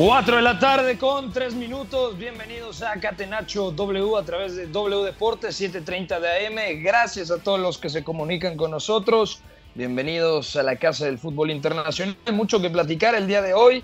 Cuatro 0.00 0.36
de 0.36 0.42
la 0.42 0.60
tarde 0.60 0.96
con 0.96 1.32
tres 1.32 1.54
minutos. 1.54 2.16
Bienvenidos 2.16 2.82
a 2.82 3.00
Catenacho 3.00 3.72
W 3.72 4.16
a 4.16 4.22
través 4.22 4.54
de 4.54 4.68
W 4.68 5.02
Deportes 5.02 5.60
7:30 5.60 6.20
de 6.20 6.46
AM. 6.46 6.80
Gracias 6.84 7.32
a 7.32 7.38
todos 7.38 7.58
los 7.58 7.78
que 7.78 7.88
se 7.88 8.04
comunican 8.04 8.56
con 8.56 8.70
nosotros. 8.70 9.40
Bienvenidos 9.74 10.54
a 10.54 10.62
la 10.62 10.76
Casa 10.76 11.06
del 11.06 11.18
Fútbol 11.18 11.50
Internacional. 11.50 12.16
Mucho 12.32 12.60
que 12.60 12.70
platicar 12.70 13.16
el 13.16 13.26
día 13.26 13.42
de 13.42 13.54
hoy. 13.54 13.82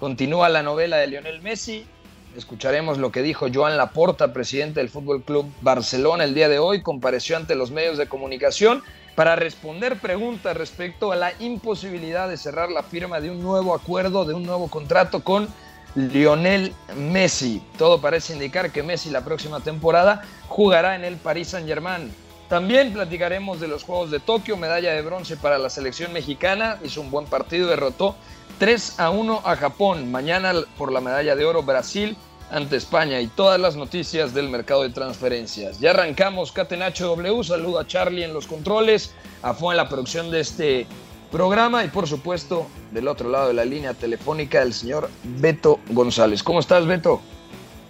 Continúa 0.00 0.48
la 0.48 0.62
novela 0.62 0.96
de 0.96 1.08
Lionel 1.08 1.42
Messi. 1.42 1.84
Escucharemos 2.34 2.96
lo 2.96 3.12
que 3.12 3.20
dijo 3.20 3.48
Joan 3.52 3.76
Laporta, 3.76 4.32
presidente 4.32 4.80
del 4.80 4.88
Fútbol 4.88 5.22
Club 5.22 5.52
Barcelona, 5.60 6.24
el 6.24 6.32
día 6.32 6.48
de 6.48 6.60
hoy. 6.60 6.80
Compareció 6.80 7.36
ante 7.36 7.56
los 7.56 7.70
medios 7.70 7.98
de 7.98 8.08
comunicación 8.08 8.82
para 9.14 9.36
responder 9.36 9.98
preguntas 9.98 10.56
respecto 10.56 11.12
a 11.12 11.16
la 11.16 11.32
imposibilidad 11.40 12.28
de 12.28 12.36
cerrar 12.36 12.70
la 12.70 12.82
firma 12.82 13.20
de 13.20 13.30
un 13.30 13.42
nuevo 13.42 13.74
acuerdo, 13.74 14.24
de 14.24 14.34
un 14.34 14.44
nuevo 14.44 14.68
contrato 14.68 15.22
con 15.22 15.48
Lionel 15.94 16.72
Messi. 16.96 17.62
Todo 17.76 18.00
parece 18.00 18.32
indicar 18.32 18.70
que 18.70 18.82
Messi 18.82 19.10
la 19.10 19.24
próxima 19.24 19.60
temporada 19.60 20.22
jugará 20.48 20.96
en 20.96 21.04
el 21.04 21.16
Paris 21.16 21.48
Saint-Germain. 21.48 22.12
También 22.48 22.92
platicaremos 22.92 23.60
de 23.60 23.68
los 23.68 23.84
Juegos 23.84 24.10
de 24.10 24.20
Tokio, 24.20 24.56
medalla 24.56 24.92
de 24.92 25.02
bronce 25.02 25.36
para 25.36 25.58
la 25.58 25.70
selección 25.70 26.12
mexicana, 26.12 26.78
hizo 26.84 27.00
un 27.00 27.10
buen 27.10 27.26
partido, 27.26 27.68
derrotó 27.68 28.14
3 28.58 29.00
a 29.00 29.10
1 29.10 29.42
a 29.44 29.56
Japón. 29.56 30.10
Mañana 30.10 30.52
por 30.76 30.92
la 30.92 31.00
medalla 31.00 31.34
de 31.34 31.44
oro 31.44 31.62
Brasil 31.62 32.16
ante 32.52 32.76
España 32.76 33.20
y 33.20 33.26
todas 33.28 33.58
las 33.58 33.76
noticias 33.76 34.34
del 34.34 34.48
mercado 34.50 34.82
de 34.82 34.90
transferencias. 34.90 35.80
Ya 35.80 35.90
arrancamos 35.90 36.52
Catenacho 36.52 37.06
W, 37.06 37.42
saludo 37.42 37.80
a 37.80 37.86
Charlie 37.86 38.24
en 38.24 38.34
los 38.34 38.46
controles, 38.46 39.16
a 39.42 39.54
Fue 39.54 39.72
en 39.72 39.78
la 39.78 39.88
producción 39.88 40.30
de 40.30 40.40
este 40.40 40.86
programa 41.30 41.82
y 41.82 41.88
por 41.88 42.06
supuesto 42.06 42.66
del 42.90 43.08
otro 43.08 43.30
lado 43.30 43.48
de 43.48 43.54
la 43.54 43.64
línea 43.64 43.94
telefónica 43.94 44.60
el 44.60 44.74
señor 44.74 45.08
Beto 45.24 45.80
González. 45.88 46.42
¿Cómo 46.42 46.60
estás 46.60 46.86
Beto? 46.86 47.22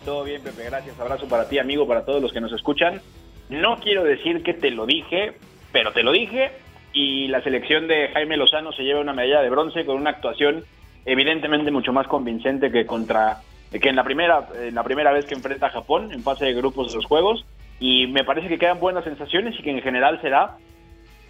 Todo 0.04 0.22
bien, 0.22 0.40
Pepe, 0.42 0.64
gracias. 0.64 0.98
Abrazo 0.98 1.26
para 1.26 1.48
ti, 1.48 1.58
amigo, 1.58 1.86
para 1.86 2.04
todos 2.04 2.22
los 2.22 2.32
que 2.32 2.40
nos 2.40 2.52
escuchan. 2.52 3.00
No 3.50 3.80
quiero 3.80 4.04
decir 4.04 4.44
que 4.44 4.54
te 4.54 4.70
lo 4.70 4.86
dije, 4.86 5.34
pero 5.72 5.92
te 5.92 6.04
lo 6.04 6.12
dije. 6.12 6.52
Y 6.92 7.28
la 7.28 7.42
selección 7.42 7.88
de 7.88 8.08
Jaime 8.12 8.36
Lozano 8.36 8.72
se 8.72 8.82
lleva 8.82 9.00
una 9.00 9.12
medalla 9.12 9.42
de 9.42 9.50
bronce 9.50 9.84
con 9.84 9.96
una 9.96 10.10
actuación 10.10 10.64
evidentemente 11.04 11.70
mucho 11.72 11.92
más 11.92 12.06
convincente 12.06 12.70
que 12.70 12.86
contra 12.86 13.40
que 13.80 13.88
en 13.88 13.96
la 13.96 14.04
primera 14.04 14.48
la 14.72 14.82
primera 14.82 15.12
vez 15.12 15.24
que 15.24 15.34
enfrenta 15.34 15.66
a 15.66 15.70
Japón 15.70 16.12
en 16.12 16.22
fase 16.22 16.44
de 16.44 16.54
grupos 16.54 16.90
de 16.90 16.96
los 16.96 17.06
juegos 17.06 17.44
y 17.80 18.06
me 18.06 18.24
parece 18.24 18.48
que 18.48 18.58
quedan 18.58 18.78
buenas 18.78 19.04
sensaciones 19.04 19.58
y 19.58 19.62
que 19.62 19.70
en 19.70 19.82
general 19.82 20.20
será 20.20 20.56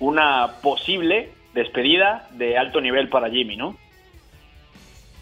una 0.01 0.57
posible 0.63 1.31
despedida 1.55 2.29
de 2.33 2.59
alto 2.59 2.81
nivel 2.81 3.09
para 3.09 3.31
Jimmy, 3.31 3.57
¿no? 3.57 3.77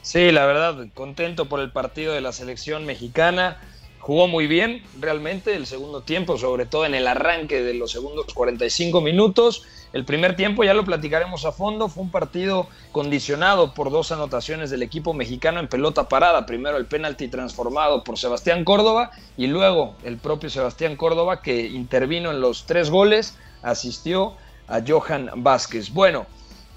Sí, 0.03 0.33
la 0.33 0.47
verdad, 0.47 0.87
contento 0.95 1.47
por 1.47 1.61
el 1.61 1.71
partido 1.71 2.15
de 2.15 2.21
la 2.21 2.33
selección 2.33 2.87
mexicana. 2.87 3.59
Jugó 3.99 4.29
muy 4.29 4.47
bien, 4.47 4.83
realmente, 4.99 5.55
el 5.55 5.67
segundo 5.67 6.03
tiempo, 6.03 6.39
sobre 6.39 6.65
todo 6.65 6.87
en 6.87 6.95
el 6.95 7.07
arranque 7.07 7.63
de 7.63 7.75
los 7.75 7.93
segundos 7.93 8.33
45 8.33 9.03
minutos. 9.03 9.67
El 9.93 10.05
primer 10.05 10.37
tiempo, 10.37 10.63
ya 10.63 10.75
lo 10.75 10.85
platicaremos 10.85 11.45
a 11.45 11.53
fondo, 11.53 11.89
fue 11.89 12.05
un 12.05 12.11
partido 12.11 12.69
condicionado 12.93 13.75
por 13.75 13.91
dos 13.91 14.13
anotaciones 14.13 14.71
del 14.71 14.83
equipo 14.83 15.15
mexicano 15.15 15.59
en 15.59 15.69
pelota 15.69 16.09
parada. 16.09 16.47
Primero 16.47 16.77
el 16.77 16.87
penalti 16.87 17.29
transformado 17.29 18.05
por 18.05 18.17
Sebastián 18.17 18.65
Córdoba 18.65 19.11
y 19.37 19.49
luego 19.49 19.97
el 20.05 20.19
propio 20.19 20.49
Sebastián 20.49 20.97
Córdoba 20.97 21.43
que 21.43 21.67
intervino 21.67 22.31
en 22.31 22.41
los 22.41 22.67
tres 22.67 22.89
goles, 22.91 23.37
asistió 23.63 24.35
a 24.69 24.81
Johan 24.87 25.31
Vázquez. 25.37 25.93
Bueno, 25.93 26.27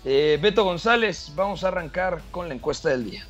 eh, 0.06 0.40
Beto 0.42 0.64
González, 0.64 1.32
vamos 1.36 1.64
a 1.64 1.68
arrancar 1.68 2.22
con 2.32 2.48
la 2.48 2.56
encuesta 2.56 2.90
del 2.90 3.10
día. 3.10 3.28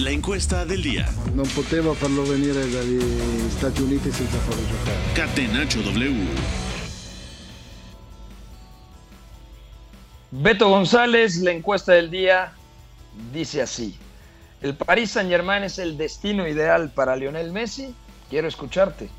La 0.00 0.10
encuesta 0.10 0.64
del 0.64 0.82
día. 0.82 1.06
Non 1.38 1.46
potevo 1.54 1.94
farlo 1.94 2.26
venire 2.26 2.66
dagli 2.66 2.98
Stati 3.54 3.78
Uniti 3.82 4.10
senza 4.10 4.38
farlo 4.42 4.66
giocare. 4.66 4.98
Catenacho 5.14 5.82
W. 5.86 6.63
Beto 10.36 10.68
González, 10.68 11.36
la 11.36 11.52
encuesta 11.52 11.92
del 11.92 12.10
día 12.10 12.54
dice 13.32 13.62
así. 13.62 13.96
¿El 14.62 14.74
Paris 14.74 15.12
Saint 15.12 15.30
Germain 15.30 15.62
es 15.62 15.78
el 15.78 15.96
destino 15.96 16.48
ideal 16.48 16.90
para 16.92 17.14
Lionel 17.14 17.52
Messi? 17.52 17.94
Quiero 18.30 18.48
escucharte. 18.48 19.10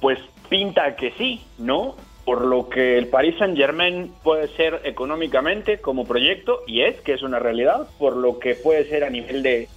Pues 0.00 0.18
pinta 0.48 0.96
que 0.96 1.12
sí, 1.12 1.44
¿no? 1.56 1.94
Por 2.24 2.44
lo 2.44 2.68
que 2.68 2.98
el 2.98 3.06
Paris 3.06 3.36
Saint 3.38 3.56
Germain 3.56 4.12
puede 4.24 4.48
ser 4.56 4.80
económicamente 4.82 5.80
como 5.80 6.04
proyecto, 6.04 6.64
y 6.66 6.80
es 6.80 7.00
que 7.02 7.12
es 7.12 7.22
una 7.22 7.38
realidad, 7.38 7.86
por 7.96 8.16
lo 8.16 8.40
que 8.40 8.56
puede 8.56 8.88
ser 8.88 9.04
a 9.04 9.10
nivel 9.10 9.44
de, 9.44 9.68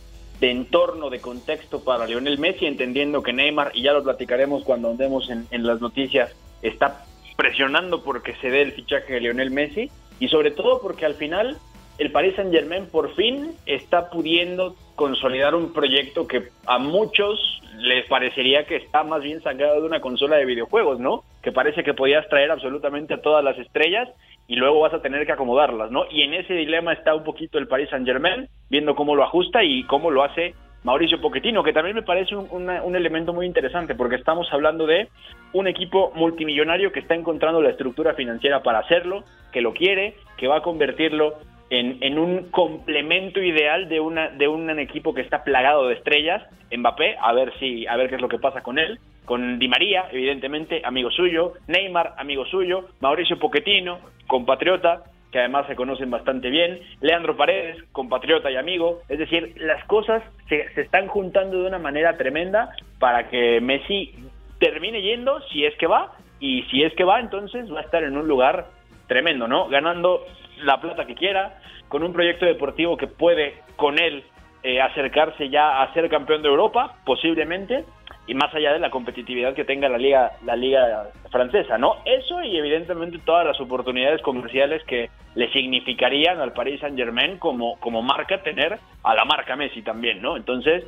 entorno, 0.42 1.12
de 1.12 1.22
contexto 1.22 1.84
para 1.84 2.08
Lionel 2.08 2.40
Messi, 2.40 2.66
entendiendo 2.66 3.22
que 3.22 3.32
Neymar, 3.32 3.74
y 3.76 3.84
ya 3.84 3.94
lo 3.94 4.04
platicaremos 4.04 4.64
cuando 4.64 4.90
andemos 4.90 5.30
en, 5.30 5.46
en 5.52 5.68
las 5.68 5.80
noticias, 5.82 6.32
está 6.64 7.06
presionando 7.36 8.04
porque 8.04 8.36
se 8.36 8.50
dé 8.50 8.62
el 8.62 8.72
fichaje 8.74 9.14
de 9.14 9.22
Lionel 9.22 9.52
Messi, 9.52 9.90
y 10.20 10.28
sobre 10.28 10.52
todo 10.52 10.82
porque 10.82 11.06
al 11.06 11.16
final 11.16 11.58
el 11.98 12.12
Paris 12.12 12.36
Saint 12.36 12.52
Germain 12.52 12.88
por 12.88 13.14
fin 13.16 13.52
está 13.66 14.10
pudiendo 14.10 14.76
consolidar 14.96 15.56
un 15.56 15.74
proyecto 15.74 16.28
que 16.28 16.50
a 16.66 16.78
muchos 16.78 17.62
les 17.78 18.06
parecería 18.08 18.66
que 18.66 18.76
está 18.76 19.04
más 19.04 19.22
bien 19.22 19.42
sacado 19.42 19.82
de 19.82 19.88
una 19.88 20.02
consola 20.02 20.38
de 20.38 20.46
videojuegos, 20.46 21.00
¿no? 21.00 21.24
Que 21.42 21.52
parece 21.52 21.84
que 21.84 21.94
podías 21.94 22.28
traer 22.30 22.52
absolutamente 22.52 23.14
a 23.16 23.22
todas 23.22 23.44
las 23.44 23.58
estrellas 23.58 24.10
y 24.48 24.56
luego 24.56 24.82
vas 24.82 24.94
a 24.94 25.02
tener 25.02 25.26
que 25.26 25.32
acomodarlas, 25.32 25.92
¿no? 25.92 26.06
Y 26.12 26.22
en 26.22 26.34
ese 26.34 26.54
dilema 26.54 26.94
está 26.94 27.16
un 27.16 27.24
poquito 27.24 27.58
el 27.58 27.68
Paris 27.68 27.90
Saint 27.90 28.06
Germain, 28.06 28.48
viendo 28.70 28.96
cómo 28.96 29.16
lo 29.16 29.24
ajusta 29.24 29.64
y 29.64 29.84
cómo 29.86 30.12
lo 30.12 30.24
hace 30.24 30.54
Mauricio 30.84 31.22
Pochettino, 31.22 31.64
que 31.64 31.74
también 31.74 31.96
me 31.96 32.02
parece 32.02 32.36
un, 32.36 32.70
un 32.70 32.96
elemento 32.96 33.34
muy 33.34 33.46
interesante, 33.46 33.96
porque 33.96 34.16
estamos 34.16 34.52
hablando 34.52 34.88
de 34.88 35.10
un 35.54 35.68
equipo 35.68 36.12
multimillonario 36.16 36.92
que 36.92 37.00
está 37.00 37.16
encontrando 37.16 37.62
la 37.62 37.70
estructura 37.70 38.14
financiera 38.14 38.64
para 38.64 38.80
hacerlo, 38.80 39.24
que 39.52 39.62
lo 39.62 39.74
quiere, 39.74 40.16
que 40.38 40.48
va 40.48 40.58
a 40.58 40.62
convertirlo 40.62 41.36
en, 41.70 41.98
en 42.02 42.20
un 42.20 42.50
complemento 42.52 43.42
ideal 43.42 43.88
de 43.90 44.00
una 44.00 44.30
de 44.30 44.48
un 44.48 44.70
equipo 44.80 45.14
que 45.14 45.22
está 45.22 45.44
plagado 45.44 45.88
de 45.88 45.96
estrellas, 45.96 46.44
Mbappé, 46.76 47.16
a 47.20 47.34
ver 47.34 47.54
si 47.60 47.88
a 47.88 47.96
ver 47.96 48.10
qué 48.10 48.16
es 48.16 48.22
lo 48.22 48.28
que 48.28 48.40
pasa 48.40 48.62
con 48.62 48.78
él, 48.78 49.00
con 49.26 49.60
Di 49.60 49.68
María, 49.68 50.06
evidentemente, 50.12 50.82
amigo 50.84 51.12
suyo, 51.12 51.54
Neymar, 51.68 52.14
amigo 52.18 52.46
suyo, 52.46 52.90
Mauricio 53.00 53.40
Pochettino, 53.40 54.00
compatriota, 54.28 55.04
que 55.32 55.40
además 55.40 55.66
se 55.68 55.76
conocen 55.76 56.12
bastante 56.12 56.50
bien, 56.50 56.80
Leandro 57.00 57.38
Paredes, 57.38 57.84
compatriota 57.92 58.52
y 58.52 58.58
amigo, 58.58 59.02
es 59.08 59.18
decir, 59.18 59.54
las 59.58 59.84
cosas 59.86 60.22
se, 60.50 60.70
se 60.74 60.82
están 60.82 61.08
juntando 61.08 61.62
de 61.62 61.68
una 61.68 61.80
manera 61.80 62.18
tremenda 62.18 62.72
para 63.00 63.30
que 63.30 63.62
Messi 63.62 64.14
termine 64.60 65.02
yendo 65.02 65.42
si 65.50 65.66
es 65.66 65.76
que 65.78 65.88
va, 65.88 66.12
y 66.42 66.64
si 66.64 66.84
es 66.84 66.94
que 66.96 67.04
va, 67.04 67.20
entonces 67.20 67.72
va 67.72 67.80
a 67.80 67.84
estar 67.84 68.04
en 68.04 68.18
un 68.18 68.28
lugar 68.28 68.66
tremendo, 69.08 69.48
¿no? 69.48 69.70
Ganando 69.70 70.26
la 70.64 70.82
plata 70.82 71.06
que 71.06 71.16
quiera, 71.16 71.60
con 71.88 72.04
un 72.04 72.14
proyecto 72.14 72.46
deportivo 72.46 72.98
que 72.98 73.08
puede 73.08 73.56
con 73.76 74.00
él 74.00 74.24
eh, 74.64 74.82
acercarse 74.82 75.50
ya 75.50 75.82
a 75.82 75.94
ser 75.94 76.10
campeón 76.10 76.42
de 76.42 76.50
Europa, 76.50 76.96
posiblemente, 77.06 77.86
y 78.28 78.34
más 78.36 78.54
allá 78.54 78.74
de 78.74 78.80
la 78.80 78.90
competitividad 78.92 79.54
que 79.54 79.66
tenga 79.66 79.90
la 79.90 79.98
liga 79.98 80.32
la 80.46 80.56
liga 80.56 81.10
francesa, 81.32 81.78
¿no? 81.78 81.98
Eso 82.06 82.42
y 82.44 82.58
evidentemente 82.58 83.20
todas 83.26 83.46
las 83.46 83.60
oportunidades 83.60 84.22
comerciales 84.22 84.84
que 84.86 85.10
le 85.36 85.52
significarían 85.52 86.40
al 86.40 86.54
Paris 86.54 86.80
Saint-Germain 86.82 87.38
como 87.38 87.80
como 87.80 88.02
marca 88.02 88.42
tener 88.44 88.78
a 89.04 89.16
la 89.16 89.26
marca 89.26 89.56
Messi 89.56 89.82
también, 89.82 90.22
¿no? 90.22 90.38
Entonces, 90.38 90.86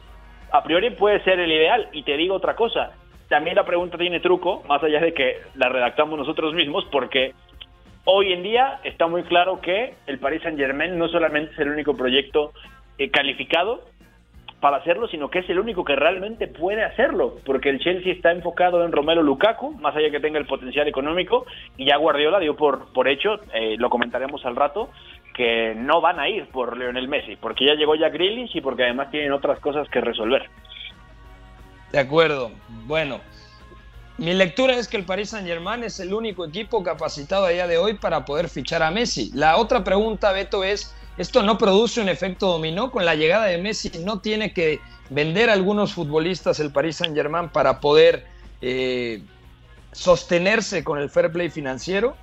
a 0.51 0.63
priori 0.63 0.91
puede 0.91 1.23
ser 1.23 1.39
el 1.39 1.51
ideal 1.51 1.89
y 1.91 2.03
te 2.03 2.15
digo 2.15 2.35
otra 2.35 2.55
cosa, 2.55 2.91
también 3.27 3.55
la 3.55 3.65
pregunta 3.65 3.97
tiene 3.97 4.19
truco, 4.19 4.63
más 4.67 4.83
allá 4.83 4.99
de 4.99 5.13
que 5.13 5.37
la 5.55 5.69
redactamos 5.69 6.19
nosotros 6.19 6.53
mismos, 6.53 6.85
porque 6.91 7.33
hoy 8.05 8.31
en 8.31 8.43
día 8.43 8.79
está 8.83 9.07
muy 9.07 9.23
claro 9.23 9.59
que 9.59 9.95
el 10.05 10.19
Paris 10.19 10.43
Saint-Germain 10.43 10.97
no 10.99 11.07
solamente 11.07 11.51
es 11.53 11.59
el 11.59 11.69
único 11.69 11.97
proyecto 11.97 12.53
eh, 12.99 13.09
calificado, 13.09 13.85
para 14.63 14.77
hacerlo, 14.77 15.09
sino 15.09 15.29
que 15.29 15.39
es 15.39 15.49
el 15.49 15.59
único 15.59 15.83
que 15.83 15.93
realmente 15.93 16.47
puede 16.47 16.85
hacerlo, 16.85 17.35
porque 17.45 17.67
el 17.67 17.81
Chelsea 17.81 18.13
está 18.13 18.31
enfocado 18.31 18.85
en 18.85 18.93
Romelo 18.93 19.21
Lukaku, 19.21 19.71
más 19.71 19.93
allá 19.93 20.09
que 20.09 20.21
tenga 20.21 20.39
el 20.39 20.45
potencial 20.45 20.87
económico, 20.87 21.45
y 21.75 21.85
ya 21.85 21.97
Guardiola 21.97 22.39
dio 22.39 22.55
por, 22.55 22.87
hecho, 23.09 23.41
eh, 23.53 23.75
lo 23.77 23.89
comentaremos 23.89 24.45
al 24.45 24.55
rato, 24.55 24.87
que 25.35 25.75
no 25.75 25.99
van 25.99 26.17
a 26.17 26.29
ir 26.29 26.45
por 26.45 26.77
Lionel 26.77 27.09
Messi, 27.09 27.35
porque 27.35 27.65
ya 27.65 27.73
llegó 27.73 27.95
Jack 27.95 28.13
Grealish 28.13 28.55
y 28.55 28.61
porque 28.61 28.83
además 28.83 29.11
tienen 29.11 29.33
otras 29.33 29.59
cosas 29.59 29.89
que 29.89 29.99
resolver. 29.99 30.49
De 31.91 31.99
acuerdo. 31.99 32.49
Bueno, 32.85 33.19
mi 34.17 34.33
lectura 34.33 34.75
es 34.75 34.87
que 34.87 34.95
el 34.95 35.03
Paris 35.03 35.31
Saint-Germain 35.31 35.83
es 35.83 35.99
el 35.99 36.13
único 36.13 36.45
equipo 36.45 36.83
capacitado 36.83 37.47
a 37.47 37.49
día 37.49 37.67
de 37.67 37.77
hoy 37.77 37.95
para 37.95 38.23
poder 38.23 38.47
fichar 38.47 38.81
a 38.81 38.91
Messi. 38.91 39.29
La 39.33 39.57
otra 39.57 39.83
pregunta, 39.83 40.31
Beto, 40.31 40.63
es 40.63 40.95
esto 41.17 41.43
no 41.43 41.57
produce 41.57 42.01
un 42.01 42.09
efecto 42.09 42.47
dominó. 42.47 42.91
Con 42.91 43.05
la 43.05 43.15
llegada 43.15 43.45
de 43.45 43.57
Messi 43.57 43.91
no 44.03 44.19
tiene 44.19 44.53
que 44.53 44.79
vender 45.09 45.49
a 45.49 45.53
algunos 45.53 45.93
futbolistas 45.93 46.59
el 46.59 46.71
Paris 46.71 46.97
Saint 46.97 47.15
Germain 47.15 47.49
para 47.49 47.79
poder 47.79 48.25
eh, 48.61 49.21
sostenerse 49.91 50.83
con 50.83 50.99
el 50.99 51.09
fair 51.09 51.31
play 51.31 51.49
financiero. 51.49 52.15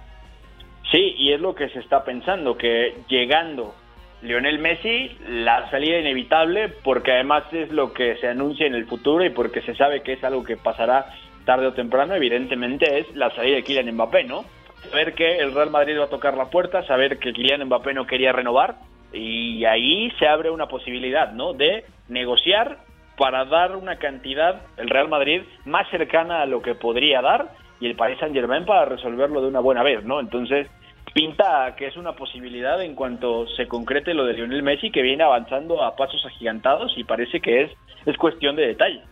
Sí, 0.90 1.14
y 1.18 1.32
es 1.32 1.40
lo 1.40 1.54
que 1.54 1.68
se 1.68 1.78
está 1.78 2.04
pensando, 2.04 2.56
que 2.56 2.96
llegando 3.08 3.74
Lionel 4.22 4.58
Messi, 4.58 5.16
la 5.28 5.70
salida 5.70 5.98
inevitable, 5.98 6.68
porque 6.68 7.12
además 7.12 7.44
es 7.52 7.70
lo 7.70 7.92
que 7.92 8.16
se 8.16 8.26
anuncia 8.26 8.66
en 8.66 8.74
el 8.74 8.86
futuro 8.86 9.24
y 9.24 9.30
porque 9.30 9.62
se 9.62 9.74
sabe 9.76 10.02
que 10.02 10.14
es 10.14 10.24
algo 10.24 10.42
que 10.42 10.56
pasará 10.56 11.14
tarde 11.44 11.68
o 11.68 11.72
temprano, 11.72 12.14
evidentemente 12.14 12.98
es 12.98 13.14
la 13.14 13.34
salida 13.34 13.56
de 13.56 13.62
Kylian 13.62 13.94
Mbappé, 13.94 14.24
¿no? 14.24 14.44
Saber 14.88 15.14
que 15.14 15.38
el 15.38 15.54
Real 15.54 15.70
Madrid 15.70 15.98
va 15.98 16.04
a 16.04 16.10
tocar 16.10 16.36
la 16.36 16.50
puerta, 16.50 16.86
saber 16.86 17.18
que 17.18 17.32
Kylian 17.32 17.64
Mbappé 17.64 17.94
no 17.94 18.06
quería 18.06 18.32
renovar 18.32 18.76
y 19.12 19.64
ahí 19.64 20.10
se 20.18 20.26
abre 20.26 20.50
una 20.50 20.66
posibilidad, 20.66 21.32
¿no? 21.32 21.52
De 21.52 21.84
negociar 22.08 22.78
para 23.16 23.44
dar 23.44 23.76
una 23.76 23.96
cantidad 23.96 24.62
el 24.76 24.88
Real 24.88 25.08
Madrid 25.08 25.42
más 25.64 25.88
cercana 25.90 26.42
a 26.42 26.46
lo 26.46 26.62
que 26.62 26.74
podría 26.74 27.20
dar 27.20 27.52
y 27.80 27.86
el 27.86 27.96
Paris 27.96 28.18
Saint 28.18 28.34
Germain 28.34 28.64
para 28.64 28.84
resolverlo 28.84 29.42
de 29.42 29.48
una 29.48 29.60
buena 29.60 29.82
vez, 29.82 30.04
¿no? 30.04 30.20
Entonces 30.20 30.68
pinta 31.12 31.74
que 31.76 31.86
es 31.86 31.96
una 31.96 32.12
posibilidad 32.12 32.80
en 32.82 32.94
cuanto 32.94 33.46
se 33.48 33.66
concrete 33.66 34.14
lo 34.14 34.24
de 34.24 34.34
Lionel 34.34 34.62
Messi 34.62 34.90
que 34.90 35.02
viene 35.02 35.24
avanzando 35.24 35.82
a 35.82 35.96
pasos 35.96 36.24
agigantados 36.24 36.92
y 36.96 37.04
parece 37.04 37.40
que 37.40 37.62
es 37.62 37.70
es 38.06 38.16
cuestión 38.16 38.56
de 38.56 38.66
detalle. 38.66 39.02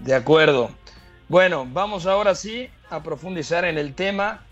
De 0.00 0.14
acuerdo. 0.14 0.70
Bueno, 1.28 1.66
vamos 1.68 2.06
ahora 2.06 2.34
sí 2.34 2.68
a 2.90 3.02
profundizar 3.02 3.64
en 3.64 3.78
el 3.78 3.94
tema. 3.94 4.42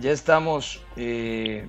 Ya 0.00 0.10
estamos 0.10 0.82
eh, 0.96 1.68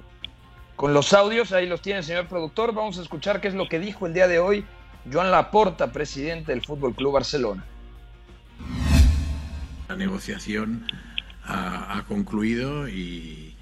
con 0.76 0.94
los 0.94 1.14
audios, 1.14 1.52
ahí 1.52 1.68
los 1.68 1.82
tiene 1.82 2.00
el 2.00 2.06
señor 2.06 2.28
productor. 2.28 2.74
Vamos 2.74 2.98
a 3.00 3.02
escuchar 3.02 3.42
qué 3.42 3.48
es 3.48 3.54
lo 3.54 3.68
que 3.68 3.80
dijo 3.80 4.08
el 4.08 4.14
día 4.14 4.28
de 4.28 4.40
hoy 4.40 4.66
Joan 5.12 5.32
Laporta, 5.32 5.92
presidente 5.92 6.52
del 6.52 6.66
Fútbol 6.66 6.94
Club 6.94 7.14
Barcelona. 7.14 7.64
La 9.88 9.96
negociación 9.96 10.86
ha, 11.46 12.04
concluido 12.08 12.90
y, 12.90 13.56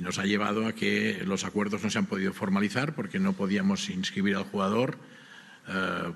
nos 0.00 0.18
ha 0.18 0.24
llevado 0.24 0.66
a 0.66 0.72
que 0.72 1.22
los 1.24 1.44
acuerdos 1.44 1.82
no 1.82 1.90
se 1.90 1.98
han 1.98 2.06
podido 2.06 2.32
formalizar 2.32 2.94
porque 2.94 3.18
no 3.18 3.32
podíamos 3.32 3.88
inscribir 3.90 4.36
al 4.36 4.44
jugador 4.44 4.96
eh, 5.68 6.12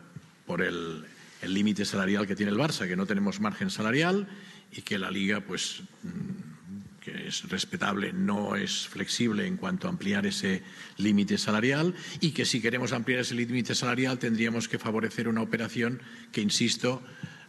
por 0.46 0.62
el 0.62 1.04
límite 1.42 1.84
salarial 1.84 2.26
que 2.26 2.36
tiene 2.36 2.52
el 2.52 2.58
Barça, 2.58 2.86
que 2.86 2.96
no 2.96 3.06
tenemos 3.06 3.40
margen 3.40 3.70
salarial 3.70 4.28
y 4.72 4.82
que 4.82 4.98
la 4.98 5.10
Liga, 5.10 5.40
pues, 5.40 5.82
mm, 6.02 7.00
que 7.00 7.28
es 7.28 7.48
respetable, 7.48 8.12
no 8.12 8.56
es 8.56 8.86
flexible 8.86 9.46
en 9.46 9.56
cuanto 9.56 9.86
a 9.86 9.90
ampliar 9.90 10.26
ese 10.26 10.62
límite 10.98 11.38
salarial 11.38 11.94
y 12.20 12.32
que 12.32 12.44
si 12.44 12.60
queremos 12.60 12.92
ampliar 12.92 13.20
ese 13.20 13.34
límite 13.34 13.74
salarial 13.74 14.18
tendríamos 14.18 14.68
que 14.68 14.78
favorecer 14.78 15.28
una 15.28 15.40
operación 15.40 16.02
que, 16.32 16.40
insisto, 16.40 17.02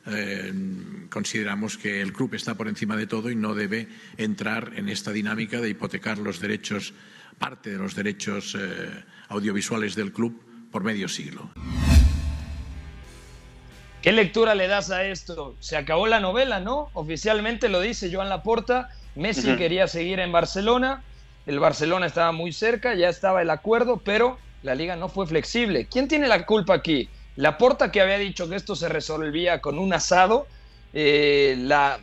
eh, 0.06 0.54
consideramos 1.10 1.78
que 1.78 2.02
el 2.02 2.14
club 2.14 2.34
está 2.34 2.56
por 2.56 2.68
encima 2.68 2.96
de 2.96 3.08
todo 3.08 3.30
y 3.30 3.36
no 3.36 3.54
debe 3.54 3.88
entrar 4.18 4.74
en 4.76 4.90
esta 4.90 5.12
dinámica 5.12 5.60
de 5.60 5.70
hipotecar 5.70 6.20
los 6.20 6.40
derechos, 6.40 6.94
parte 7.38 7.72
de 7.72 7.78
los 7.78 7.96
derechos 7.96 8.56
eh, 8.58 9.04
audiovisuales 9.28 9.96
del 9.96 10.14
club 10.14 10.42
por 10.72 10.84
medio 10.84 11.08
siglo. 11.08 11.52
¿Qué 14.02 14.14
lectura 14.14 14.56
le 14.56 14.68
das 14.68 14.92
a 14.92 15.04
esto? 15.04 15.56
Se 15.60 15.76
acabó 15.76 16.08
la 16.08 16.22
novela, 16.22 16.62
¿no? 16.62 16.90
Oficialmente 16.94 17.68
lo 17.68 17.82
dice 17.82 18.10
Joan 18.14 18.30
Laporta. 18.30 18.90
Messi 19.16 19.58
quería 19.58 19.88
seguir 19.88 20.22
en 20.22 20.32
Barcelona. 20.32 21.04
El 21.46 21.60
Barcelona 21.60 22.06
estaba 22.06 22.32
muy 22.32 22.54
cerca, 22.54 22.94
ya 22.94 23.10
estaba 23.10 23.42
el 23.42 23.50
acuerdo, 23.50 23.98
pero 23.98 24.38
la 24.64 24.76
liga 24.76 24.96
no 24.96 25.10
fue 25.10 25.28
flexible. 25.28 25.88
¿Quién 25.88 26.08
tiene 26.08 26.28
la 26.28 26.46
culpa 26.46 26.76
aquí? 26.76 27.10
Laporta 27.36 27.92
que 27.92 28.00
había 28.00 28.18
dicho 28.18 28.48
que 28.48 28.56
esto 28.56 28.76
se 28.76 28.88
resolvía 28.88 29.60
con 29.60 29.78
un 29.78 29.92
asado. 29.92 30.48
Eh, 30.94 31.56
la, 31.58 32.00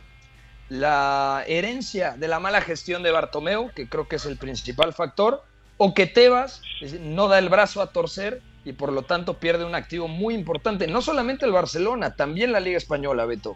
la 0.69 1.43
herencia 1.47 2.15
de 2.15 2.27
la 2.27 2.39
mala 2.39 2.61
gestión 2.61 3.01
de 3.01 3.11
Bartomeu, 3.11 3.71
que 3.73 3.89
creo 3.89 4.07
que 4.07 4.17
es 4.17 4.25
el 4.25 4.37
principal 4.37 4.93
factor, 4.93 5.43
o 5.77 5.93
que 5.95 6.05
Tebas 6.05 6.61
no 6.99 7.27
da 7.27 7.39
el 7.39 7.49
brazo 7.49 7.81
a 7.81 7.91
torcer 7.91 8.41
y 8.67 8.73
por 8.73 8.91
lo 8.91 9.03
tanto 9.03 9.35
pierde 9.35 9.65
un 9.65 9.75
activo 9.75 10.07
muy 10.07 10.33
importante. 10.33 10.87
No 10.87 11.01
solamente 11.01 11.45
el 11.45 11.53
Barcelona, 11.53 12.15
también 12.15 12.51
la 12.51 12.59
Liga 12.59 12.77
Española, 12.77 13.25
Beto. 13.25 13.55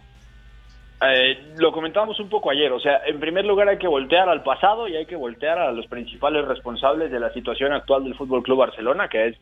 Eh, 1.04 1.56
lo 1.58 1.72
comentábamos 1.72 2.20
un 2.20 2.30
poco 2.30 2.52
ayer, 2.52 2.72
o 2.72 2.80
sea, 2.80 3.02
en 3.08 3.20
primer 3.20 3.44
lugar 3.44 3.68
hay 3.68 3.80
que 3.80 3.88
voltear 3.88 4.30
al 4.30 4.44
pasado 4.44 4.88
y 4.88 4.96
hay 4.96 5.08
que 5.08 5.16
voltear 5.16 5.58
a 5.58 5.72
los 5.72 5.88
principales 5.88 6.46
responsables 6.46 7.12
de 7.12 7.20
la 7.20 7.34
situación 7.34 7.74
actual 7.74 8.04
del 8.04 8.16
Fútbol 8.16 8.44
Club 8.44 8.60
Barcelona, 8.60 9.10
que 9.10 9.28
es 9.28 9.38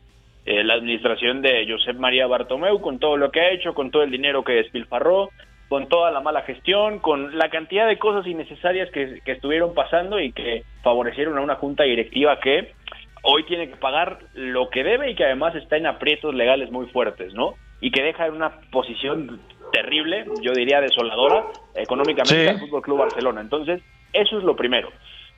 eh, 0.46 0.64
la 0.64 0.74
administración 0.74 1.42
de 1.42 1.66
Josep 1.68 1.96
María 1.98 2.26
Bartomeu, 2.26 2.80
con 2.80 2.98
todo 2.98 3.18
lo 3.18 3.30
que 3.30 3.40
ha 3.40 3.50
hecho, 3.50 3.74
con 3.74 3.90
todo 3.90 4.02
el 4.02 4.10
dinero 4.10 4.42
que 4.42 4.54
despilfarró, 4.54 5.28
con 5.68 5.86
toda 5.88 6.10
la 6.10 6.20
mala 6.20 6.42
gestión, 6.42 6.98
con 6.98 7.36
la 7.36 7.50
cantidad 7.50 7.86
de 7.86 7.98
cosas 7.98 8.26
innecesarias 8.26 8.90
que, 8.90 9.20
que 9.22 9.32
estuvieron 9.32 9.74
pasando 9.74 10.18
y 10.18 10.32
que 10.32 10.64
favorecieron 10.82 11.36
a 11.36 11.42
una 11.42 11.56
junta 11.56 11.84
directiva 11.84 12.40
que 12.40 12.72
hoy 13.22 13.44
tiene 13.44 13.68
que 13.68 13.76
pagar 13.76 14.18
lo 14.34 14.70
que 14.70 14.84
debe 14.84 15.10
y 15.10 15.14
que 15.14 15.24
además 15.24 15.54
está 15.54 15.76
en 15.76 15.86
aprietos 15.86 16.34
legales 16.34 16.70
muy 16.70 16.86
fuertes, 16.86 17.34
¿no? 17.34 17.54
Y 17.80 17.90
que 17.90 18.02
deja 18.02 18.26
en 18.26 18.34
una 18.34 18.60
posición 18.70 19.40
terrible, 19.72 20.24
yo 20.42 20.52
diría 20.52 20.80
desoladora, 20.80 21.44
económicamente 21.74 22.48
al 22.48 22.60
Fútbol 22.60 22.82
Club 22.82 22.98
Barcelona. 22.98 23.40
Entonces, 23.40 23.82
eso 24.12 24.38
es 24.38 24.44
lo 24.44 24.56
primero. 24.56 24.90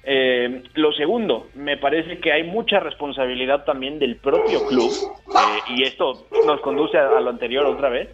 Eh, 0.05 0.65
lo 0.75 0.93
segundo, 0.93 1.47
me 1.55 1.77
parece 1.77 2.19
que 2.19 2.33
hay 2.33 2.43
mucha 2.43 2.81
responsabilidad 2.81 3.65
también 3.65 4.01
del 4.01 4.17
propio 4.17 4.67
club, 4.67 4.91
eh, 4.91 5.75
y 5.77 5.85
esto 5.85 6.27
nos 6.45 6.61
conduce 6.61 6.99
a, 6.99 7.21
lo 7.21 7.31
anterior 7.31 7.67
otra 7.67 7.89
vez, 7.89 8.09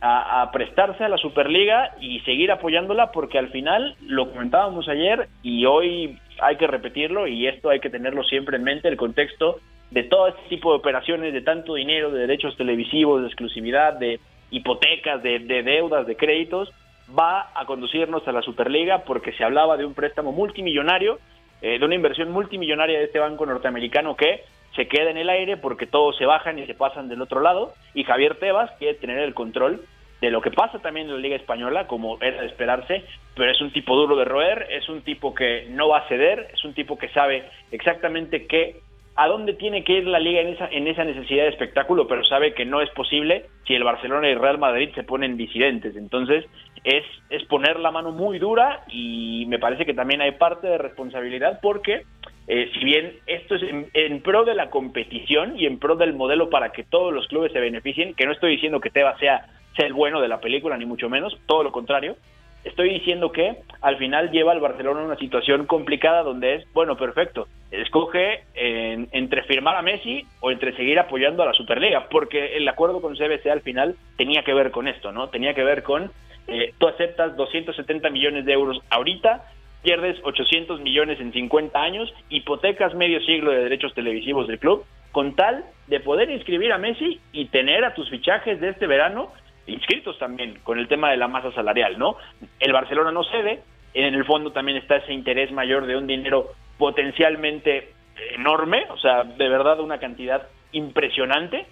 a, 0.00 0.50
prestarse 0.52 1.04
a 1.04 1.08
la 1.08 1.18
Superliga 1.18 1.94
y 2.00 2.20
seguir 2.20 2.50
apoyándola 2.52 3.10
porque 3.12 3.38
al 3.38 3.50
final, 3.50 3.96
lo 4.06 4.30
comentábamos 4.30 4.88
ayer 4.88 5.28
y 5.42 5.66
hoy 5.66 6.18
hay 6.40 6.56
que 6.56 6.66
repetirlo 6.66 7.26
y 7.26 7.46
esto 7.46 7.70
hay 7.70 7.80
que 7.80 7.90
tenerlo 7.90 8.22
siempre 8.24 8.56
en 8.56 8.64
mente, 8.64 8.88
el 8.88 8.96
contexto 8.96 9.60
de 9.90 10.02
todo 10.04 10.28
este 10.28 10.42
tipo 10.48 10.72
de 10.72 10.78
operaciones, 10.78 11.32
de 11.32 11.42
tanto 11.42 11.74
dinero, 11.74 12.10
de 12.10 12.20
derechos 12.20 12.56
televisivos, 12.56 13.22
de 13.22 13.28
exclusividad, 13.28 13.94
de 13.94 14.20
hipotecas, 14.50 15.22
de, 15.22 15.38
deudas, 15.38 16.06
de 16.06 16.16
créditos, 16.16 16.72
va 17.16 17.50
a 17.54 17.64
conducirnos 17.66 18.26
a 18.26 18.32
la 18.32 18.42
Superliga 18.42 19.04
porque 19.04 19.32
se 19.32 19.44
hablaba 19.44 19.76
de 19.76 19.84
un 19.84 19.94
préstamo 19.94 20.32
multimillonario, 20.32 21.18
eh, 21.62 21.78
de 21.78 21.84
una 21.84 21.94
inversión 21.94 22.32
multimillonaria 22.32 22.98
de 22.98 23.04
este 23.04 23.18
banco 23.18 23.46
norteamericano 23.46 24.16
que 24.16 24.42
se 24.74 24.88
queda 24.88 25.10
en 25.10 25.16
el 25.16 25.30
aire 25.30 25.56
porque 25.56 25.86
todos 25.86 26.16
se 26.16 26.26
bajan 26.26 26.58
y 26.58 26.66
se 26.66 26.74
pasan 26.74 27.08
del 27.08 27.22
otro 27.22 27.40
lado. 27.40 27.72
Y 27.94 28.04
Javier 28.04 28.36
Tebas 28.38 28.70
quiere 28.78 28.98
tener 28.98 29.20
el 29.20 29.34
control 29.34 29.82
de 30.20 30.30
lo 30.30 30.40
que 30.40 30.50
pasa 30.50 30.78
también 30.78 31.06
en 31.06 31.14
la 31.14 31.20
Liga 31.20 31.36
Española, 31.36 31.86
como 31.86 32.18
era 32.20 32.40
de 32.40 32.46
esperarse, 32.46 33.04
pero 33.34 33.50
es 33.50 33.60
un 33.60 33.72
tipo 33.72 33.94
duro 33.94 34.16
de 34.16 34.24
roer, 34.24 34.66
es 34.70 34.88
un 34.88 35.02
tipo 35.02 35.34
que 35.34 35.66
no 35.70 35.88
va 35.88 35.98
a 35.98 36.08
ceder, 36.08 36.48
es 36.52 36.64
un 36.64 36.74
tipo 36.74 36.96
que 36.96 37.08
sabe 37.10 37.44
exactamente 37.70 38.46
qué 38.46 38.80
a 39.16 39.28
dónde 39.28 39.54
tiene 39.54 39.82
que 39.82 39.94
ir 39.94 40.06
la 40.06 40.18
liga 40.18 40.42
en 40.42 40.48
esa, 40.48 40.68
en 40.68 40.86
esa 40.86 41.02
necesidad 41.02 41.44
de 41.44 41.50
espectáculo, 41.50 42.06
pero 42.06 42.22
sabe 42.24 42.52
que 42.52 42.66
no 42.66 42.82
es 42.82 42.90
posible 42.90 43.46
si 43.66 43.74
el 43.74 43.82
Barcelona 43.82 44.28
y 44.28 44.32
el 44.32 44.40
Real 44.40 44.58
Madrid 44.58 44.90
se 44.94 45.04
ponen 45.04 45.38
disidentes. 45.38 45.96
Entonces, 45.96 46.44
es, 46.84 47.04
es 47.30 47.42
poner 47.44 47.80
la 47.80 47.90
mano 47.90 48.12
muy 48.12 48.38
dura 48.38 48.84
y 48.88 49.46
me 49.48 49.58
parece 49.58 49.86
que 49.86 49.94
también 49.94 50.20
hay 50.20 50.32
parte 50.32 50.66
de 50.66 50.76
responsabilidad 50.76 51.60
porque 51.62 52.04
eh, 52.48 52.70
si 52.74 52.84
bien 52.84 53.12
esto 53.26 53.56
es 53.56 53.62
en, 53.92 54.20
pro 54.22 54.44
de 54.44 54.54
la 54.54 54.70
competición 54.70 55.58
y 55.58 55.66
en 55.66 55.78
pro 55.78 55.96
del 55.96 56.14
modelo 56.14 56.48
para 56.48 56.70
que 56.70 56.84
todos 56.84 57.12
los 57.12 57.26
clubes 57.26 57.52
se 57.52 57.60
beneficien, 57.60 58.14
que 58.14 58.26
no 58.26 58.32
estoy 58.32 58.52
diciendo 58.52 58.80
que 58.80 58.90
Tebas 58.90 59.18
sea, 59.18 59.46
sea 59.76 59.86
el 59.86 59.92
bueno 59.92 60.20
de 60.20 60.28
la 60.28 60.40
película, 60.40 60.76
ni 60.76 60.86
mucho 60.86 61.08
menos, 61.08 61.36
todo 61.46 61.64
lo 61.64 61.72
contrario, 61.72 62.16
estoy 62.64 62.90
diciendo 62.90 63.30
que 63.30 63.56
al 63.80 63.96
final 63.96 64.30
lleva 64.30 64.52
al 64.52 64.60
Barcelona 64.60 65.00
a 65.00 65.04
una 65.04 65.16
situación 65.16 65.66
complicada 65.66 66.22
donde 66.22 66.56
es, 66.56 66.72
bueno, 66.72 66.96
perfecto, 66.96 67.48
escoge 67.70 68.44
entre 68.54 69.42
firmar 69.44 69.76
a 69.76 69.82
Messi 69.82 70.24
o 70.40 70.50
entre 70.50 70.74
seguir 70.76 70.98
apoyando 70.98 71.42
a 71.42 71.46
la 71.46 71.52
Superliga, 71.52 72.08
porque 72.10 72.56
el 72.56 72.68
acuerdo 72.68 73.00
con 73.00 73.16
CBC 73.16 73.46
al 73.46 73.60
final 73.60 73.96
tenía 74.16 74.42
que 74.42 74.54
ver 74.54 74.70
con 74.70 74.88
esto, 74.88 75.12
¿no? 75.12 75.28
Tenía 75.28 75.54
que 75.54 75.64
ver 75.64 75.82
con, 75.82 76.10
eh, 76.48 76.74
tú 76.78 76.88
aceptas 76.88 77.36
270 77.36 78.10
millones 78.10 78.44
de 78.44 78.52
euros 78.52 78.80
ahorita, 78.90 79.44
pierdes 79.86 80.18
800 80.24 80.80
millones 80.80 81.20
en 81.20 81.32
50 81.32 81.80
años, 81.80 82.12
hipotecas 82.28 82.92
medio 82.96 83.20
siglo 83.20 83.52
de 83.52 83.62
derechos 83.62 83.94
televisivos 83.94 84.48
del 84.48 84.58
club, 84.58 84.84
con 85.12 85.36
tal 85.36 85.64
de 85.86 86.00
poder 86.00 86.28
inscribir 86.28 86.72
a 86.72 86.78
Messi 86.78 87.20
y 87.30 87.44
tener 87.46 87.84
a 87.84 87.94
tus 87.94 88.10
fichajes 88.10 88.60
de 88.60 88.70
este 88.70 88.88
verano 88.88 89.30
inscritos 89.68 90.18
también 90.18 90.58
con 90.64 90.80
el 90.80 90.88
tema 90.88 91.12
de 91.12 91.16
la 91.16 91.28
masa 91.28 91.52
salarial, 91.52 92.00
¿no? 92.00 92.16
El 92.58 92.72
Barcelona 92.72 93.12
no 93.12 93.22
cede, 93.22 93.62
en 93.94 94.12
el 94.12 94.24
fondo 94.24 94.50
también 94.50 94.76
está 94.76 94.96
ese 94.96 95.12
interés 95.12 95.52
mayor 95.52 95.86
de 95.86 95.96
un 95.96 96.08
dinero 96.08 96.48
potencialmente 96.78 97.92
enorme, 98.34 98.86
o 98.90 98.98
sea, 98.98 99.22
de 99.22 99.48
verdad 99.48 99.78
una 99.78 100.00
cantidad 100.00 100.48
impresionante, 100.72 101.64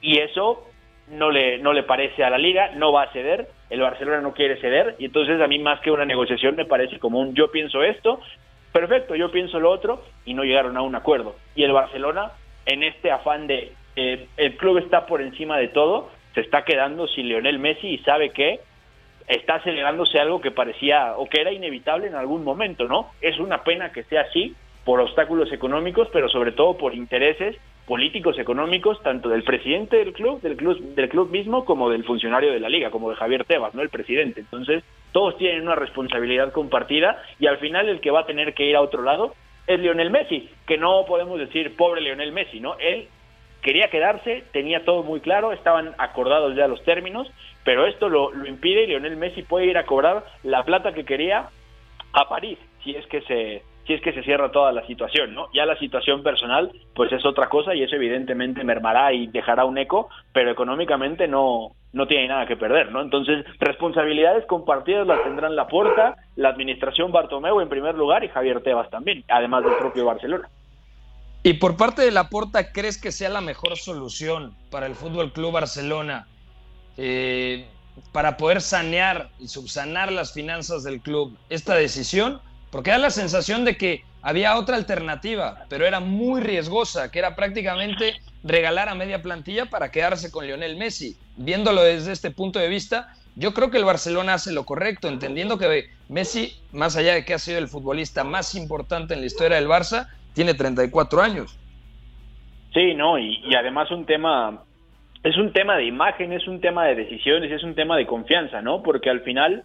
y 0.00 0.20
eso 0.20 0.66
no 1.10 1.30
le, 1.30 1.58
no 1.58 1.74
le 1.74 1.82
parece 1.82 2.24
a 2.24 2.30
la 2.30 2.38
liga, 2.38 2.70
no 2.76 2.92
va 2.92 3.02
a 3.02 3.12
ceder, 3.12 3.48
el 3.70 3.80
Barcelona 3.80 4.20
no 4.20 4.32
quiere 4.32 4.60
ceder, 4.60 4.96
y 4.98 5.06
entonces 5.06 5.40
a 5.40 5.46
mí 5.46 5.58
más 5.58 5.80
que 5.80 5.90
una 5.90 6.04
negociación 6.04 6.56
me 6.56 6.64
parece 6.64 6.98
como 6.98 7.20
un 7.20 7.34
yo 7.34 7.50
pienso 7.50 7.82
esto, 7.82 8.20
perfecto, 8.72 9.14
yo 9.14 9.30
pienso 9.30 9.60
lo 9.60 9.70
otro, 9.70 10.02
y 10.24 10.34
no 10.34 10.44
llegaron 10.44 10.76
a 10.76 10.82
un 10.82 10.94
acuerdo. 10.94 11.36
Y 11.54 11.64
el 11.64 11.72
Barcelona, 11.72 12.32
en 12.66 12.82
este 12.82 13.10
afán 13.10 13.46
de 13.46 13.72
eh, 13.96 14.26
el 14.36 14.56
club 14.56 14.78
está 14.78 15.06
por 15.06 15.20
encima 15.20 15.58
de 15.58 15.68
todo, 15.68 16.10
se 16.34 16.40
está 16.40 16.64
quedando 16.64 17.08
sin 17.08 17.28
Lionel 17.28 17.58
Messi 17.58 17.88
y 17.88 17.98
sabe 17.98 18.30
que 18.30 18.60
está 19.26 19.56
acelerándose 19.56 20.18
algo 20.18 20.40
que 20.40 20.50
parecía 20.50 21.14
o 21.16 21.28
que 21.28 21.40
era 21.40 21.52
inevitable 21.52 22.06
en 22.06 22.14
algún 22.14 22.44
momento, 22.44 22.88
¿no? 22.88 23.10
Es 23.20 23.38
una 23.38 23.62
pena 23.62 23.92
que 23.92 24.04
sea 24.04 24.22
así 24.22 24.54
por 24.84 25.00
obstáculos 25.00 25.52
económicos, 25.52 26.08
pero 26.12 26.28
sobre 26.28 26.52
todo 26.52 26.78
por 26.78 26.94
intereses 26.94 27.56
políticos 27.88 28.38
económicos 28.38 29.02
tanto 29.02 29.30
del 29.30 29.42
presidente 29.42 29.96
del 29.96 30.12
club, 30.12 30.42
del 30.42 30.56
club 30.56 30.78
del 30.94 31.08
club 31.08 31.30
mismo 31.30 31.64
como 31.64 31.88
del 31.88 32.04
funcionario 32.04 32.52
de 32.52 32.60
la 32.60 32.68
liga, 32.68 32.90
como 32.90 33.08
de 33.08 33.16
Javier 33.16 33.46
Tebas, 33.46 33.74
no 33.74 33.80
el 33.80 33.88
presidente. 33.88 34.40
Entonces, 34.40 34.84
todos 35.12 35.38
tienen 35.38 35.62
una 35.62 35.74
responsabilidad 35.74 36.52
compartida 36.52 37.22
y 37.40 37.46
al 37.46 37.56
final 37.56 37.88
el 37.88 38.00
que 38.00 38.10
va 38.10 38.20
a 38.20 38.26
tener 38.26 38.52
que 38.52 38.66
ir 38.66 38.76
a 38.76 38.82
otro 38.82 39.02
lado 39.02 39.34
es 39.66 39.80
Lionel 39.80 40.10
Messi, 40.10 40.50
que 40.66 40.76
no 40.76 41.06
podemos 41.06 41.38
decir 41.38 41.76
pobre 41.76 42.02
Lionel 42.02 42.30
Messi, 42.30 42.60
¿no? 42.60 42.76
Él 42.78 43.08
quería 43.62 43.88
quedarse, 43.88 44.44
tenía 44.52 44.84
todo 44.84 45.02
muy 45.02 45.20
claro, 45.20 45.52
estaban 45.52 45.94
acordados 45.96 46.54
ya 46.54 46.68
los 46.68 46.84
términos, 46.84 47.26
pero 47.64 47.86
esto 47.86 48.10
lo, 48.10 48.32
impide 48.46 48.84
y 48.84 48.86
Lionel 48.88 49.16
Messi 49.16 49.42
puede 49.42 49.66
ir 49.66 49.78
a 49.78 49.86
cobrar 49.86 50.24
la 50.42 50.62
plata 50.62 50.92
que 50.92 51.06
quería 51.06 51.48
a 52.12 52.28
París, 52.28 52.58
si 52.84 52.94
es 52.94 53.06
que 53.06 53.22
se 53.22 53.62
si 53.88 53.94
es 53.94 54.02
que 54.02 54.12
se 54.12 54.22
cierra 54.22 54.52
toda 54.52 54.70
la 54.70 54.86
situación, 54.86 55.34
¿no? 55.34 55.48
Ya 55.54 55.64
la 55.64 55.78
situación 55.78 56.22
personal, 56.22 56.70
pues 56.94 57.10
es 57.10 57.24
otra 57.24 57.48
cosa 57.48 57.74
y 57.74 57.82
eso 57.82 57.96
evidentemente 57.96 58.62
mermará 58.62 59.14
y 59.14 59.28
dejará 59.28 59.64
un 59.64 59.78
eco, 59.78 60.10
pero 60.34 60.50
económicamente 60.50 61.26
no, 61.26 61.72
no 61.94 62.06
tiene 62.06 62.28
nada 62.28 62.46
que 62.46 62.58
perder, 62.58 62.92
¿no? 62.92 63.00
Entonces, 63.00 63.46
responsabilidades 63.58 64.44
compartidas 64.44 65.06
las 65.06 65.24
tendrán 65.24 65.56
la 65.56 65.68
Puerta, 65.68 66.16
la 66.36 66.50
administración 66.50 67.12
Bartomeu 67.12 67.60
en 67.60 67.70
primer 67.70 67.94
lugar 67.94 68.22
y 68.24 68.28
Javier 68.28 68.62
Tebas 68.62 68.90
también, 68.90 69.24
además 69.26 69.64
del 69.64 69.76
propio 69.76 70.04
Barcelona. 70.04 70.50
Y 71.42 71.54
por 71.54 71.78
parte 71.78 72.02
de 72.02 72.10
la 72.10 72.28
Porta, 72.28 72.72
¿crees 72.72 73.00
que 73.00 73.10
sea 73.10 73.30
la 73.30 73.40
mejor 73.40 73.78
solución 73.78 74.54
para 74.70 74.84
el 74.84 74.94
Fútbol 74.94 75.32
Club 75.32 75.52
Barcelona 75.52 76.28
eh, 76.98 77.66
para 78.12 78.36
poder 78.36 78.60
sanear 78.60 79.30
y 79.38 79.48
subsanar 79.48 80.12
las 80.12 80.34
finanzas 80.34 80.84
del 80.84 81.00
club 81.00 81.38
esta 81.48 81.74
decisión? 81.74 82.42
Porque 82.70 82.90
da 82.90 82.98
la 82.98 83.10
sensación 83.10 83.64
de 83.64 83.76
que 83.76 84.04
había 84.22 84.58
otra 84.58 84.76
alternativa, 84.76 85.64
pero 85.68 85.86
era 85.86 86.00
muy 86.00 86.40
riesgosa, 86.40 87.10
que 87.10 87.18
era 87.18 87.34
prácticamente 87.34 88.14
regalar 88.44 88.88
a 88.88 88.94
media 88.94 89.22
plantilla 89.22 89.66
para 89.66 89.90
quedarse 89.90 90.30
con 90.30 90.46
Lionel 90.46 90.76
Messi. 90.76 91.16
Viéndolo 91.36 91.82
desde 91.82 92.12
este 92.12 92.30
punto 92.30 92.58
de 92.58 92.68
vista, 92.68 93.08
yo 93.36 93.54
creo 93.54 93.70
que 93.70 93.78
el 93.78 93.84
Barcelona 93.84 94.34
hace 94.34 94.52
lo 94.52 94.64
correcto, 94.64 95.08
entendiendo 95.08 95.58
que 95.58 95.90
Messi, 96.08 96.52
más 96.72 96.96
allá 96.96 97.14
de 97.14 97.24
que 97.24 97.34
ha 97.34 97.38
sido 97.38 97.58
el 97.58 97.68
futbolista 97.68 98.24
más 98.24 98.54
importante 98.54 99.14
en 99.14 99.20
la 99.20 99.26
historia 99.26 99.56
del 99.56 99.68
Barça, 99.68 100.08
tiene 100.34 100.54
34 100.54 101.22
años. 101.22 101.58
Sí, 102.74 102.94
no, 102.94 103.18
y, 103.18 103.54
además 103.54 103.90
un 103.90 104.04
tema, 104.04 104.62
es 105.22 105.36
un 105.36 105.52
tema 105.52 105.76
de 105.76 105.86
imagen, 105.86 106.32
es 106.32 106.46
un 106.46 106.60
tema 106.60 106.84
de 106.86 106.96
decisiones, 106.96 107.50
es 107.50 107.62
un 107.62 107.74
tema 107.74 107.96
de 107.96 108.06
confianza, 108.06 108.60
¿no? 108.60 108.82
Porque 108.82 109.08
al 109.08 109.20
final, 109.20 109.64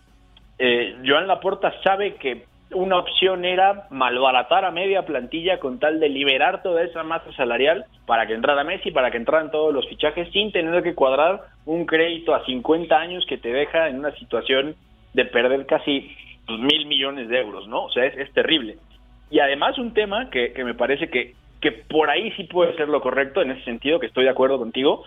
eh, 0.57 0.95
Joan 1.05 1.27
Laporta 1.27 1.73
sabe 1.83 2.15
que 2.15 2.45
una 2.73 2.97
opción 2.97 3.45
era 3.45 3.87
malbaratar 3.89 4.65
a 4.65 4.71
media 4.71 5.05
plantilla 5.05 5.59
con 5.59 5.79
tal 5.79 5.99
de 5.99 6.09
liberar 6.09 6.61
toda 6.63 6.83
esa 6.83 7.03
masa 7.03 7.31
salarial 7.33 7.85
para 8.05 8.27
que 8.27 8.33
entrara 8.33 8.63
Messi, 8.63 8.91
para 8.91 9.11
que 9.11 9.17
entraran 9.17 9.51
todos 9.51 9.73
los 9.73 9.87
fichajes 9.87 10.29
sin 10.31 10.51
tener 10.51 10.83
que 10.83 10.95
cuadrar 10.95 11.41
un 11.65 11.85
crédito 11.85 12.35
a 12.35 12.45
50 12.45 12.95
años 12.95 13.25
que 13.27 13.37
te 13.37 13.51
deja 13.51 13.87
en 13.87 13.99
una 13.99 14.11
situación 14.15 14.75
de 15.13 15.25
perder 15.25 15.65
casi 15.65 16.15
mil 16.47 16.85
millones 16.87 17.29
de 17.29 17.39
euros, 17.39 17.67
¿no? 17.67 17.85
O 17.85 17.89
sea, 17.91 18.05
es, 18.05 18.17
es 18.17 18.33
terrible. 18.33 18.77
Y 19.29 19.39
además 19.39 19.77
un 19.77 19.93
tema 19.93 20.29
que, 20.29 20.53
me 20.63 20.73
parece 20.73 21.09
que, 21.09 21.33
que 21.61 21.71
por 21.71 22.09
ahí 22.09 22.31
sí 22.33 22.43
puede 22.43 22.75
ser 22.75 22.89
lo 22.89 23.01
correcto, 23.01 23.41
en 23.41 23.51
ese 23.51 23.63
sentido 23.63 23.99
que 23.99 24.07
estoy 24.07 24.25
de 24.25 24.29
acuerdo 24.29 24.59
contigo, 24.59 25.03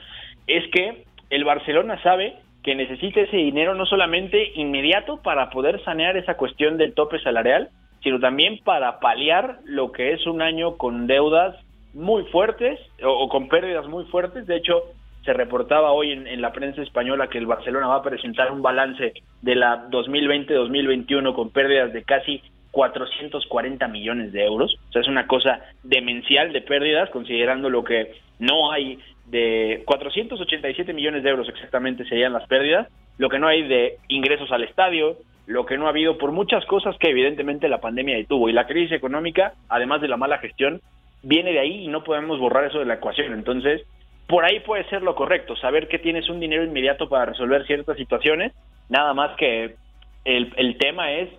es 0.46 0.64
que 0.72 1.04
el 1.30 1.44
Barcelona 1.44 2.02
sabe 2.02 2.34
que 2.66 2.74
necesita 2.74 3.20
ese 3.20 3.36
dinero 3.36 3.76
no 3.76 3.86
solamente 3.86 4.50
inmediato 4.56 5.18
para 5.22 5.50
poder 5.50 5.80
sanear 5.84 6.16
esa 6.16 6.36
cuestión 6.36 6.76
del 6.76 6.94
tope 6.94 7.20
salarial, 7.20 7.68
sino 8.02 8.18
también 8.18 8.58
para 8.64 8.98
paliar 8.98 9.60
lo 9.66 9.92
que 9.92 10.12
es 10.12 10.26
un 10.26 10.42
año 10.42 10.76
con 10.76 11.06
deudas 11.06 11.54
muy 11.94 12.24
fuertes 12.24 12.80
o, 13.04 13.28
con 13.28 13.46
pérdidas 13.48 13.86
muy 13.86 14.04
fuertes. 14.06 14.48
De 14.48 14.56
hecho, 14.56 14.82
se 15.24 15.32
reportaba 15.32 15.92
hoy 15.92 16.10
en, 16.10 16.26
en, 16.26 16.42
la 16.42 16.50
prensa 16.50 16.82
española 16.82 17.28
que 17.28 17.38
el 17.38 17.46
Barcelona 17.46 17.86
va 17.86 17.98
a 17.98 18.02
presentar 18.02 18.50
un 18.50 18.62
balance 18.62 19.14
de 19.42 19.54
la 19.54 19.88
2020-2021 19.88 21.36
con 21.36 21.50
pérdidas 21.50 21.92
de 21.92 22.02
casi 22.02 22.42
440 22.72 23.86
millones 23.86 24.32
de 24.32 24.44
euros. 24.44 24.76
O 24.88 24.92
sea, 24.92 25.02
es 25.02 25.08
una 25.08 25.28
cosa 25.28 25.60
demencial 25.84 26.52
de 26.52 26.62
pérdidas, 26.62 27.10
considerando 27.10 27.70
lo 27.70 27.84
que 27.84 28.16
no 28.40 28.72
hay 28.72 28.98
de 29.26 29.82
487 29.86 30.92
millones 30.92 31.22
de 31.22 31.30
euros 31.30 31.48
exactamente 31.48 32.04
serían 32.04 32.32
las 32.32 32.46
pérdidas, 32.46 32.88
lo 33.18 33.28
que 33.28 33.38
no 33.38 33.48
hay 33.48 33.62
de 33.66 33.96
ingresos 34.08 34.50
al 34.52 34.64
estadio, 34.64 35.16
lo 35.46 35.64
que 35.64 35.78
no 35.78 35.86
ha 35.86 35.90
habido 35.90 36.18
por 36.18 36.32
muchas 36.32 36.64
cosas 36.66 36.96
que 36.98 37.10
evidentemente 37.10 37.68
la 37.68 37.80
pandemia 37.80 38.16
detuvo. 38.16 38.48
Y 38.48 38.52
la 38.52 38.66
crisis 38.66 38.92
económica, 38.92 39.54
además 39.68 40.00
de 40.00 40.08
la 40.08 40.16
mala 40.16 40.38
gestión, 40.38 40.80
viene 41.22 41.52
de 41.52 41.60
ahí 41.60 41.84
y 41.84 41.88
no 41.88 42.04
podemos 42.04 42.38
borrar 42.38 42.64
eso 42.64 42.78
de 42.78 42.84
la 42.84 42.94
ecuación. 42.94 43.32
Entonces, 43.32 43.82
por 44.26 44.44
ahí 44.44 44.60
puede 44.60 44.84
ser 44.88 45.02
lo 45.02 45.14
correcto, 45.14 45.56
saber 45.56 45.88
que 45.88 45.98
tienes 45.98 46.28
un 46.28 46.40
dinero 46.40 46.64
inmediato 46.64 47.08
para 47.08 47.26
resolver 47.26 47.64
ciertas 47.66 47.96
situaciones, 47.96 48.52
nada 48.88 49.14
más 49.14 49.36
que 49.36 49.76
el, 50.24 50.52
el 50.56 50.78
tema 50.78 51.12
es 51.12 51.30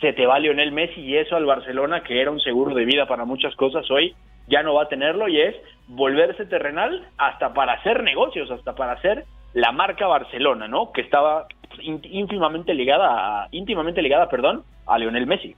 se 0.00 0.12
te 0.12 0.26
va 0.26 0.40
Lionel 0.40 0.72
Messi 0.72 1.00
y 1.00 1.16
eso 1.16 1.36
al 1.36 1.46
Barcelona, 1.46 2.02
que 2.02 2.20
era 2.20 2.32
un 2.32 2.40
seguro 2.40 2.74
de 2.74 2.84
vida 2.84 3.06
para 3.06 3.24
muchas 3.24 3.54
cosas, 3.54 3.88
hoy 3.90 4.14
ya 4.48 4.62
no 4.62 4.74
va 4.74 4.84
a 4.84 4.88
tenerlo 4.88 5.28
y 5.28 5.40
es 5.40 5.56
volverse 5.88 6.46
terrenal 6.46 7.08
hasta 7.18 7.52
para 7.54 7.74
hacer 7.74 8.02
negocios, 8.02 8.50
hasta 8.50 8.74
para 8.74 8.92
hacer 8.92 9.24
la 9.54 9.72
marca 9.72 10.06
Barcelona, 10.06 10.68
¿no? 10.68 10.92
Que 10.92 11.02
estaba 11.02 11.46
íntimamente 11.80 12.74
ligada, 12.74 13.42
a, 13.42 13.48
íntimamente 13.50 14.02
ligada, 14.02 14.28
perdón, 14.28 14.64
a 14.86 14.98
Lionel 14.98 15.26
Messi. 15.26 15.54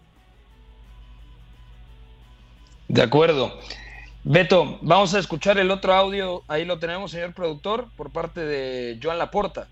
De 2.89 3.03
acuerdo. 3.03 3.53
Beto, 4.27 4.79
vamos 4.81 5.15
a 5.15 5.19
escuchar 5.19 5.59
el 5.59 5.71
otro 5.71 5.93
audio, 5.93 6.43
ahí 6.49 6.65
lo 6.65 6.79
tenemos, 6.79 7.11
señor 7.11 7.35
productor, 7.35 7.89
por 7.95 8.11
parte 8.11 8.41
de 8.41 8.99
Joan 9.03 9.19
Laporta. 9.19 9.69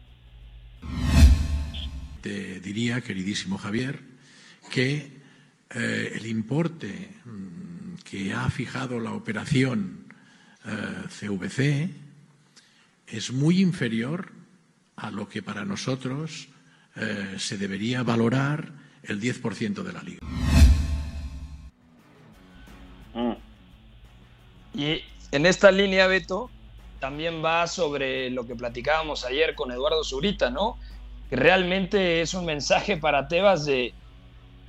Te 2.21 2.61
diría, 2.61 3.01
queridísimo 3.01 3.57
Javier, 3.57 4.01
que 4.71 5.23
eh, 5.75 6.13
el 6.15 6.27
importe 6.27 7.09
mm, 7.25 7.62
que 8.13 8.35
ha 8.35 8.51
fijado 8.51 9.01
la 9.01 9.15
operación 9.15 10.05
CVC 11.09 11.61
eh, 11.61 11.91
es 13.07 13.33
muy 13.33 13.63
inferior 13.63 14.33
a 14.97 15.11
lo 15.11 15.31
que 15.31 15.43
para 15.43 15.65
nosotros 15.65 16.49
eh, 16.95 17.37
se 17.39 17.57
debería 17.57 18.03
valorar 18.03 18.71
el 19.03 19.19
10% 19.19 19.83
de 19.83 19.93
la 19.95 20.03
liga. 20.03 20.19
Y 24.75 25.01
en 25.31 25.47
esta 25.47 25.71
línea, 25.71 26.07
Beto, 26.07 26.51
también 27.01 27.43
va 27.43 27.67
sobre 27.67 28.29
lo 28.29 28.47
que 28.47 28.55
platicábamos 28.55 29.25
ayer 29.25 29.55
con 29.55 29.73
Eduardo 29.73 30.05
Zurita, 30.05 30.51
¿no? 30.51 30.77
Que 31.31 31.37
realmente 31.37 32.21
es 32.21 32.35
un 32.35 32.45
mensaje 32.45 32.99
para 32.99 33.27
Tebas 33.29 33.65
de, 33.65 33.95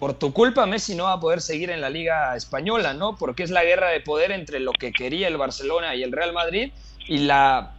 por 0.04 0.16
tu 0.16 0.34
culpa 0.34 0.66
Messi 0.66 0.96
no 0.96 1.06
va 1.06 1.14
a 1.14 1.20
poder 1.22 1.40
seguir 1.40 1.70
en 1.70 1.80
la 1.80 1.90
liga 1.90 2.36
española, 2.36 2.94
¿no? 2.94 3.16
Porque 3.16 3.42
es 3.42 3.52
la 3.52 3.64
guerra 3.64 3.88
de 3.88 4.02
poder 4.02 4.34
entre 4.34 4.60
lo 4.60 4.74
que 4.74 4.92
quería 4.92 5.30
el 5.30 5.38
Barcelona 5.38 5.96
y 5.96 6.04
el 6.04 6.12
Real 6.12 6.34
Madrid 6.34 6.74
y 7.08 7.20
la 7.20 7.76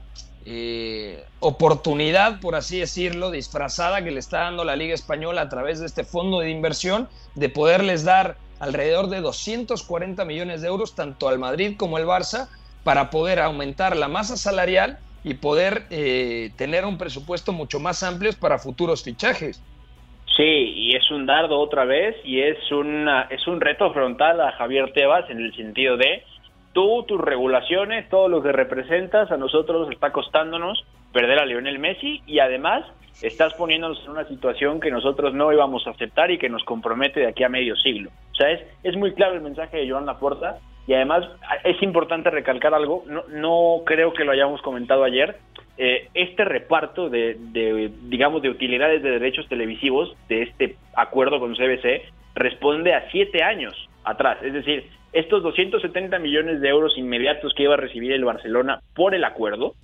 eh, 0.46 1.22
oportunidad, 1.40 2.40
por 2.40 2.54
así 2.54 2.78
decirlo, 2.78 3.30
disfrazada 3.30 4.02
que 4.02 4.10
le 4.10 4.20
está 4.20 4.38
dando 4.38 4.64
la 4.64 4.74
liga 4.74 4.94
española 4.94 5.42
a 5.42 5.48
través 5.50 5.80
de 5.80 5.84
este 5.84 6.02
fondo 6.02 6.40
de 6.40 6.48
inversión 6.48 7.10
de 7.34 7.50
poderles 7.50 8.04
dar 8.04 8.38
alrededor 8.58 9.10
de 9.10 9.20
240 9.20 10.24
millones 10.24 10.62
de 10.62 10.68
euros 10.68 10.94
tanto 10.94 11.28
al 11.28 11.38
Madrid 11.38 11.76
como 11.76 11.98
al 11.98 12.06
Barça 12.06 12.48
para 12.84 13.10
poder 13.10 13.38
aumentar 13.38 13.98
la 13.98 14.08
masa 14.08 14.38
salarial 14.38 14.98
y 15.24 15.34
poder 15.34 15.86
eh, 15.90 16.52
tener 16.56 16.86
un 16.86 16.96
presupuesto 16.96 17.52
mucho 17.52 17.80
más 17.80 18.02
amplio 18.02 18.32
para 18.40 18.58
futuros 18.58 19.02
fichajes. 19.02 19.60
Sí, 20.36 20.72
y 20.76 20.96
es 20.96 21.10
un 21.10 21.26
dardo 21.26 21.60
otra 21.60 21.84
vez 21.84 22.16
y 22.24 22.40
es, 22.40 22.58
una, 22.72 23.22
es 23.30 23.46
un 23.46 23.60
reto 23.60 23.92
frontal 23.92 24.40
a 24.40 24.52
Javier 24.52 24.92
Tebas 24.92 25.30
en 25.30 25.38
el 25.38 25.54
sentido 25.54 25.96
de 25.96 26.24
tú, 26.72 27.04
tus 27.04 27.20
regulaciones, 27.20 28.08
todo 28.08 28.28
lo 28.28 28.42
que 28.42 28.50
representas, 28.50 29.30
a 29.30 29.36
nosotros 29.36 29.88
está 29.92 30.10
costándonos 30.10 30.84
perder 31.12 31.38
a 31.38 31.46
Lionel 31.46 31.78
Messi 31.78 32.20
y 32.26 32.40
además 32.40 32.84
estás 33.22 33.54
poniéndonos 33.54 34.02
en 34.04 34.10
una 34.10 34.24
situación 34.24 34.80
que 34.80 34.90
nosotros 34.90 35.32
no 35.34 35.52
íbamos 35.52 35.86
a 35.86 35.90
aceptar 35.90 36.32
y 36.32 36.38
que 36.38 36.48
nos 36.48 36.64
compromete 36.64 37.20
de 37.20 37.28
aquí 37.28 37.44
a 37.44 37.48
medio 37.48 37.76
siglo. 37.76 38.10
O 38.32 38.34
sea, 38.34 38.50
es, 38.50 38.60
es 38.82 38.96
muy 38.96 39.14
claro 39.14 39.34
el 39.34 39.40
mensaje 39.40 39.76
de 39.76 39.88
Joan 39.88 40.06
Laporta 40.06 40.58
y 40.86 40.94
además 40.94 41.24
es 41.64 41.82
importante 41.82 42.30
recalcar 42.30 42.74
algo, 42.74 43.04
no, 43.28 43.82
creo 43.84 44.12
que 44.12 44.24
lo 44.24 44.32
hayamos 44.32 44.60
comentado 44.62 45.04
ayer, 45.04 45.36
eh, 45.76 46.08
este 46.14 46.44
reparto 46.44 47.08
de, 47.08 47.36
de, 47.38 47.90
digamos, 48.02 48.42
de 48.42 48.50
utilidades 48.50 49.02
de 49.02 49.10
derechos 49.10 49.48
televisivos 49.48 50.14
de 50.28 50.42
este 50.42 50.76
acuerdo 50.94 51.40
con 51.40 51.54
CBC 51.54 52.02
responde 52.34 52.94
a 52.94 53.10
siete 53.10 53.42
años 53.42 53.74
atrás. 54.04 54.38
Es 54.42 54.52
decir, 54.52 54.88
estos 55.12 55.42
270 55.42 56.18
millones 56.18 56.60
de 56.60 56.68
euros 56.68 56.98
inmediatos 56.98 57.54
que 57.54 57.62
iba 57.62 57.74
a 57.74 57.78
recibir 57.78 58.12
el 58.12 58.24
Barcelona 58.24 58.80
por 58.94 59.14
el 59.14 59.24
acuerdo 59.24 59.74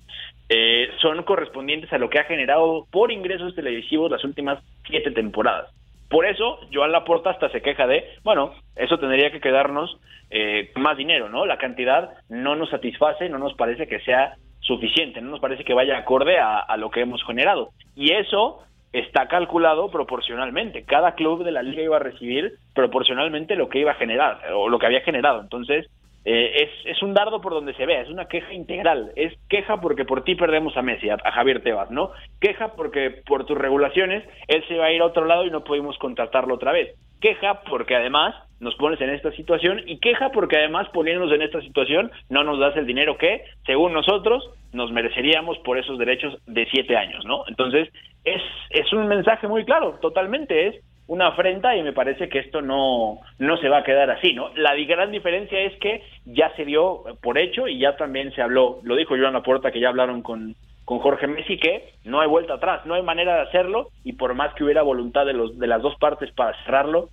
eh, 0.49 0.89
son 1.01 1.23
correspondientes 1.23 1.91
a 1.93 1.97
lo 1.97 2.09
que 2.09 2.19
ha 2.19 2.25
generado 2.25 2.85
por 2.91 3.11
ingresos 3.11 3.55
televisivos 3.55 4.11
las 4.11 4.23
últimas 4.25 4.61
siete 4.85 5.11
temporadas. 5.11 5.69
Por 6.11 6.25
eso, 6.25 6.59
Joan 6.73 6.91
Laporta 6.91 7.29
hasta 7.29 7.49
se 7.49 7.61
queja 7.61 7.87
de, 7.87 8.03
bueno, 8.23 8.53
eso 8.75 8.99
tendría 8.99 9.31
que 9.31 9.39
quedarnos 9.39 9.97
eh, 10.29 10.69
más 10.75 10.97
dinero, 10.97 11.29
¿no? 11.29 11.45
La 11.45 11.57
cantidad 11.57 12.11
no 12.27 12.55
nos 12.57 12.69
satisface, 12.69 13.29
no 13.29 13.39
nos 13.39 13.53
parece 13.53 13.87
que 13.87 14.01
sea 14.01 14.35
suficiente, 14.59 15.21
no 15.21 15.31
nos 15.31 15.39
parece 15.39 15.63
que 15.63 15.73
vaya 15.73 15.97
acorde 15.97 16.37
a, 16.37 16.59
a 16.59 16.75
lo 16.75 16.91
que 16.91 16.99
hemos 16.99 17.23
generado. 17.23 17.69
Y 17.95 18.11
eso 18.11 18.59
está 18.91 19.29
calculado 19.29 19.89
proporcionalmente. 19.89 20.83
Cada 20.83 21.15
club 21.15 21.45
de 21.45 21.51
la 21.51 21.63
liga 21.63 21.81
iba 21.81 21.95
a 21.95 21.99
recibir 21.99 22.55
proporcionalmente 22.75 23.55
lo 23.55 23.69
que 23.69 23.79
iba 23.79 23.91
a 23.91 23.95
generar 23.95 24.51
o 24.53 24.67
lo 24.67 24.79
que 24.79 24.87
había 24.87 25.01
generado. 25.01 25.39
Entonces, 25.39 25.87
eh, 26.23 26.63
es, 26.63 26.95
es, 26.95 27.01
un 27.01 27.13
dardo 27.13 27.41
por 27.41 27.53
donde 27.53 27.73
se 27.73 27.85
vea, 27.85 28.01
es 28.01 28.09
una 28.09 28.27
queja 28.27 28.53
integral. 28.53 29.11
Es 29.15 29.33
queja 29.49 29.81
porque 29.81 30.05
por 30.05 30.23
ti 30.23 30.35
perdemos 30.35 30.77
a 30.77 30.81
Messi, 30.81 31.09
a, 31.09 31.17
Javier 31.17 31.63
Tebas, 31.63 31.89
¿no? 31.89 32.11
Queja 32.39 32.73
porque 32.75 33.09
por 33.25 33.45
tus 33.45 33.57
regulaciones 33.57 34.23
él 34.47 34.63
se 34.67 34.77
va 34.77 34.85
a 34.85 34.91
ir 34.91 35.01
a 35.01 35.05
otro 35.05 35.25
lado 35.25 35.45
y 35.45 35.51
no 35.51 35.63
pudimos 35.63 35.97
contratarlo 35.97 36.55
otra 36.55 36.71
vez. 36.71 36.95
Queja 37.21 37.61
porque 37.69 37.95
además 37.95 38.35
nos 38.59 38.75
pones 38.75 39.01
en 39.01 39.09
esta 39.09 39.31
situación 39.31 39.81
y 39.87 39.97
queja 39.99 40.29
porque 40.29 40.57
además 40.57 40.87
poniéndonos 40.89 41.33
en 41.33 41.41
esta 41.41 41.61
situación 41.61 42.11
no 42.29 42.43
nos 42.43 42.59
das 42.59 42.77
el 42.77 42.85
dinero 42.85 43.17
que, 43.17 43.43
según 43.65 43.93
nosotros, 43.93 44.47
nos 44.73 44.91
mereceríamos 44.91 45.57
por 45.59 45.79
esos 45.79 45.97
derechos 45.97 46.37
de 46.45 46.67
siete 46.71 46.95
años, 46.95 47.25
¿no? 47.25 47.43
Entonces, 47.47 47.89
es, 48.23 48.41
es 48.69 48.93
un 48.93 49.07
mensaje 49.07 49.47
muy 49.47 49.65
claro, 49.65 49.97
totalmente 50.01 50.67
es 50.67 50.75
una 51.11 51.27
afrenta 51.27 51.75
y 51.75 51.83
me 51.83 51.91
parece 51.91 52.29
que 52.29 52.39
esto 52.39 52.61
no, 52.61 53.19
no 53.37 53.57
se 53.57 53.67
va 53.67 53.79
a 53.79 53.83
quedar 53.83 54.09
así, 54.09 54.33
¿no? 54.33 54.47
La 54.55 54.75
gran 54.75 55.11
diferencia 55.11 55.59
es 55.59 55.77
que 55.79 56.01
ya 56.23 56.55
se 56.55 56.63
dio 56.63 57.03
por 57.21 57.37
hecho 57.37 57.67
y 57.67 57.79
ya 57.79 57.97
también 57.97 58.33
se 58.33 58.41
habló, 58.41 58.79
lo 58.83 58.95
dijo 58.95 59.17
Joan 59.17 59.33
Laporta, 59.33 59.73
que 59.73 59.81
ya 59.81 59.89
hablaron 59.89 60.21
con, 60.21 60.55
con 60.85 60.99
Jorge 60.99 61.27
Messi, 61.27 61.57
que 61.57 61.95
no 62.05 62.21
hay 62.21 62.29
vuelta 62.29 62.53
atrás, 62.53 62.85
no 62.85 62.93
hay 62.93 63.01
manera 63.01 63.35
de 63.35 63.41
hacerlo 63.41 63.89
y 64.05 64.13
por 64.13 64.35
más 64.35 64.53
que 64.53 64.63
hubiera 64.63 64.83
voluntad 64.83 65.25
de, 65.25 65.33
los, 65.33 65.59
de 65.59 65.67
las 65.67 65.81
dos 65.81 65.97
partes 65.97 66.31
para 66.31 66.55
cerrarlo, 66.63 67.09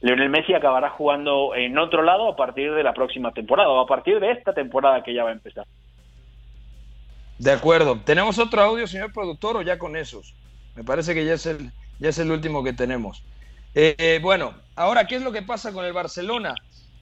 Lionel 0.00 0.30
Messi 0.30 0.54
acabará 0.54 0.88
jugando 0.88 1.54
en 1.54 1.76
otro 1.76 2.02
lado 2.02 2.28
a 2.28 2.36
partir 2.36 2.72
de 2.72 2.82
la 2.82 2.94
próxima 2.94 3.32
temporada 3.32 3.68
o 3.68 3.78
a 3.78 3.86
partir 3.86 4.20
de 4.20 4.30
esta 4.30 4.54
temporada 4.54 5.02
que 5.02 5.12
ya 5.12 5.22
va 5.22 5.28
a 5.28 5.34
empezar. 5.34 5.66
De 7.38 7.52
acuerdo. 7.52 8.00
¿Tenemos 8.06 8.38
otro 8.38 8.62
audio, 8.62 8.86
señor 8.86 9.12
productor, 9.12 9.58
o 9.58 9.60
ya 9.60 9.78
con 9.78 9.96
esos? 9.96 10.34
Me 10.76 10.82
parece 10.82 11.12
que 11.12 11.26
ya 11.26 11.34
es 11.34 11.44
el, 11.44 11.72
ya 11.98 12.08
es 12.08 12.18
el 12.18 12.30
último 12.30 12.64
que 12.64 12.72
tenemos. 12.72 13.22
Eh, 13.74 14.20
bueno, 14.22 14.54
ahora, 14.76 15.06
¿qué 15.06 15.16
es 15.16 15.22
lo 15.22 15.32
que 15.32 15.42
pasa 15.42 15.72
con 15.72 15.84
el 15.84 15.92
Barcelona? 15.92 16.54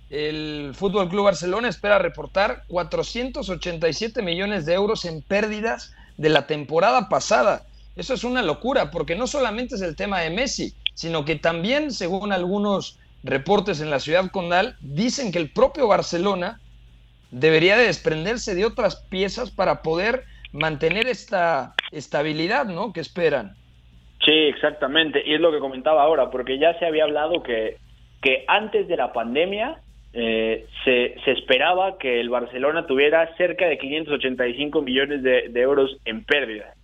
El 0.09 0.73
Fútbol 0.75 1.09
Club 1.09 1.25
Barcelona 1.25 1.69
espera 1.69 1.99
reportar 1.99 2.65
487 2.69 4.23
millones 4.23 4.67
de 4.67 4.75
euros 4.75 5.05
en 5.05 5.23
pérdidas 5.23 5.93
de 6.17 6.29
la 6.31 6.47
temporada 6.47 7.09
pasada. 7.09 7.67
Eso 7.97 8.15
es 8.15 8.25
una 8.25 8.43
locura, 8.43 8.91
porque 8.91 9.17
no 9.17 9.27
solamente 9.27 9.75
es 9.75 9.83
el 9.83 9.97
tema 9.97 10.21
de 10.21 10.31
Messi, 10.31 10.75
sino 10.95 11.25
que 11.25 11.37
también, 11.37 11.93
según 11.93 12.33
algunos 12.33 12.99
reportes 13.23 13.81
en 13.81 13.91
la 13.91 14.01
ciudad 14.01 14.31
condal, 14.31 14.77
dicen 14.81 15.31
que 15.33 15.39
el 15.39 15.53
propio 15.53 15.89
Barcelona 15.89 16.61
debería 17.31 17.77
de 17.77 17.87
desprenderse 17.87 18.55
de 18.55 18.65
otras 18.67 18.97
piezas 18.97 19.51
para 19.51 19.83
poder 19.83 20.25
mantener 20.53 21.07
esta 21.07 21.75
estabilidad, 21.91 22.67
¿no? 22.67 22.93
Que 22.93 23.01
esperan. 23.01 23.57
Sí, 24.25 24.31
exactamente. 24.31 25.23
Y 25.25 25.35
es 25.35 25.41
lo 25.41 25.51
que 25.51 25.59
comentaba 25.59 26.03
ahora, 26.03 26.31
porque 26.31 26.59
ya 26.59 26.79
se 26.79 26.87
había 26.87 27.05
hablado 27.05 27.43
que, 27.43 27.77
que 28.21 28.45
antes 28.47 28.87
de 28.87 28.97
la 28.97 29.13
pandemia 29.13 29.79
eh, 30.13 30.67
se, 30.85 31.17
se, 31.25 31.33
esperaba 31.33 31.99
que 31.99 32.21
el 32.21 32.29
Barcelona 32.29 32.87
tuviera 32.87 33.35
cerca 33.37 33.67
de 33.67 33.79
585 33.79 34.83
millones 34.83 35.23
de, 35.23 35.51
euros 35.55 35.97
en 36.05 36.25
pérdida, 36.25 36.75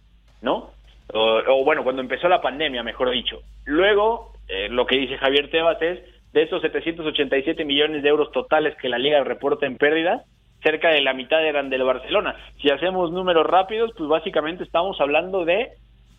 ¿no? 0.42 0.70
O, 1.12 1.64
bueno, 1.64 1.84
cuando 1.84 2.02
empezó 2.02 2.28
la 2.28 2.42
pandemia, 2.42 2.82
mejor 2.82 3.10
dicho. 3.10 3.40
Luego, 3.64 4.32
eh, 4.48 4.68
lo 4.70 4.86
que 4.86 4.98
dice 4.98 5.16
Javier 5.16 5.50
Tebas 5.50 5.80
es, 5.80 6.00
de 6.32 6.42
esos 6.42 6.60
787 6.60 7.64
millones 7.64 8.02
de 8.02 8.08
euros 8.08 8.30
totales 8.32 8.74
que 8.76 8.88
la 8.88 8.98
liga 8.98 9.22
reporta 9.24 9.66
en 9.66 9.78
pérdida, 9.78 10.24
cerca 10.62 10.90
de 10.90 11.00
la 11.00 11.14
mitad 11.14 11.44
eran 11.44 11.70
del 11.70 11.84
Barcelona. 11.84 12.34
Si 12.60 12.70
hacemos 12.70 13.12
números 13.12 13.46
rápidos, 13.46 13.92
pues 13.96 14.08
básicamente 14.08 14.64
estamos 14.64 15.00
hablando 15.00 15.44
de 15.44 15.68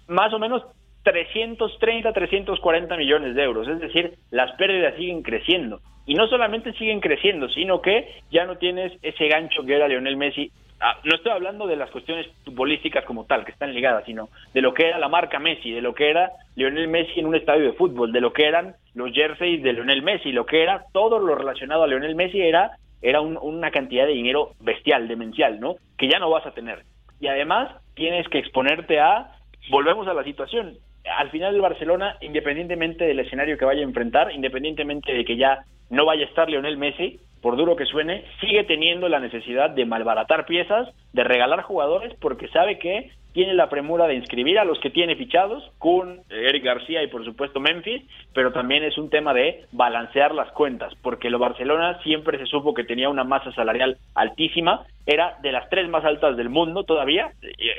más 0.08 0.34
o 0.34 0.40
menos 0.40 0.64
330, 1.04 2.12
340 2.14 2.98
millones 2.98 3.36
de 3.36 3.44
euros. 3.44 3.68
Es 3.68 3.80
decir, 3.80 4.14
las 4.32 4.52
pérdidas 4.54 4.96
siguen 4.96 5.24
creciendo. 5.24 5.80
Y 6.06 6.16
no 6.16 6.28
solamente 6.28 6.74
siguen 6.74 7.00
creciendo, 7.00 7.50
sino 7.50 7.82
que 7.82 8.22
ya 8.32 8.46
no 8.46 8.58
tienes 8.58 8.94
ese 9.02 9.28
gancho 9.28 9.64
que 9.64 9.76
era 9.76 9.88
Lionel 9.88 10.18
Messi. 10.18 10.52
Ah, 10.82 10.98
no 11.04 11.16
estoy 11.16 11.32
hablando 11.32 11.68
de 11.68 11.76
las 11.76 11.92
cuestiones 11.92 12.28
futbolísticas 12.46 13.06
como 13.06 13.26
tal, 13.26 13.46
que 13.46 13.52
están 13.52 13.74
ligadas, 13.74 14.06
sino 14.06 14.30
de 14.54 14.62
lo 14.62 14.74
que 14.74 14.88
era 14.88 14.98
la 14.98 15.10
marca 15.10 15.38
Messi, 15.38 15.72
de 15.72 15.82
lo 15.82 15.94
que 15.94 16.10
era 16.10 16.32
Lionel 16.56 16.88
Messi 16.88 17.20
en 17.20 17.28
un 17.28 17.36
estadio 17.36 17.66
de 17.66 17.74
fútbol, 17.74 18.12
de 18.12 18.22
lo 18.22 18.34
que 18.34 18.48
eran 18.48 18.76
los 18.96 19.12
jerseys 19.12 19.62
de 19.62 19.74
Lionel 19.74 20.02
Messi, 20.02 20.32
lo 20.32 20.46
que 20.46 20.64
era 20.64 20.86
todo 20.94 21.20
lo 21.20 21.36
relacionado 21.36 21.84
a 21.84 21.88
Lionel 21.88 22.16
Messi 22.16 22.42
era, 22.42 22.72
era 23.02 23.22
una 23.22 23.72
cantidad 23.72 24.06
de 24.08 24.14
dinero 24.14 24.54
bestial, 24.62 25.08
demencial, 25.08 25.60
¿no? 25.60 25.76
Que 25.98 26.10
ya 26.10 26.18
no 26.18 26.30
vas 26.30 26.46
a 26.46 26.54
tener. 26.54 26.84
Y 27.20 27.28
además 27.28 27.70
tienes 27.94 28.28
que 28.30 28.40
exponerte 28.40 29.00
a 29.00 29.36
volvemos 29.70 30.08
a 30.08 30.14
la 30.14 30.24
situación 30.24 30.78
al 31.18 31.30
final 31.30 31.56
el 31.56 31.62
Barcelona, 31.62 32.18
independientemente 32.22 33.06
del 33.06 33.20
escenario 33.20 33.58
que 33.58 33.66
vaya 33.66 33.82
a 33.82 33.86
enfrentar, 33.86 34.32
independientemente 34.32 35.14
de 35.14 35.26
que 35.26 35.38
ya 35.38 35.64
no 35.90 36.06
vaya 36.06 36.26
a 36.26 36.28
estar 36.28 36.50
Lionel 36.50 36.78
Messi, 36.78 37.20
por 37.42 37.58
duro 37.58 37.76
que 37.76 37.86
suene, 37.86 38.26
sigue 38.42 38.64
teniendo 38.64 39.10
la 39.10 39.20
necesidad 39.20 39.70
de 39.70 39.86
malbaratar 39.86 40.46
piezas, 40.46 40.90
de 41.14 41.24
regalar 41.24 41.62
jugadores, 41.64 42.14
porque 42.20 42.48
sabe 42.50 42.80
que 42.80 43.12
tiene 43.34 43.54
la 43.54 43.70
premura 43.70 44.08
de 44.08 44.16
inscribir 44.16 44.58
a 44.58 44.66
los 44.66 44.80
que 44.80 44.90
tiene 44.90 45.16
fichados, 45.16 45.64
Kun, 45.78 46.22
Eric 46.30 46.64
García 46.64 47.04
y 47.04 47.08
por 47.08 47.24
supuesto 47.24 47.60
Memphis, 47.60 48.02
pero 48.34 48.52
también 48.52 48.84
es 48.84 48.98
un 48.98 49.10
tema 49.10 49.34
de 49.34 49.66
balancear 49.72 50.34
las 50.34 50.52
cuentas, 50.52 50.94
porque 51.02 51.28
el 51.28 51.38
Barcelona 51.38 52.02
siempre 52.04 52.40
se 52.40 52.48
supo 52.48 52.74
que 52.74 52.84
tenía 52.84 53.10
una 53.10 53.24
masa 53.24 53.52
salarial 53.54 53.98
altísima, 54.16 54.86
era 55.06 55.38
de 55.42 55.52
las 55.52 55.70
tres 55.70 55.88
más 55.90 56.04
altas 56.06 56.38
del 56.38 56.50
mundo 56.50 56.84
todavía, 56.84 57.32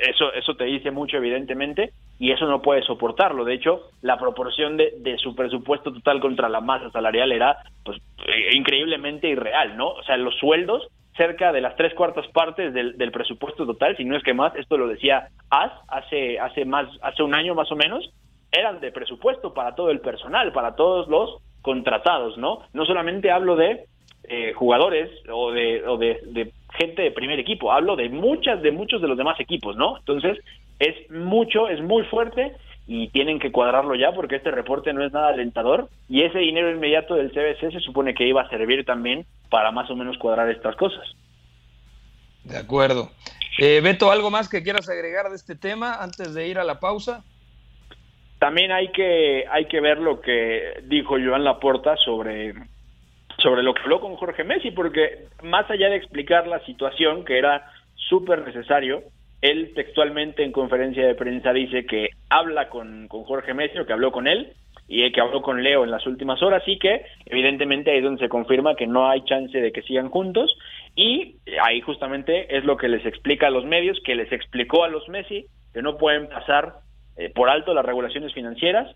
eso, 0.09 0.33
eso 0.33 0.55
te 0.55 0.65
dice 0.65 0.91
mucho 0.91 1.17
evidentemente, 1.17 1.91
y 2.21 2.31
eso 2.31 2.45
no 2.45 2.61
puede 2.61 2.83
soportarlo. 2.83 3.43
De 3.45 3.55
hecho, 3.55 3.89
la 4.03 4.19
proporción 4.19 4.77
de, 4.77 4.93
de, 4.99 5.17
su 5.17 5.33
presupuesto 5.33 5.91
total 5.91 6.19
contra 6.19 6.49
la 6.49 6.61
masa 6.61 6.91
salarial 6.91 7.31
era 7.31 7.57
pues, 7.83 7.99
increíblemente 8.53 9.27
irreal, 9.27 9.50
¿no? 9.75 9.89
O 9.89 10.03
sea, 10.03 10.17
los 10.17 10.35
sueldos 10.35 10.87
cerca 11.15 11.51
de 11.51 11.61
las 11.61 11.75
tres 11.75 11.93
cuartas 11.93 12.27
partes 12.29 12.73
del, 12.73 12.97
del 12.97 13.11
presupuesto 13.11 13.65
total, 13.65 13.95
si 13.97 14.05
no 14.05 14.15
es 14.15 14.23
que 14.23 14.33
más, 14.33 14.55
esto 14.55 14.77
lo 14.77 14.87
decía 14.87 15.27
AS 15.49 15.71
hace, 15.87 16.39
hace, 16.39 16.65
más, 16.65 16.87
hace 17.01 17.21
un 17.23 17.35
año 17.35 17.53
más 17.53 17.71
o 17.71 17.75
menos, 17.75 18.09
eran 18.51 18.79
de 18.79 18.91
presupuesto 18.91 19.53
para 19.53 19.75
todo 19.75 19.91
el 19.91 19.99
personal, 19.99 20.51
para 20.51 20.75
todos 20.75 21.07
los 21.07 21.37
contratados, 21.61 22.37
¿no? 22.37 22.59
No 22.73 22.85
solamente 22.85 23.29
hablo 23.29 23.55
de 23.55 23.85
eh, 24.23 24.53
jugadores 24.53 25.09
o, 25.29 25.51
de, 25.51 25.85
o 25.87 25.97
de 25.97 26.51
gente 26.77 27.01
de 27.01 27.11
primer 27.11 27.39
equipo, 27.39 27.71
hablo 27.71 27.95
de 27.95 28.09
muchas, 28.09 28.61
de 28.61 28.71
muchos 28.71 29.01
de 29.01 29.07
los 29.07 29.17
demás 29.17 29.39
equipos, 29.39 29.75
¿no? 29.75 29.97
Entonces, 29.97 30.37
es 30.79 31.11
mucho, 31.11 31.67
es 31.67 31.81
muy 31.81 32.03
fuerte 32.05 32.53
y 32.93 33.07
tienen 33.07 33.39
que 33.39 33.53
cuadrarlo 33.53 33.95
ya 33.95 34.11
porque 34.11 34.35
este 34.35 34.51
reporte 34.51 34.91
no 34.91 35.01
es 35.01 35.13
nada 35.13 35.29
alentador 35.29 35.87
y 36.09 36.23
ese 36.23 36.39
dinero 36.39 36.69
inmediato 36.69 37.15
del 37.15 37.31
CBC 37.31 37.71
se 37.71 37.79
supone 37.79 38.13
que 38.13 38.27
iba 38.27 38.41
a 38.41 38.49
servir 38.49 38.83
también 38.83 39.25
para 39.49 39.71
más 39.71 39.89
o 39.89 39.95
menos 39.95 40.17
cuadrar 40.17 40.49
estas 40.49 40.75
cosas. 40.75 41.07
De 42.43 42.57
acuerdo. 42.57 43.09
Eh, 43.59 43.79
Beto, 43.81 44.11
¿algo 44.11 44.29
más 44.29 44.49
que 44.49 44.61
quieras 44.61 44.89
agregar 44.89 45.29
de 45.29 45.37
este 45.37 45.55
tema 45.55 46.03
antes 46.03 46.33
de 46.33 46.49
ir 46.49 46.59
a 46.59 46.65
la 46.65 46.81
pausa? 46.81 47.23
También 48.39 48.73
hay 48.73 48.91
que, 48.91 49.45
hay 49.49 49.67
que 49.67 49.79
ver 49.79 49.99
lo 49.99 50.19
que 50.19 50.81
dijo 50.83 51.11
Joan 51.11 51.45
Laporta 51.45 51.95
sobre, 51.95 52.53
sobre 53.37 53.63
lo 53.63 53.73
que 53.73 53.83
habló 53.83 54.01
con 54.01 54.17
Jorge 54.17 54.43
Messi, 54.43 54.71
porque 54.71 55.27
más 55.43 55.69
allá 55.71 55.87
de 55.87 55.95
explicar 55.95 56.45
la 56.45 56.59
situación, 56.65 57.23
que 57.23 57.37
era 57.37 57.71
súper 58.09 58.45
necesario, 58.45 59.01
él 59.41 59.71
textualmente 59.73 60.43
en 60.43 60.51
conferencia 60.51 61.05
de 61.05 61.15
prensa 61.15 61.53
dice 61.53 61.85
que 61.85 62.09
habla 62.29 62.69
con, 62.69 63.07
con 63.07 63.23
Jorge 63.23 63.53
Messi 63.53 63.79
o 63.79 63.85
que 63.85 63.93
habló 63.93 64.11
con 64.11 64.27
él 64.27 64.53
y 64.87 65.09
que 65.11 65.21
habló 65.21 65.41
con 65.41 65.63
Leo 65.63 65.83
en 65.83 65.91
las 65.91 66.05
últimas 66.05 66.43
horas 66.43 66.63
y 66.67 66.77
que 66.77 67.05
evidentemente 67.25 67.91
ahí 67.91 67.97
es 67.99 68.03
donde 68.03 68.23
se 68.23 68.29
confirma 68.29 68.75
que 68.75 68.87
no 68.87 69.09
hay 69.09 69.23
chance 69.23 69.57
de 69.57 69.71
que 69.71 69.81
sigan 69.83 70.09
juntos 70.09 70.55
y 70.95 71.37
ahí 71.63 71.81
justamente 71.81 72.55
es 72.55 72.65
lo 72.65 72.77
que 72.77 72.89
les 72.89 73.05
explica 73.05 73.47
a 73.47 73.51
los 73.51 73.65
medios, 73.65 73.99
que 74.03 74.15
les 74.15 74.31
explicó 74.31 74.83
a 74.83 74.89
los 74.89 75.07
Messi 75.07 75.45
que 75.73 75.81
no 75.81 75.97
pueden 75.97 76.27
pasar 76.27 76.75
eh, 77.17 77.29
por 77.29 77.49
alto 77.49 77.73
las 77.73 77.85
regulaciones 77.85 78.33
financieras 78.33 78.93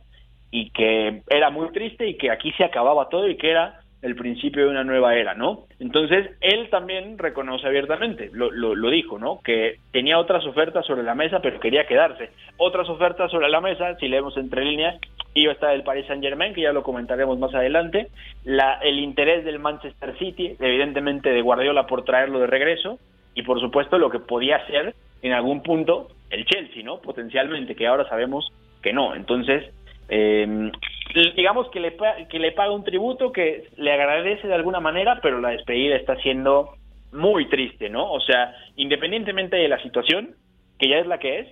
y 0.51 0.69
que 0.71 1.21
era 1.29 1.49
muy 1.49 1.71
triste 1.71 2.07
y 2.07 2.17
que 2.17 2.29
aquí 2.29 2.51
se 2.53 2.65
acababa 2.65 3.09
todo 3.09 3.27
y 3.29 3.37
que 3.37 3.51
era 3.51 3.79
el 4.05 4.15
principio 4.15 4.65
de 4.65 4.69
una 4.69 4.83
nueva 4.83 5.15
era, 5.15 5.33
¿no? 5.33 5.63
Entonces, 5.79 6.29
él 6.39 6.69
también 6.69 7.17
reconoce 7.17 7.65
abiertamente, 7.65 8.29
lo, 8.33 8.51
lo, 8.51 8.75
lo, 8.75 8.89
dijo, 8.91 9.17
¿no? 9.17 9.41
Que 9.43 9.79
tenía 9.91 10.19
otras 10.19 10.45
ofertas 10.45 10.85
sobre 10.85 11.01
la 11.01 11.15
mesa, 11.15 11.39
pero 11.41 11.59
quería 11.59 11.87
quedarse. 11.87 12.29
Otras 12.57 12.87
ofertas 12.87 13.31
sobre 13.31 13.49
la 13.49 13.61
mesa, 13.61 13.95
si 13.95 14.07
leemos 14.07 14.37
entre 14.37 14.63
líneas, 14.63 14.99
iba 15.33 15.51
a 15.51 15.55
estar 15.55 15.73
el 15.73 15.81
Paris 15.81 16.05
Saint 16.05 16.23
Germain, 16.23 16.53
que 16.53 16.61
ya 16.61 16.71
lo 16.71 16.83
comentaremos 16.83 17.39
más 17.39 17.55
adelante, 17.55 18.09
la, 18.43 18.75
el 18.83 18.99
interés 18.99 19.43
del 19.43 19.57
Manchester 19.57 20.15
City, 20.19 20.55
evidentemente 20.59 21.31
de 21.31 21.41
Guardiola 21.41 21.87
por 21.87 22.05
traerlo 22.05 22.37
de 22.37 22.45
regreso, 22.45 22.99
y 23.33 23.41
por 23.41 23.59
supuesto 23.59 23.97
lo 23.97 24.11
que 24.11 24.19
podía 24.19 24.63
ser 24.67 24.93
en 25.23 25.31
algún 25.31 25.63
punto 25.63 26.09
el 26.29 26.45
Chelsea, 26.45 26.83
¿no? 26.83 26.99
Potencialmente, 26.99 27.75
que 27.75 27.87
ahora 27.87 28.07
sabemos 28.07 28.51
que 28.83 28.93
no. 28.93 29.15
Entonces, 29.15 29.63
eh, 30.09 30.69
digamos 31.13 31.69
que 31.69 31.79
le, 31.79 31.95
que 32.29 32.39
le 32.39 32.51
paga 32.51 32.71
un 32.71 32.83
tributo 32.83 33.31
que 33.31 33.67
le 33.77 33.91
agradece 33.91 34.47
de 34.47 34.53
alguna 34.55 34.79
manera, 34.79 35.19
pero 35.21 35.39
la 35.39 35.49
despedida 35.49 35.95
está 35.95 36.15
siendo 36.17 36.71
muy 37.11 37.47
triste, 37.47 37.89
¿no? 37.89 38.11
O 38.11 38.19
sea, 38.19 38.53
independientemente 38.75 39.55
de 39.55 39.69
la 39.69 39.81
situación, 39.81 40.35
que 40.77 40.89
ya 40.89 40.97
es 40.97 41.07
la 41.07 41.19
que 41.19 41.39
es, 41.39 41.47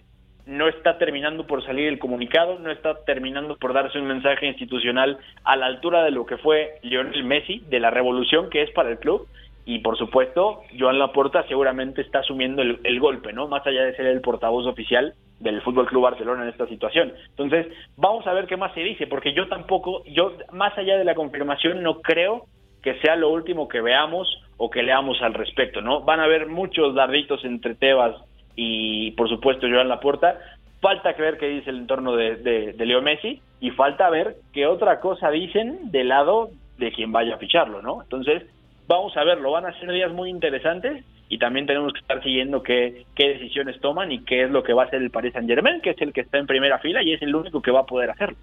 no 0.45 0.67
está 0.67 0.97
terminando 0.97 1.47
por 1.47 1.63
salir 1.65 1.87
el 1.87 1.99
comunicado, 1.99 2.59
no 2.59 2.69
está 2.69 3.05
terminando 3.05 3.55
por 3.57 3.73
darse 3.73 3.97
un 3.97 4.07
mensaje 4.07 4.45
institucional 4.45 5.17
a 5.45 5.55
la 5.55 5.67
altura 5.67 6.03
de 6.03 6.11
lo 6.11 6.25
que 6.25 6.37
fue 6.37 6.79
Lionel 6.81 7.23
Messi, 7.23 7.63
de 7.69 7.79
la 7.79 7.91
revolución 7.91 8.49
que 8.49 8.61
es 8.61 8.71
para 8.71 8.89
el 8.89 8.99
club, 8.99 9.27
y 9.65 9.79
por 9.79 9.97
supuesto, 9.97 10.63
Joan 10.77 10.99
Laporta 10.99 11.47
seguramente 11.47 12.01
está 12.01 12.19
asumiendo 12.19 12.61
el, 12.61 12.79
el, 12.83 12.99
golpe, 12.99 13.31
¿no? 13.31 13.47
Más 13.47 13.65
allá 13.65 13.85
de 13.85 13.95
ser 13.95 14.07
el 14.07 14.19
portavoz 14.19 14.65
oficial 14.67 15.13
del 15.43 15.61
Fútbol 15.61 15.85
Club 15.85 16.03
Barcelona 16.03 16.43
en 16.43 16.49
esta 16.49 16.65
situación. 16.67 17.13
Entonces, 17.29 17.67
vamos 17.97 18.25
a 18.25 18.33
ver 18.33 18.47
qué 18.47 18.57
más 18.57 18.73
se 18.73 18.79
dice, 18.79 19.07
porque 19.07 19.33
yo 19.33 19.47
tampoco, 19.47 20.03
yo 20.05 20.33
más 20.51 20.75
allá 20.77 20.97
de 20.97 21.03
la 21.03 21.15
confirmación, 21.15 21.83
no 21.83 22.01
creo 22.01 22.45
que 22.81 22.99
sea 23.01 23.15
lo 23.15 23.29
último 23.29 23.67
que 23.67 23.81
veamos 23.81 24.27
o 24.57 24.69
que 24.69 24.83
leamos 24.83 25.21
al 25.21 25.33
respecto, 25.33 25.81
¿no? 25.81 26.01
Van 26.01 26.19
a 26.19 26.23
haber 26.23 26.47
muchos 26.47 26.95
darditos 26.95 27.43
entre 27.45 27.75
Tebas 27.75 28.15
y, 28.55 29.11
por 29.11 29.29
supuesto, 29.29 29.67
Joan 29.69 29.89
Laporta. 29.89 30.39
Falta 30.81 31.13
que 31.15 31.37
qué 31.39 31.47
dice 31.47 31.69
el 31.69 31.77
entorno 31.77 32.15
de, 32.15 32.35
de, 32.35 32.73
de 32.73 32.85
Leo 32.85 33.01
Messi 33.01 33.41
y 33.61 33.71
falta 33.71 34.09
ver 34.09 34.35
qué 34.53 34.67
otra 34.67 34.99
cosa 34.99 35.29
dicen 35.29 35.91
del 35.91 36.09
lado 36.09 36.49
de 36.77 36.91
quien 36.91 37.11
vaya 37.11 37.35
a 37.35 37.37
ficharlo, 37.37 37.81
¿no? 37.81 38.01
Entonces, 38.01 38.43
vamos 38.87 39.15
a 39.15 39.23
verlo, 39.23 39.51
van 39.51 39.65
a 39.65 39.79
ser 39.79 39.91
días 39.91 40.11
muy 40.11 40.29
interesantes 40.29 41.05
y 41.33 41.39
también 41.39 41.65
tenemos 41.65 41.91
que 41.93 41.99
estar 41.99 42.21
siguiendo 42.21 42.61
qué, 42.61 43.05
qué 43.15 43.29
decisiones 43.29 43.79
toman 43.81 44.11
y 44.11 44.23
qué 44.23 44.43
es 44.43 44.51
lo 44.51 44.61
que 44.61 44.73
va 44.73 44.83
a 44.83 44.85
hacer 44.85 45.01
el 45.01 45.09
Paris 45.09 45.33
Saint 45.33 45.49
Germain, 45.49 45.81
que 45.81 45.89
es 45.89 46.01
el 46.01 46.13
que 46.13 46.21
está 46.21 46.37
en 46.37 46.45
primera 46.45 46.77
fila 46.77 47.01
y 47.01 47.11
es 47.11 47.21
el 47.23 47.33
único 47.33 47.59
que 47.59 47.71
va 47.71 47.79
a 47.79 47.85
poder 47.87 48.11
hacerlo. 48.11 48.37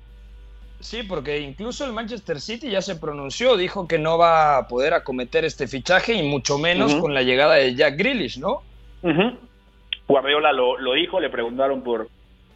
Sí, 0.81 1.05
porque 1.05 1.39
incluso 1.39 1.87
el 1.87 1.93
Manchester 1.93 2.41
City 2.41 2.69
ya 2.69 2.83
se 2.83 2.97
pronunció, 2.97 3.57
dijo 3.57 3.87
que 3.87 3.99
no 3.99 4.19
va 4.19 4.59
a 4.59 4.67
poder 4.67 4.93
acometer 4.93 5.45
este 5.45 5.69
fichaje 5.69 6.15
y 6.15 6.29
mucho 6.29 6.59
menos 6.59 6.93
uh 6.93 6.97
-huh. 6.97 7.01
con 7.01 7.15
la 7.15 7.23
llegada 7.23 7.55
de 7.55 7.77
Jack 7.77 7.97
Grealish, 7.97 8.39
¿no? 8.41 8.63
Uh 9.03 9.11
-huh. 9.11 9.37
Guardiola 10.09 10.53
lo, 10.53 10.77
lo, 10.79 10.95
dijo, 10.95 11.21
le 11.21 11.31
preguntaron 11.31 11.85
por 11.85 12.09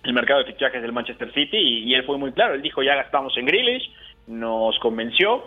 el 0.03 0.12
mercado 0.12 0.40
de 0.40 0.53
fichajes 0.53 0.83
del 0.83 0.90
Manchester 0.90 1.33
City 1.33 1.59
y, 1.59 1.85
y 1.85 1.94
él 1.94 2.03
fue 2.07 2.18
muy 2.18 2.33
claro, 2.33 2.55
él 2.55 2.62
dijo 2.62 2.83
ya 2.83 2.97
gastamos 2.97 3.37
en 3.37 3.47
Grealish, 3.47 3.88
nos 4.27 4.77
convenció, 4.81 5.44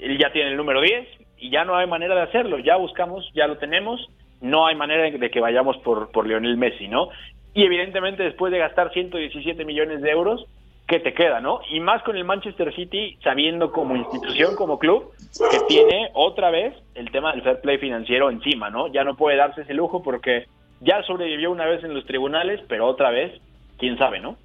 él 0.00 0.18
ya 0.18 0.32
tiene 0.32 0.50
el 0.50 0.56
número 0.56 0.80
10, 0.80 1.06
y 1.44 1.50
ya 1.50 1.64
no 1.66 1.76
hay 1.76 1.86
manera 1.86 2.14
de 2.14 2.22
hacerlo, 2.22 2.58
ya 2.58 2.76
buscamos, 2.76 3.30
ya 3.34 3.46
lo 3.46 3.58
tenemos, 3.58 4.08
no 4.44 4.66
hay 4.66 4.76
manera 4.76 5.04
de 5.04 5.30
que 5.30 5.40
vayamos 5.40 5.78
por, 5.78 6.10
por 6.10 6.26
Lionel 6.26 6.58
Messi, 6.58 6.86
¿no? 6.86 7.08
Y 7.54 7.64
evidentemente 7.64 8.22
después 8.22 8.52
de 8.52 8.58
gastar 8.58 8.92
117 8.92 9.64
millones 9.64 10.02
de 10.02 10.10
euros, 10.10 10.44
¿qué 10.86 11.00
te 11.00 11.14
queda, 11.14 11.40
no? 11.40 11.60
Y 11.70 11.80
más 11.80 12.02
con 12.02 12.14
el 12.16 12.24
Manchester 12.24 12.74
City 12.74 13.16
sabiendo 13.24 13.72
como 13.72 13.96
institución, 13.96 14.54
como 14.54 14.78
club, 14.78 15.12
que 15.50 15.60
tiene 15.66 16.10
otra 16.12 16.50
vez 16.50 16.74
el 16.94 17.10
tema 17.10 17.32
del 17.32 17.40
fair 17.40 17.60
play 17.62 17.78
financiero 17.78 18.30
encima, 18.30 18.68
¿no? 18.68 18.88
Ya 18.88 19.02
no 19.02 19.16
puede 19.16 19.38
darse 19.38 19.62
ese 19.62 19.72
lujo 19.72 20.02
porque 20.02 20.44
ya 20.80 21.02
sobrevivió 21.04 21.50
una 21.50 21.64
vez 21.64 21.82
en 21.82 21.94
los 21.94 22.04
tribunales, 22.04 22.60
pero 22.68 22.86
otra 22.86 23.10
vez, 23.10 23.40
quién 23.78 23.96
sabe, 23.96 24.20
¿no? 24.20 24.36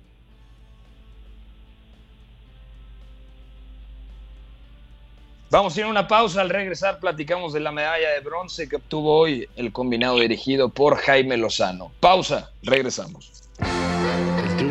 Vamos 5.52 5.76
a 5.76 5.80
ir 5.80 5.86
a 5.88 5.90
una 5.90 6.08
pausa. 6.08 6.42
Al 6.42 6.50
regresar 6.50 7.00
platicamos 7.00 7.54
de 7.54 7.60
la 7.60 7.72
medalla 7.72 8.12
de 8.12 8.20
bronce 8.20 8.70
que 8.70 8.76
obtuvo 8.76 9.18
hoy 9.18 9.50
el 9.56 9.72
combinado 9.72 10.20
dirigido 10.20 10.70
por 10.70 10.98
Jaime 10.98 11.38
Lozano. 11.38 11.92
Pausa, 12.00 12.52
regresamos. 12.62 13.39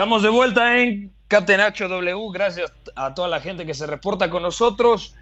Estamos 0.00 0.22
de 0.22 0.30
vuelta 0.30 0.78
en 0.78 1.12
Catenacho 1.28 1.86
W. 1.86 2.32
Gracias 2.32 2.72
a 2.96 3.12
toda 3.12 3.28
la 3.28 3.38
gente 3.38 3.66
que 3.66 3.74
se 3.74 3.86
reporta 3.86 4.30
con 4.30 4.42
nosotros. 4.42 5.14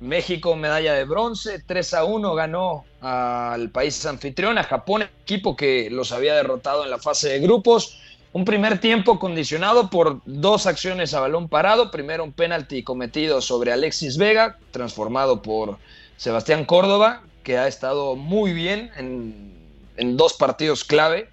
México, 0.00 0.56
medalla 0.56 0.94
de 0.94 1.04
bronce, 1.04 1.62
3 1.66 1.92
a 1.92 2.04
1 2.04 2.34
ganó 2.34 2.86
al 3.02 3.68
país 3.68 4.06
anfitrión, 4.06 4.56
a 4.56 4.64
Japón, 4.64 5.02
equipo 5.02 5.54
que 5.54 5.90
los 5.90 6.12
había 6.12 6.34
derrotado 6.34 6.84
en 6.84 6.90
la 6.90 6.96
fase 6.96 7.28
de 7.28 7.40
grupos. 7.40 8.00
Un 8.32 8.46
primer 8.46 8.80
tiempo 8.80 9.18
condicionado 9.18 9.90
por 9.90 10.22
dos 10.24 10.66
acciones 10.66 11.12
a 11.12 11.20
balón 11.20 11.50
parado. 11.50 11.90
Primero 11.90 12.24
un 12.24 12.32
penalti 12.32 12.82
cometido 12.82 13.42
sobre 13.42 13.70
Alexis 13.70 14.16
Vega, 14.16 14.56
transformado 14.70 15.42
por 15.42 15.76
Sebastián 16.16 16.64
Córdoba, 16.64 17.20
que 17.42 17.58
ha 17.58 17.68
estado 17.68 18.16
muy 18.16 18.54
bien 18.54 18.90
en, 18.96 19.52
en 19.98 20.16
dos 20.16 20.32
partidos 20.32 20.84
clave. 20.84 21.28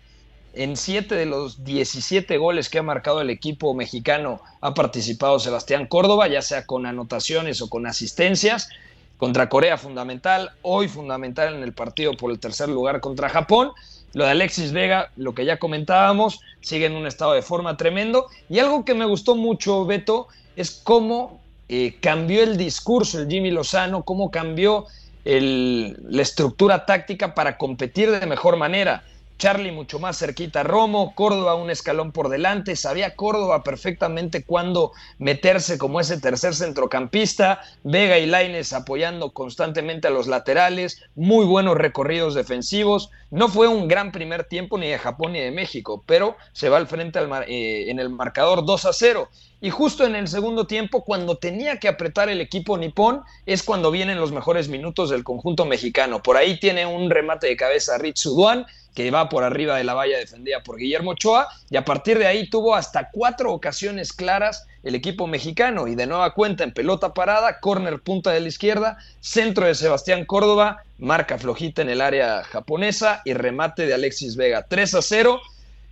En 0.53 0.77
siete 0.77 1.15
de 1.15 1.25
los 1.25 1.63
17 1.63 2.37
goles 2.37 2.69
que 2.69 2.77
ha 2.77 2.83
marcado 2.83 3.21
el 3.21 3.31
equipo 3.31 3.73
mexicano 3.73 4.39
ha 4.61 4.75
participado 4.75 5.39
Sebastián 5.39 5.87
Córdoba, 5.87 6.27
ya 6.27 6.43
sea 6.43 6.67
con 6.67 6.85
anotaciones 6.85 7.59
o 7.61 7.69
con 7.69 7.87
asistencias. 7.87 8.69
Contra 9.17 9.49
Corea 9.49 9.77
fundamental, 9.77 10.51
hoy 10.61 10.87
fundamental 10.87 11.55
en 11.55 11.63
el 11.63 11.73
partido 11.73 12.13
por 12.13 12.29
el 12.29 12.39
tercer 12.39 12.69
lugar 12.69 12.99
contra 12.99 13.29
Japón. 13.29 13.71
Lo 14.13 14.25
de 14.25 14.31
Alexis 14.31 14.73
Vega, 14.73 15.09
lo 15.15 15.33
que 15.33 15.43
ya 15.43 15.57
comentábamos, 15.57 16.39
sigue 16.61 16.85
en 16.85 16.93
un 16.93 17.07
estado 17.07 17.33
de 17.33 17.41
forma 17.41 17.75
tremendo. 17.75 18.27
Y 18.47 18.59
algo 18.59 18.85
que 18.85 18.93
me 18.93 19.05
gustó 19.05 19.35
mucho, 19.35 19.85
Beto, 19.87 20.27
es 20.55 20.69
cómo 20.83 21.41
eh, 21.67 21.97
cambió 21.99 22.43
el 22.43 22.57
discurso 22.57 23.19
el 23.19 23.27
Jimmy 23.27 23.49
Lozano, 23.49 24.03
cómo 24.03 24.29
cambió 24.29 24.85
la 25.25 26.21
estructura 26.21 26.85
táctica 26.85 27.33
para 27.33 27.57
competir 27.57 28.11
de 28.11 28.27
mejor 28.27 28.57
manera. 28.57 29.03
Charlie 29.43 29.73
mucho 29.73 29.99
más 29.99 30.17
cerquita 30.19 30.61
a 30.61 30.63
Romo, 30.63 31.13
Córdoba 31.15 31.55
un 31.55 31.69
escalón 31.69 32.13
por 32.13 32.29
delante, 32.29 32.77
sabía 32.77 33.17
Córdoba 33.17 33.61
perfectamente 33.61 34.45
cuándo 34.45 34.93
meterse 35.17 35.77
como 35.77 35.99
ese 35.99 36.17
tercer 36.17 36.55
centrocampista, 36.55 37.59
Vega 37.83 38.17
y 38.19 38.25
Laines 38.25 38.71
apoyando 38.71 39.33
constantemente 39.33 40.07
a 40.07 40.11
los 40.11 40.27
laterales, 40.27 41.01
muy 41.15 41.45
buenos 41.45 41.75
recorridos 41.75 42.35
defensivos, 42.35 43.09
no 43.31 43.49
fue 43.49 43.67
un 43.67 43.89
gran 43.89 44.13
primer 44.13 44.45
tiempo 44.45 44.77
ni 44.77 44.87
de 44.87 44.97
Japón 44.97 45.33
ni 45.33 45.39
de 45.39 45.51
México, 45.51 46.03
pero 46.05 46.37
se 46.53 46.69
va 46.69 46.77
al 46.77 46.87
frente 46.87 47.19
eh, 47.47 47.89
en 47.89 47.99
el 47.99 48.11
marcador 48.11 48.63
2 48.63 48.85
a 48.85 48.93
0. 48.93 49.27
Y 49.59 49.69
justo 49.71 50.05
en 50.05 50.15
el 50.15 50.27
segundo 50.27 50.67
tiempo, 50.67 51.03
cuando 51.03 51.37
tenía 51.37 51.79
que 51.79 51.87
apretar 51.87 52.29
el 52.29 52.41
equipo 52.41 52.77
nipón, 52.77 53.23
es 53.45 53.63
cuando 53.63 53.91
vienen 53.91 54.19
los 54.19 54.33
mejores 54.33 54.67
minutos 54.67 55.09
del 55.09 55.23
conjunto 55.23 55.65
mexicano. 55.65 56.21
Por 56.21 56.37
ahí 56.37 56.59
tiene 56.59 56.85
un 56.85 57.09
remate 57.09 57.47
de 57.47 57.55
cabeza 57.55 57.97
Ritsu 57.97 58.35
Duan, 58.35 58.65
que 58.93 59.09
va 59.11 59.29
por 59.29 59.43
arriba 59.43 59.77
de 59.77 59.83
la 59.83 59.93
valla 59.93 60.17
defendida 60.17 60.61
por 60.63 60.77
Guillermo 60.77 61.11
Ochoa, 61.11 61.47
y 61.69 61.77
a 61.77 61.85
partir 61.85 62.19
de 62.19 62.27
ahí 62.27 62.49
tuvo 62.49 62.75
hasta 62.75 63.09
cuatro 63.11 63.51
ocasiones 63.51 64.13
claras 64.13 64.67
el 64.83 64.95
equipo 64.95 65.27
mexicano, 65.27 65.87
y 65.87 65.95
de 65.95 66.07
nueva 66.07 66.33
cuenta 66.33 66.63
en 66.63 66.73
pelota 66.73 67.13
parada, 67.13 67.59
córner 67.59 67.99
punta 67.99 68.31
de 68.31 68.41
la 68.41 68.47
izquierda, 68.47 68.97
centro 69.19 69.65
de 69.65 69.75
Sebastián 69.75 70.25
Córdoba, 70.25 70.83
marca 71.03 71.37
flojita 71.37 71.81
en 71.81 71.89
el 71.89 72.01
área 72.01 72.43
japonesa 72.43 73.21
y 73.25 73.33
remate 73.33 73.85
de 73.85 73.93
Alexis 73.93 74.35
Vega. 74.35 74.65
3 74.67 74.95
a 74.95 75.01
0. 75.01 75.41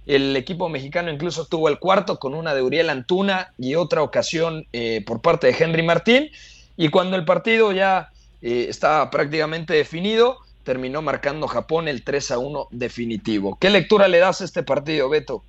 El 0.08 0.36
equipo 0.36 0.70
mexicano 0.70 1.12
incluso 1.12 1.46
tuvo 1.46 1.70
el 1.70 1.80
cuarto 1.80 2.18
con 2.18 2.34
una 2.34 2.56
de 2.56 2.62
Uriel 2.62 2.90
Antuna 2.90 3.54
y 3.58 3.76
otra 3.76 4.02
ocasión 4.02 4.66
eh, 4.74 5.04
por 5.06 5.22
parte 5.22 5.48
de 5.48 5.56
Henry 5.58 5.84
Martín. 5.84 6.32
Y 6.78 6.90
cuando 6.90 7.18
el 7.18 7.26
partido 7.26 7.72
ya 7.72 8.10
eh, 8.42 8.68
estaba 8.70 9.12
prácticamente 9.12 9.74
definido, 9.74 10.40
terminó 10.63 11.02
marcando 11.02 11.47
Japón 11.47 11.88
el 11.88 12.04
3 12.04 12.32
a 12.32 12.39
1 12.39 12.67
definitivo. 12.71 13.58
¿Qué 13.60 13.69
lectura 13.69 14.08
le 14.08 14.19
das 14.19 14.41
a 14.41 14.45
este 14.45 14.63
partido, 14.63 15.10
Beto? 15.10 15.43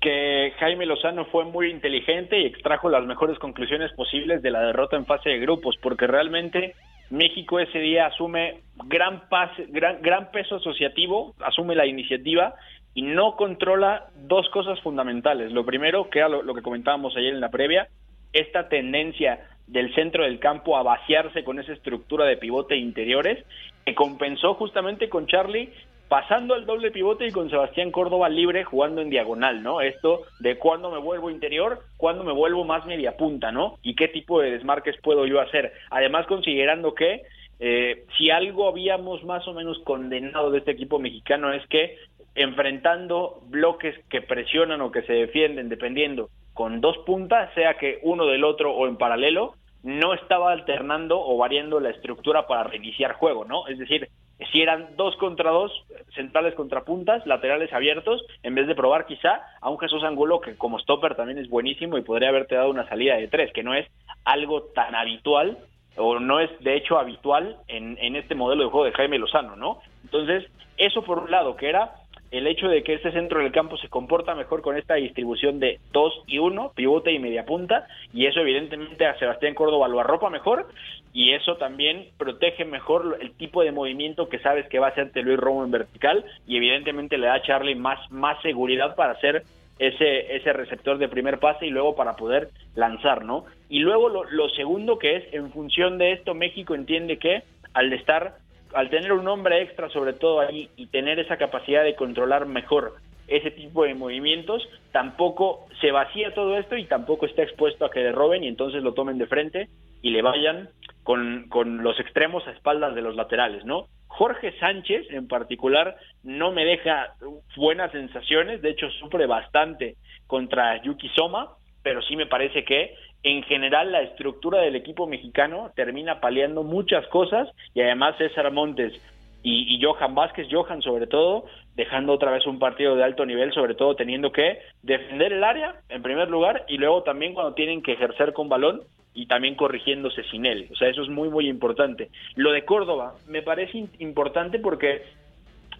Que 0.00 0.52
Jaime 0.58 0.86
Lozano 0.86 1.26
fue 1.26 1.44
muy 1.44 1.70
inteligente 1.70 2.40
y 2.40 2.46
extrajo 2.46 2.88
las 2.88 3.04
mejores 3.04 3.38
conclusiones 3.38 3.92
posibles 3.92 4.42
de 4.42 4.50
la 4.50 4.62
derrota 4.62 4.96
en 4.96 5.06
fase 5.06 5.30
de 5.30 5.38
grupos, 5.38 5.76
porque 5.82 6.06
realmente 6.06 6.74
México 7.10 7.58
ese 7.58 7.78
día 7.80 8.06
asume 8.06 8.60
gran, 8.86 9.22
gran, 9.68 10.00
gran 10.00 10.30
peso 10.30 10.56
asociativo, 10.56 11.34
asume 11.44 11.74
la 11.74 11.86
iniciativa 11.86 12.54
y 12.94 13.02
no 13.02 13.36
controla 13.36 14.06
dos 14.16 14.48
cosas 14.50 14.80
fundamentales. 14.80 15.52
Lo 15.52 15.66
primero, 15.66 16.08
que 16.08 16.20
era 16.20 16.28
lo 16.28 16.54
que 16.54 16.62
comentábamos 16.62 17.16
ayer 17.16 17.34
en 17.34 17.40
la 17.40 17.50
previa, 17.50 17.88
esta 18.32 18.68
tendencia 18.68 19.40
del 19.70 19.94
centro 19.94 20.24
del 20.24 20.38
campo 20.38 20.76
a 20.76 20.82
vaciarse 20.82 21.44
con 21.44 21.58
esa 21.58 21.72
estructura 21.72 22.24
de 22.24 22.36
pivote 22.36 22.76
interiores, 22.76 23.44
que 23.84 23.94
compensó 23.94 24.54
justamente 24.54 25.08
con 25.08 25.26
Charlie 25.26 25.70
pasando 26.10 26.54
al 26.54 26.66
doble 26.66 26.90
pivote 26.90 27.28
y 27.28 27.30
con 27.30 27.50
Sebastián 27.50 27.92
Córdoba 27.92 28.28
libre 28.28 28.64
jugando 28.64 29.00
en 29.00 29.10
diagonal, 29.10 29.62
¿no? 29.62 29.80
Esto 29.80 30.22
de 30.40 30.58
cuándo 30.58 30.90
me 30.90 30.98
vuelvo 30.98 31.30
interior, 31.30 31.84
cuándo 31.96 32.24
me 32.24 32.32
vuelvo 32.32 32.64
más 32.64 32.84
media 32.84 33.16
punta, 33.16 33.52
¿no? 33.52 33.78
Y 33.84 33.94
qué 33.94 34.08
tipo 34.08 34.40
de 34.40 34.50
desmarques 34.50 34.96
puedo 35.02 35.24
yo 35.24 35.40
hacer. 35.40 35.72
Además, 35.88 36.26
considerando 36.26 36.94
que 36.94 37.22
eh, 37.60 38.06
si 38.18 38.28
algo 38.28 38.68
habíamos 38.68 39.22
más 39.22 39.46
o 39.46 39.54
menos 39.54 39.78
condenado 39.84 40.50
de 40.50 40.58
este 40.58 40.72
equipo 40.72 40.98
mexicano 40.98 41.52
es 41.52 41.64
que 41.68 41.96
enfrentando 42.34 43.42
bloques 43.46 43.94
que 44.08 44.20
presionan 44.20 44.80
o 44.80 44.90
que 44.90 45.02
se 45.02 45.12
defienden, 45.12 45.68
dependiendo, 45.68 46.28
con 46.54 46.80
dos 46.80 46.98
puntas, 47.06 47.54
sea 47.54 47.74
que 47.74 48.00
uno 48.02 48.26
del 48.26 48.42
otro 48.42 48.74
o 48.74 48.88
en 48.88 48.96
paralelo, 48.96 49.54
no 49.82 50.14
estaba 50.14 50.52
alternando 50.52 51.20
o 51.20 51.36
variando 51.36 51.80
la 51.80 51.90
estructura 51.90 52.46
para 52.46 52.64
reiniciar 52.64 53.14
juego, 53.14 53.44
¿no? 53.44 53.66
Es 53.66 53.78
decir, 53.78 54.08
si 54.52 54.62
eran 54.62 54.96
dos 54.96 55.16
contra 55.16 55.50
dos, 55.50 55.72
centrales 56.14 56.54
contra 56.54 56.84
puntas, 56.84 57.26
laterales 57.26 57.72
abiertos, 57.72 58.24
en 58.42 58.54
vez 58.54 58.66
de 58.66 58.74
probar 58.74 59.06
quizá 59.06 59.40
a 59.60 59.68
un 59.68 59.78
Jesús 59.78 60.02
Angulo 60.02 60.40
que 60.40 60.56
como 60.56 60.78
stopper 60.78 61.14
también 61.14 61.38
es 61.38 61.48
buenísimo 61.48 61.98
y 61.98 62.02
podría 62.02 62.30
haberte 62.30 62.54
dado 62.54 62.70
una 62.70 62.88
salida 62.88 63.16
de 63.16 63.28
tres, 63.28 63.52
que 63.52 63.62
no 63.62 63.74
es 63.74 63.86
algo 64.24 64.62
tan 64.74 64.94
habitual 64.94 65.58
o 65.96 66.18
no 66.18 66.40
es 66.40 66.50
de 66.60 66.76
hecho 66.76 66.98
habitual 66.98 67.56
en, 67.68 67.98
en 68.00 68.16
este 68.16 68.34
modelo 68.34 68.64
de 68.64 68.70
juego 68.70 68.86
de 68.86 68.92
Jaime 68.92 69.18
Lozano, 69.18 69.56
¿no? 69.56 69.80
Entonces, 70.04 70.50
eso 70.76 71.02
por 71.02 71.18
un 71.18 71.30
lado, 71.30 71.56
que 71.56 71.68
era 71.68 71.99
el 72.30 72.46
hecho 72.46 72.68
de 72.68 72.82
que 72.82 72.94
este 72.94 73.12
centro 73.12 73.40
del 73.40 73.52
campo 73.52 73.76
se 73.76 73.88
comporta 73.88 74.34
mejor 74.34 74.62
con 74.62 74.76
esta 74.76 74.94
distribución 74.94 75.58
de 75.58 75.80
2 75.92 76.24
y 76.28 76.38
1, 76.38 76.72
pivote 76.74 77.12
y 77.12 77.18
media 77.18 77.44
punta, 77.44 77.86
y 78.12 78.26
eso 78.26 78.40
evidentemente 78.40 79.06
a 79.06 79.18
Sebastián 79.18 79.54
Córdoba 79.54 79.88
lo 79.88 80.00
arropa 80.00 80.30
mejor, 80.30 80.68
y 81.12 81.32
eso 81.32 81.56
también 81.56 82.06
protege 82.18 82.64
mejor 82.64 83.18
el 83.20 83.32
tipo 83.32 83.62
de 83.62 83.72
movimiento 83.72 84.28
que 84.28 84.38
sabes 84.38 84.68
que 84.68 84.78
va 84.78 84.86
a 84.86 84.90
hacerte 84.90 85.22
Luis 85.22 85.38
Romo 85.38 85.64
en 85.64 85.72
vertical, 85.72 86.24
y 86.46 86.56
evidentemente 86.56 87.18
le 87.18 87.26
da 87.26 87.34
a 87.34 87.42
Charlie 87.42 87.74
más, 87.74 87.98
más 88.12 88.40
seguridad 88.42 88.94
para 88.94 89.12
hacer 89.12 89.42
ese, 89.80 90.36
ese 90.36 90.52
receptor 90.52 90.98
de 90.98 91.08
primer 91.08 91.40
pase 91.40 91.66
y 91.66 91.70
luego 91.70 91.96
para 91.96 92.14
poder 92.14 92.50
lanzar, 92.76 93.24
¿no? 93.24 93.46
Y 93.68 93.80
luego 93.80 94.08
lo, 94.08 94.24
lo 94.24 94.48
segundo 94.50 94.98
que 94.98 95.16
es, 95.16 95.34
en 95.34 95.50
función 95.50 95.98
de 95.98 96.12
esto, 96.12 96.34
México 96.34 96.74
entiende 96.74 97.18
que 97.18 97.42
al 97.72 97.92
estar 97.92 98.34
al 98.74 98.90
tener 98.90 99.12
un 99.12 99.26
hombre 99.28 99.62
extra 99.62 99.88
sobre 99.90 100.12
todo 100.12 100.40
ahí 100.40 100.70
y 100.76 100.86
tener 100.86 101.18
esa 101.18 101.36
capacidad 101.36 101.84
de 101.84 101.94
controlar 101.94 102.46
mejor 102.46 102.94
ese 103.26 103.52
tipo 103.52 103.84
de 103.84 103.94
movimientos, 103.94 104.68
tampoco 104.90 105.66
se 105.80 105.92
vacía 105.92 106.34
todo 106.34 106.58
esto 106.58 106.76
y 106.76 106.84
tampoco 106.84 107.26
está 107.26 107.42
expuesto 107.42 107.84
a 107.84 107.90
que 107.90 108.00
le 108.00 108.12
roben 108.12 108.42
y 108.42 108.48
entonces 108.48 108.82
lo 108.82 108.92
tomen 108.92 109.18
de 109.18 109.26
frente 109.26 109.68
y 110.02 110.10
le 110.10 110.20
vayan 110.20 110.68
con, 111.04 111.48
con 111.48 111.82
los 111.82 111.98
extremos 112.00 112.46
a 112.46 112.50
espaldas 112.50 112.94
de 112.94 113.02
los 113.02 113.14
laterales, 113.14 113.64
¿no? 113.64 113.86
Jorge 114.08 114.52
Sánchez 114.58 115.06
en 115.10 115.28
particular 115.28 115.96
no 116.24 116.50
me 116.50 116.64
deja 116.64 117.14
buenas 117.56 117.92
sensaciones, 117.92 118.60
de 118.60 118.70
hecho 118.70 118.90
sufre 118.90 119.26
bastante 119.26 119.94
contra 120.26 120.82
Yuki 120.82 121.08
Soma, 121.10 121.50
pero 121.82 122.02
sí 122.02 122.16
me 122.16 122.26
parece 122.26 122.64
que 122.64 122.94
en 123.22 123.42
general 123.42 123.92
la 123.92 124.02
estructura 124.02 124.60
del 124.60 124.76
equipo 124.76 125.06
mexicano 125.06 125.70
termina 125.74 126.20
paliando 126.20 126.62
muchas 126.62 127.06
cosas 127.08 127.48
y 127.74 127.82
además 127.82 128.16
César 128.18 128.50
Montes 128.52 129.00
y, 129.42 129.80
Johan 129.82 130.14
Vázquez, 130.14 130.48
Johan 130.50 130.82
sobre 130.82 131.06
todo, 131.06 131.46
dejando 131.74 132.12
otra 132.12 132.30
vez 132.30 132.46
un 132.46 132.58
partido 132.58 132.94
de 132.94 133.04
alto 133.04 133.24
nivel, 133.24 133.52
sobre 133.52 133.74
todo 133.74 133.96
teniendo 133.96 134.32
que 134.32 134.58
defender 134.82 135.32
el 135.32 135.44
área 135.44 135.76
en 135.88 136.02
primer 136.02 136.28
lugar 136.28 136.64
y 136.68 136.76
luego 136.76 137.02
también 137.02 137.32
cuando 137.32 137.54
tienen 137.54 137.82
que 137.82 137.92
ejercer 137.92 138.34
con 138.34 138.50
balón 138.50 138.82
y 139.14 139.26
también 139.26 139.54
corrigiéndose 139.54 140.22
sin 140.24 140.44
él. 140.44 140.68
O 140.70 140.76
sea, 140.76 140.88
eso 140.88 141.02
es 141.02 141.08
muy, 141.08 141.30
muy 141.30 141.48
importante. 141.48 142.10
Lo 142.36 142.52
de 142.52 142.64
Córdoba 142.64 143.14
me 143.28 143.42
parece 143.42 143.86
importante 143.98 144.58
porque 144.58 145.02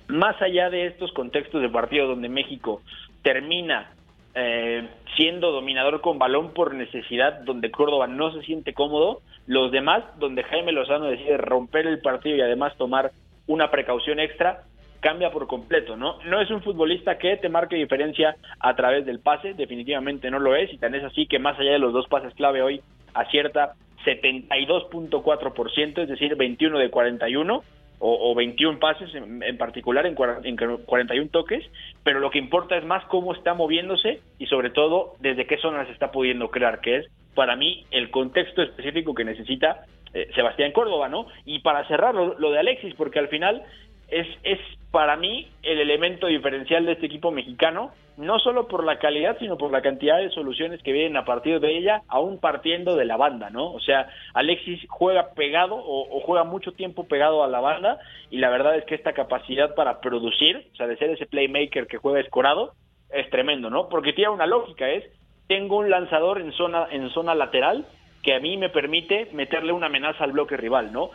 más 0.09 0.40
allá 0.40 0.70
de 0.70 0.87
estos 0.87 1.12
contextos 1.12 1.61
de 1.61 1.68
partido 1.68 2.09
donde 2.09 2.29
México 2.29 2.81
termina 3.22 3.92
eh, 4.35 4.88
siendo 5.16 5.51
dominador 5.51 6.01
con 6.01 6.19
balón 6.19 6.53
por 6.53 6.75
necesidad, 6.75 7.40
donde 7.40 7.71
Córdoba 7.71 8.07
no 8.07 8.33
se 8.33 8.43
siente 8.43 8.75
cómodo, 8.75 9.23
los 9.47 9.73
demás, 9.73 10.05
donde 10.19 10.45
Jaime 10.45 10.73
Lozano 10.73 11.07
decide 11.07 11.37
romper 11.37 11.87
el 11.87 12.01
partido 12.01 12.37
y 12.37 12.40
además 12.40 12.77
tomar 12.77 13.11
una 13.47 13.71
precaución 13.71 14.21
extra, 14.21 14.62
cambia 15.01 15.31
por 15.33 15.47
completo, 15.47 15.97
¿no? 15.97 16.19
No 16.25 16.40
es 16.40 16.51
un 16.51 16.62
futbolista 16.62 17.19
que 17.19 17.37
te 17.38 17.49
marque 17.49 17.77
diferencia 17.77 18.37
a 18.61 18.77
través 18.77 19.07
del 19.07 19.19
pase, 19.19 19.55
definitivamente 19.55 20.31
no 20.31 20.38
lo 20.38 20.55
es, 20.55 20.73
y 20.73 20.79
tan 20.79 20.95
es 20.95 21.03
así 21.03 21.27
que 21.27 21.38
más 21.38 21.59
allá 21.59 21.73
de 21.73 21.79
los 21.79 21.93
dos 21.93 22.07
pases 22.07 22.35
clave 22.35 22.62
hoy 22.62 22.83
acierta 23.14 23.75
72.4%, 24.05 26.03
es 26.03 26.09
decir, 26.09 26.37
21 26.37 26.79
de 26.79 26.90
41, 26.90 27.62
o, 28.02 28.34
21 28.34 28.78
pases 28.78 29.14
en, 29.14 29.58
particular 29.58 30.06
en, 30.06 30.16
en 30.44 30.76
41 30.78 31.30
toques, 31.30 31.64
pero 32.02 32.18
lo 32.18 32.30
que 32.30 32.38
importa 32.38 32.76
es 32.76 32.84
más 32.84 33.04
cómo 33.06 33.34
está 33.34 33.52
moviéndose 33.54 34.20
y 34.38 34.46
sobre 34.46 34.70
todo 34.70 35.14
desde 35.20 35.46
qué 35.46 35.58
zonas 35.58 35.88
está 35.90 36.10
pudiendo 36.10 36.50
crear, 36.50 36.80
que 36.80 36.96
es 36.96 37.06
para 37.34 37.56
mí 37.56 37.84
el 37.90 38.10
contexto 38.10 38.62
específico 38.62 39.14
que 39.14 39.24
necesita 39.24 39.84
eh, 40.14 40.28
Sebastián 40.34 40.72
Córdoba, 40.72 41.08
¿no? 41.08 41.26
Y 41.44 41.60
para 41.60 41.86
cerrar 41.86 42.14
lo, 42.14 42.38
lo, 42.38 42.50
de 42.50 42.58
Alexis, 42.58 42.94
porque 42.94 43.18
al 43.18 43.28
final 43.28 43.62
es, 44.11 44.27
es 44.42 44.59
para 44.90 45.16
mí 45.16 45.49
el 45.62 45.81
elemento 45.81 46.27
diferencial 46.27 46.85
de 46.85 46.92
este 46.92 47.07
equipo 47.07 47.31
mexicano, 47.31 47.92
no 48.16 48.38
solo 48.38 48.66
por 48.66 48.85
la 48.85 48.99
calidad, 48.99 49.38
sino 49.38 49.57
por 49.57 49.70
la 49.70 49.83
cantidad 49.83 50.18
de 50.18 50.31
soluciones 50.31 50.83
que 50.83 50.92
vienen 50.92 51.16
a 51.16 51.25
partir 51.25 51.61
de 51.61 51.79
ella, 51.79 52.03
aún 52.09 52.38
partiendo 52.38 52.96
de 52.96 53.05
la 53.05 53.16
banda, 53.16 53.51
¿no? 53.51 53.73
O 53.73 53.81
sea, 53.81 54.09
Alexis 54.35 54.85
juega 54.88 55.31
pegado 55.31 55.77
o, 55.77 56.20
juega 56.20 56.44
mucho 56.44 56.73
tiempo 56.73 57.07
pegado 57.07 57.42
a 57.44 57.49
la 57.49 57.61
banda 57.61 57.99
y 58.31 58.38
la 58.38 58.51
verdad 58.51 58.77
es 58.77 58.85
que 58.85 58.94
esta 58.94 59.12
capacidad 59.12 59.75
para 59.75 60.01
producir, 60.01 60.68
o 60.73 60.77
sea, 60.77 60.87
de 60.87 60.96
ser 60.96 61.11
ese 61.11 61.27
playmaker 61.27 61.87
que 61.87 61.99
juega 61.99 62.20
escorado, 62.20 62.75
es 63.11 63.29
tremendo, 63.31 63.70
¿no? 63.70 63.88
Porque 63.88 64.12
tiene 64.12 64.31
una 64.31 64.46
lógica, 64.46 64.88
es, 64.88 65.05
tengo 65.46 65.79
un 65.79 65.88
lanzador 65.88 66.40
en 66.40 66.53
zona, 66.53 66.88
en 66.90 67.09
zona 67.11 67.35
lateral 67.35 67.87
que 68.23 68.35
a 68.35 68.40
mí 68.40 68.57
me 68.57 68.68
permite 68.68 69.29
meterle 69.33 69.73
una 69.73 69.87
amenaza 69.87 70.25
al 70.25 70.33
bloque 70.33 70.57
rival, 70.57 70.92
¿no? 70.92 71.11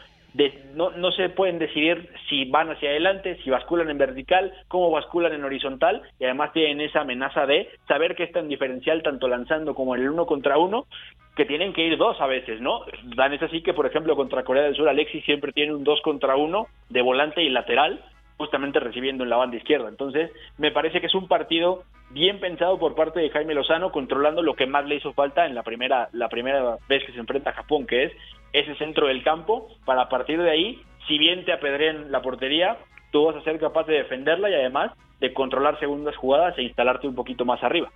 No, 0.73 0.91
no 0.91 1.11
se 1.11 1.29
pueden 1.29 1.59
decidir 1.59 2.09
si 2.29 2.45
van 2.45 2.69
hacia 2.69 2.89
adelante, 2.89 3.37
si 3.43 3.49
basculan 3.49 3.89
en 3.89 3.97
vertical, 3.97 4.53
cómo 4.67 4.91
basculan 4.91 5.33
en 5.33 5.43
horizontal, 5.43 6.01
y 6.19 6.25
además 6.25 6.51
tienen 6.53 6.81
esa 6.81 7.01
amenaza 7.01 7.45
de 7.45 7.69
saber 7.87 8.15
que 8.15 8.23
es 8.23 8.31
tan 8.31 8.49
diferencial 8.49 9.01
tanto 9.03 9.27
lanzando 9.27 9.73
como 9.73 9.95
en 9.95 10.01
el 10.01 10.09
uno 10.09 10.25
contra 10.25 10.57
uno, 10.57 10.87
que 11.35 11.45
tienen 11.45 11.73
que 11.73 11.85
ir 11.85 11.97
dos 11.97 12.19
a 12.21 12.27
veces, 12.27 12.61
¿no? 12.61 12.81
Dan 13.15 13.33
es 13.33 13.41
así 13.41 13.61
que, 13.61 13.73
por 13.73 13.85
ejemplo, 13.85 14.15
contra 14.15 14.43
Corea 14.43 14.63
del 14.63 14.75
Sur, 14.75 14.87
Alexis 14.87 15.23
siempre 15.25 15.51
tiene 15.51 15.73
un 15.73 15.83
dos 15.83 16.01
contra 16.01 16.35
uno 16.35 16.67
de 16.89 17.01
volante 17.01 17.43
y 17.43 17.49
lateral, 17.49 18.01
justamente 18.37 18.79
recibiendo 18.79 19.23
en 19.23 19.29
la 19.29 19.37
banda 19.37 19.57
izquierda. 19.57 19.89
Entonces, 19.89 20.31
me 20.57 20.71
parece 20.71 20.99
que 20.99 21.07
es 21.07 21.15
un 21.15 21.27
partido 21.27 21.83
bien 22.09 22.39
pensado 22.39 22.77
por 22.77 22.95
parte 22.95 23.19
de 23.19 23.29
Jaime 23.29 23.53
Lozano, 23.53 23.91
controlando 23.91 24.41
lo 24.41 24.55
que 24.55 24.65
más 24.65 24.85
le 24.85 24.95
hizo 24.95 25.13
falta 25.13 25.45
en 25.45 25.55
la 25.55 25.63
primera, 25.63 26.09
la 26.13 26.29
primera 26.29 26.77
vez 26.87 27.03
que 27.05 27.13
se 27.13 27.19
enfrenta 27.19 27.51
a 27.51 27.53
Japón, 27.53 27.85
que 27.85 28.05
es 28.05 28.13
ese 28.53 28.75
centro 28.75 29.07
del 29.07 29.23
campo, 29.23 29.67
para 29.85 30.09
partir 30.09 30.41
de 30.41 30.49
ahí, 30.49 30.83
si 31.07 31.17
bien 31.17 31.45
te 31.45 31.53
apedreen 31.53 32.11
la 32.11 32.21
portería, 32.21 32.77
tú 33.11 33.25
vas 33.25 33.35
a 33.35 33.43
ser 33.43 33.59
capaz 33.59 33.85
de 33.85 33.95
defenderla 33.95 34.49
y 34.49 34.53
además 34.53 34.91
de 35.19 35.33
controlar 35.33 35.79
segundas 35.79 36.15
jugadas 36.17 36.57
e 36.57 36.63
instalarte 36.63 37.07
un 37.07 37.15
poquito 37.15 37.45
más 37.45 37.63
arriba. 37.63 37.91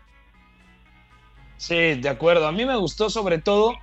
Sí, 1.57 1.95
de 1.95 2.09
acuerdo. 2.09 2.47
A 2.47 2.51
mí 2.51 2.65
me 2.65 2.77
gustó 2.77 3.09
sobre 3.09 3.37
todo 3.37 3.73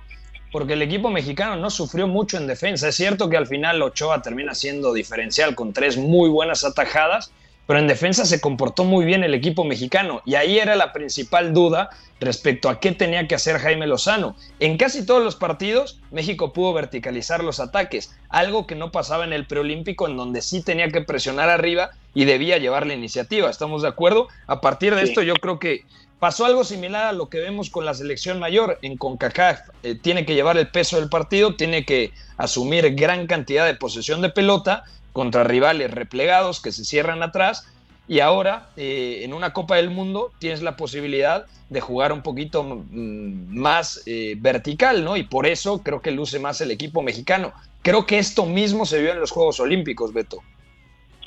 porque 0.51 0.73
el 0.73 0.81
equipo 0.81 1.09
mexicano 1.09 1.55
no 1.55 1.69
sufrió 1.69 2.07
mucho 2.07 2.37
en 2.37 2.47
defensa. 2.47 2.87
Es 2.87 2.95
cierto 2.95 3.29
que 3.29 3.37
al 3.37 3.47
final 3.47 3.81
Ochoa 3.81 4.21
termina 4.21 4.55
siendo 4.55 4.93
diferencial 4.93 5.53
con 5.53 5.73
tres 5.73 5.97
muy 5.97 6.29
buenas 6.29 6.63
atajadas, 6.63 7.31
pero 7.67 7.79
en 7.79 7.87
defensa 7.87 8.25
se 8.25 8.41
comportó 8.41 8.85
muy 8.85 9.05
bien 9.05 9.23
el 9.23 9.33
equipo 9.33 9.65
mexicano 9.65 10.21
y 10.25 10.35
ahí 10.35 10.57
era 10.57 10.75
la 10.75 10.93
principal 10.93 11.53
duda 11.53 11.89
respecto 12.19 12.69
a 12.69 12.79
qué 12.79 12.93
tenía 12.93 13.27
que 13.27 13.35
hacer 13.35 13.59
Jaime 13.59 13.85
Lozano. 13.85 14.35
En 14.59 14.77
casi 14.77 15.05
todos 15.05 15.23
los 15.23 15.35
partidos 15.35 15.99
México 16.09 16.53
pudo 16.53 16.73
verticalizar 16.73 17.43
los 17.43 17.59
ataques, 17.59 18.15
algo 18.29 18.65
que 18.65 18.75
no 18.75 18.91
pasaba 18.91 19.25
en 19.25 19.33
el 19.33 19.45
preolímpico 19.45 20.07
en 20.07 20.17
donde 20.17 20.41
sí 20.41 20.63
tenía 20.63 20.87
que 20.87 21.01
presionar 21.01 21.49
arriba 21.49 21.91
y 22.15 22.25
debía 22.25 22.57
llevar 22.57 22.87
la 22.87 22.95
iniciativa. 22.95 23.49
¿Estamos 23.49 23.83
de 23.83 23.89
acuerdo? 23.89 24.29
A 24.47 24.61
partir 24.61 24.95
de 24.95 25.03
esto 25.03 25.21
yo 25.21 25.35
creo 25.35 25.59
que 25.59 25.83
Pasó 26.19 26.45
algo 26.45 26.63
similar 26.63 27.05
a 27.05 27.11
lo 27.11 27.29
que 27.29 27.37
vemos 27.37 27.69
con 27.69 27.85
la 27.85 27.93
selección 27.93 28.39
mayor 28.39 28.79
en 28.81 28.97
CONCACAF. 28.97 29.69
Eh, 29.83 29.93
tiene 29.93 30.25
que 30.25 30.33
llevar 30.33 30.57
el 30.57 30.67
peso 30.67 30.99
del 30.99 31.09
partido, 31.09 31.55
tiene 31.55 31.85
que 31.85 32.11
asumir 32.37 32.95
gran 32.95 33.27
cantidad 33.27 33.67
de 33.67 33.75
posesión 33.75 34.21
de 34.21 34.29
pelota 34.29 34.83
contra 35.17 35.43
rivales 35.43 35.89
replegados 35.89 36.61
que 36.61 36.71
se 36.71 36.85
cierran 36.85 37.23
atrás. 37.23 37.73
Y 38.07 38.19
ahora, 38.19 38.67
eh, 38.77 39.21
en 39.23 39.33
una 39.33 39.51
Copa 39.51 39.77
del 39.77 39.89
Mundo, 39.89 40.29
tienes 40.37 40.61
la 40.61 40.75
posibilidad 40.75 41.47
de 41.69 41.81
jugar 41.81 42.13
un 42.13 42.21
poquito 42.21 42.61
mm, 42.63 43.57
más 43.57 44.03
eh, 44.05 44.35
vertical, 44.37 45.03
¿no? 45.03 45.17
Y 45.17 45.23
por 45.23 45.47
eso 45.47 45.81
creo 45.81 46.03
que 46.03 46.11
luce 46.11 46.37
más 46.37 46.61
el 46.61 46.69
equipo 46.69 47.01
mexicano. 47.01 47.51
Creo 47.81 48.05
que 48.05 48.19
esto 48.19 48.45
mismo 48.45 48.85
se 48.85 49.01
vio 49.01 49.11
en 49.11 49.19
los 49.19 49.31
Juegos 49.31 49.59
Olímpicos, 49.59 50.13
Beto. 50.13 50.37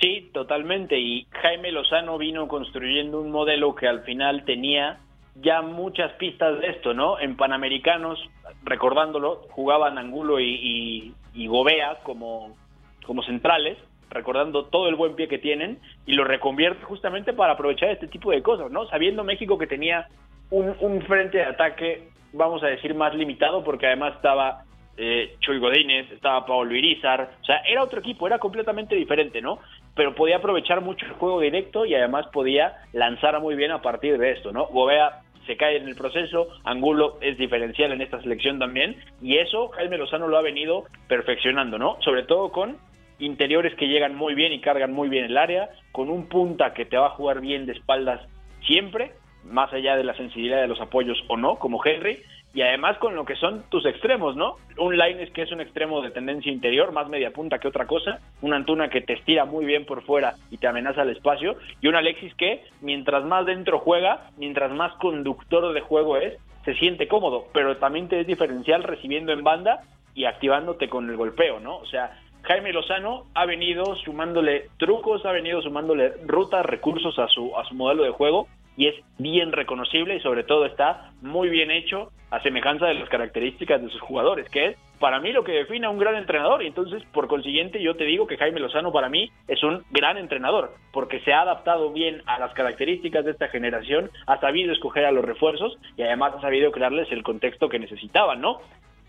Sí, 0.00 0.30
totalmente. 0.32 0.96
Y 0.96 1.26
Jaime 1.42 1.72
Lozano 1.72 2.16
vino 2.16 2.46
construyendo 2.46 3.20
un 3.20 3.32
modelo 3.32 3.74
que 3.74 3.88
al 3.88 4.04
final 4.04 4.44
tenía 4.44 5.00
ya 5.42 5.62
muchas 5.62 6.12
pistas 6.12 6.60
de 6.60 6.68
esto, 6.68 6.94
¿no? 6.94 7.18
En 7.18 7.36
Panamericanos, 7.36 8.20
recordándolo, 8.62 9.48
jugaban 9.50 9.98
Angulo 9.98 10.38
y, 10.38 11.12
y, 11.34 11.46
Gobea 11.48 11.98
como, 12.04 12.56
como 13.06 13.22
centrales, 13.22 13.78
recordando 14.10 14.66
todo 14.66 14.88
el 14.88 14.96
buen 14.96 15.14
pie 15.14 15.28
que 15.28 15.38
tienen, 15.38 15.78
y 16.06 16.12
lo 16.12 16.24
reconvierte 16.24 16.84
justamente 16.84 17.32
para 17.32 17.52
aprovechar 17.52 17.90
este 17.90 18.08
tipo 18.08 18.30
de 18.30 18.42
cosas, 18.42 18.70
¿no? 18.70 18.86
Sabiendo 18.86 19.24
México 19.24 19.58
que 19.58 19.66
tenía 19.66 20.08
un, 20.50 20.74
un 20.80 21.02
frente 21.02 21.38
de 21.38 21.44
ataque, 21.44 22.08
vamos 22.32 22.62
a 22.62 22.66
decir, 22.66 22.94
más 22.94 23.14
limitado, 23.14 23.62
porque 23.62 23.86
además 23.86 24.14
estaba 24.16 24.64
eh, 25.02 25.36
Chuy 25.40 25.58
Godínez, 25.58 26.10
estaba 26.12 26.44
Pablo 26.44 26.74
Irizar, 26.74 27.30
o 27.40 27.44
sea, 27.44 27.62
era 27.66 27.82
otro 27.82 28.00
equipo, 28.00 28.26
era 28.26 28.38
completamente 28.38 28.94
diferente, 28.94 29.40
¿no? 29.40 29.58
Pero 29.94 30.14
podía 30.14 30.36
aprovechar 30.36 30.82
mucho 30.82 31.06
el 31.06 31.12
juego 31.12 31.40
directo 31.40 31.86
y 31.86 31.94
además 31.94 32.26
podía 32.32 32.76
lanzar 32.92 33.40
muy 33.40 33.54
bien 33.54 33.70
a 33.70 33.80
partir 33.80 34.18
de 34.18 34.32
esto, 34.32 34.52
¿no? 34.52 34.66
Gobea 34.66 35.22
se 35.46 35.56
cae 35.56 35.76
en 35.76 35.88
el 35.88 35.96
proceso, 35.96 36.48
Angulo 36.64 37.18
es 37.20 37.38
diferencial 37.38 37.92
en 37.92 38.02
esta 38.02 38.20
selección 38.20 38.58
también, 38.58 38.96
y 39.20 39.38
eso 39.38 39.68
Jaime 39.68 39.98
Lozano 39.98 40.28
lo 40.28 40.36
ha 40.36 40.42
venido 40.42 40.84
perfeccionando, 41.08 41.78
¿no? 41.78 41.96
Sobre 42.00 42.24
todo 42.24 42.50
con 42.50 42.78
interiores 43.18 43.74
que 43.74 43.88
llegan 43.88 44.14
muy 44.14 44.34
bien 44.34 44.52
y 44.52 44.60
cargan 44.60 44.92
muy 44.92 45.08
bien 45.08 45.24
el 45.24 45.36
área, 45.36 45.70
con 45.92 46.10
un 46.10 46.28
punta 46.28 46.72
que 46.72 46.86
te 46.86 46.96
va 46.96 47.06
a 47.06 47.10
jugar 47.10 47.40
bien 47.40 47.66
de 47.66 47.72
espaldas 47.72 48.20
siempre, 48.66 49.12
más 49.44 49.72
allá 49.72 49.96
de 49.96 50.04
la 50.04 50.14
sensibilidad 50.14 50.60
de 50.60 50.68
los 50.68 50.80
apoyos 50.80 51.22
o 51.28 51.36
no, 51.36 51.56
como 51.58 51.84
Henry, 51.84 52.22
y 52.52 52.62
además 52.62 52.98
con 52.98 53.14
lo 53.14 53.24
que 53.24 53.36
son 53.36 53.62
tus 53.68 53.86
extremos, 53.86 54.36
¿no? 54.36 54.56
Un 54.76 54.96
Laines 54.96 55.30
que 55.30 55.42
es 55.42 55.52
un 55.52 55.60
extremo 55.60 56.02
de 56.02 56.10
tendencia 56.10 56.50
interior, 56.50 56.92
más 56.92 57.08
media 57.08 57.30
punta 57.30 57.58
que 57.58 57.68
otra 57.68 57.86
cosa, 57.86 58.20
una 58.42 58.56
Antuna 58.56 58.88
que 58.88 59.00
te 59.00 59.14
estira 59.14 59.44
muy 59.44 59.64
bien 59.64 59.84
por 59.86 60.02
fuera 60.02 60.34
y 60.50 60.58
te 60.58 60.66
amenaza 60.66 61.02
el 61.02 61.10
espacio, 61.10 61.56
y 61.80 61.86
un 61.86 61.94
Alexis 61.94 62.34
que 62.34 62.64
mientras 62.80 63.24
más 63.24 63.46
dentro 63.46 63.78
juega, 63.78 64.30
mientras 64.36 64.72
más 64.72 64.92
conductor 64.94 65.72
de 65.72 65.80
juego 65.80 66.16
es, 66.16 66.38
se 66.64 66.74
siente 66.74 67.08
cómodo, 67.08 67.46
pero 67.54 67.76
también 67.76 68.08
te 68.08 68.20
es 68.20 68.26
diferencial 68.26 68.82
recibiendo 68.82 69.32
en 69.32 69.44
banda 69.44 69.80
y 70.14 70.24
activándote 70.24 70.88
con 70.88 71.08
el 71.08 71.16
golpeo, 71.16 71.60
¿no? 71.60 71.76
O 71.76 71.86
sea, 71.86 72.18
Jaime 72.42 72.72
Lozano 72.72 73.26
ha 73.34 73.46
venido 73.46 73.94
sumándole 73.96 74.68
trucos, 74.78 75.24
ha 75.24 75.32
venido 75.32 75.62
sumándole 75.62 76.14
rutas, 76.26 76.66
recursos 76.66 77.18
a 77.18 77.28
su, 77.28 77.56
a 77.56 77.64
su 77.64 77.74
modelo 77.74 78.02
de 78.02 78.10
juego 78.10 78.48
y 78.76 78.88
es 78.88 78.94
bien 79.18 79.52
reconocible 79.52 80.16
y 80.16 80.20
sobre 80.20 80.44
todo 80.44 80.64
está 80.66 81.12
muy 81.22 81.48
bien 81.48 81.70
hecho 81.70 82.10
a 82.30 82.40
semejanza 82.42 82.86
de 82.86 82.94
las 82.94 83.08
características 83.08 83.82
de 83.82 83.88
sus 83.90 84.00
jugadores, 84.00 84.48
que 84.48 84.66
es 84.66 84.76
para 85.00 85.18
mí 85.18 85.32
lo 85.32 85.42
que 85.42 85.52
define 85.52 85.86
a 85.86 85.90
un 85.90 85.98
gran 85.98 86.14
entrenador 86.14 86.62
y 86.62 86.68
entonces 86.68 87.02
por 87.12 87.26
consiguiente 87.26 87.82
yo 87.82 87.96
te 87.96 88.04
digo 88.04 88.26
que 88.26 88.36
Jaime 88.36 88.60
Lozano 88.60 88.92
para 88.92 89.08
mí 89.08 89.30
es 89.48 89.62
un 89.62 89.82
gran 89.90 90.16
entrenador 90.16 90.72
porque 90.92 91.20
se 91.20 91.32
ha 91.32 91.40
adaptado 91.40 91.92
bien 91.92 92.22
a 92.26 92.38
las 92.38 92.52
características 92.54 93.24
de 93.24 93.32
esta 93.32 93.48
generación, 93.48 94.10
ha 94.26 94.38
sabido 94.38 94.72
escoger 94.72 95.04
a 95.04 95.12
los 95.12 95.24
refuerzos 95.24 95.76
y 95.96 96.02
además 96.02 96.34
ha 96.36 96.40
sabido 96.40 96.70
crearles 96.70 97.10
el 97.10 97.22
contexto 97.22 97.68
que 97.68 97.78
necesitaban, 97.78 98.40
¿no? 98.40 98.60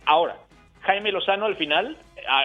Ahora, 0.06 0.38
Jaime 0.82 1.12
Lozano 1.12 1.46
al 1.46 1.56
final 1.58 1.98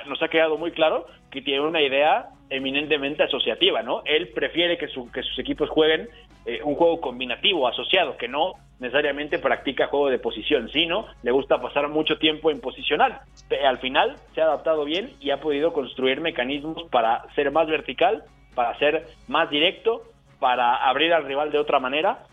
nos 0.07 0.23
ha 0.23 0.29
quedado 0.29 0.59
muy 0.59 0.73
claro 0.73 1.07
que 1.31 1.41
tiene 1.41 1.61
una 1.61 1.81
idea 1.81 2.27
eminentemente 2.51 3.23
asociativa, 3.23 3.83
¿no? 3.83 4.03
Él 4.05 4.29
prefiere 4.29 4.79
que, 4.79 4.87
que 4.87 5.23
sus 5.23 5.39
equipos 5.39 5.69
jueguen 5.69 6.09
eh, 6.47 6.61
un 6.63 6.77
juego 6.77 7.01
combinativo, 7.01 7.67
asociado, 7.67 8.17
que 8.17 8.29
no 8.29 8.53
necesariamente 8.79 9.39
practica 9.41 9.89
juego 9.89 10.11
de 10.11 10.21
posición, 10.21 10.69
sino 10.71 11.07
le 11.23 11.33
gusta 11.33 11.61
pasar 11.61 11.89
mucho 11.89 12.19
tiempo 12.19 12.51
en 12.53 12.61
posicional. 12.61 13.21
Al 13.65 13.79
final 13.79 14.17
se 14.35 14.41
ha 14.41 14.45
adaptado 14.45 14.85
bien 14.85 15.11
y 15.21 15.31
ha 15.31 15.41
podido 15.41 15.73
construir 15.73 16.21
mecanismos 16.21 16.85
para 16.91 17.25
ser 17.35 17.51
más 17.51 17.67
vertical, 17.67 18.23
para 18.55 18.79
ser 18.79 19.07
más 19.27 19.51
directo, 19.51 20.03
para 20.39 20.89
abrir 20.89 21.13
al 21.13 21.25
rival 21.25 21.51
de 21.51 21.59
otra 21.59 21.81
manera. 21.81 22.27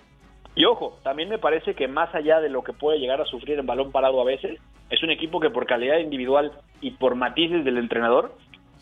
Y 0.56 0.66
ojo, 0.66 1.00
también 1.04 1.30
me 1.30 1.40
parece 1.40 1.74
que 1.74 1.88
más 1.88 2.14
allá 2.14 2.40
de 2.40 2.50
lo 2.50 2.64
que 2.64 2.74
puede 2.74 3.00
llegar 3.00 3.20
a 3.20 3.26
sufrir 3.26 3.58
en 3.58 3.66
balón 3.66 3.92
parado 3.92 4.22
a 4.22 4.26
veces, 4.26 4.60
es 4.92 5.02
un 5.02 5.10
equipo 5.10 5.40
que 5.40 5.50
por 5.50 5.66
calidad 5.66 5.98
individual 5.98 6.52
y 6.82 6.92
por 6.92 7.16
matices 7.16 7.66
del 7.66 7.80
entrenador 7.80 8.36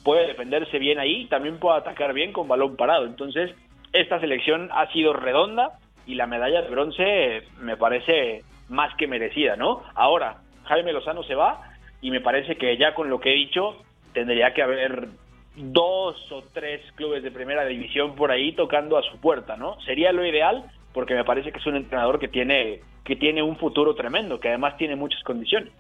puede 0.04 0.28
defenderse 0.28 0.78
bien 0.80 1.00
ahí 1.00 1.22
y 1.22 1.28
también 1.28 1.60
puede 1.60 1.78
atacar 1.78 2.14
bien 2.14 2.34
con 2.34 2.48
balón 2.48 2.76
parado. 2.76 3.06
Entonces, 3.06 3.52
esta 3.94 4.20
selección 4.20 4.70
ha 4.72 4.92
sido 4.92 5.14
redonda 5.14 5.80
y 6.06 6.16
la 6.16 6.28
medalla 6.28 6.62
de 6.62 6.70
bronce 6.70 7.44
me 7.60 7.78
parece 7.78 8.44
más 8.70 8.96
que 8.96 9.08
merecida, 9.08 9.56
¿no? 9.56 9.84
Ahora, 9.96 10.38
Jaime 10.66 10.94
Lozano 10.94 11.24
se 11.24 11.36
va 11.36 11.62
y 12.02 12.12
me 12.12 12.22
parece 12.22 12.56
que 12.56 12.78
ya 12.78 12.94
con 12.94 13.10
lo 13.10 13.20
que 13.20 13.32
he 13.32 13.36
dicho 13.36 13.76
tendría 14.14 14.54
que 14.54 14.62
haber 14.62 15.10
dos 15.56 16.32
o 16.32 16.44
tres 16.54 16.82
clubes 16.96 17.24
de 17.24 17.32
primera 17.32 17.66
división 17.66 18.16
por 18.16 18.32
ahí 18.32 18.54
tocando 18.54 18.98
a 18.98 19.04
su 19.04 19.20
puerta, 19.20 19.58
¿no? 19.58 19.80
Sería 19.82 20.12
lo 20.12 20.26
ideal 20.26 20.64
porque 20.94 21.14
me 21.14 21.26
parece 21.26 21.52
que 21.52 21.60
es 21.60 21.66
un 21.66 21.76
entrenador 21.76 22.20
que 22.20 22.28
tiene 22.28 22.82
que 23.04 23.16
tiene 23.16 23.42
un 23.42 23.58
futuro 23.58 23.96
tremendo, 23.96 24.40
que 24.40 24.50
además 24.50 24.78
tiene 24.78 24.96
muchas 24.96 25.24
condiciones. 25.24 25.74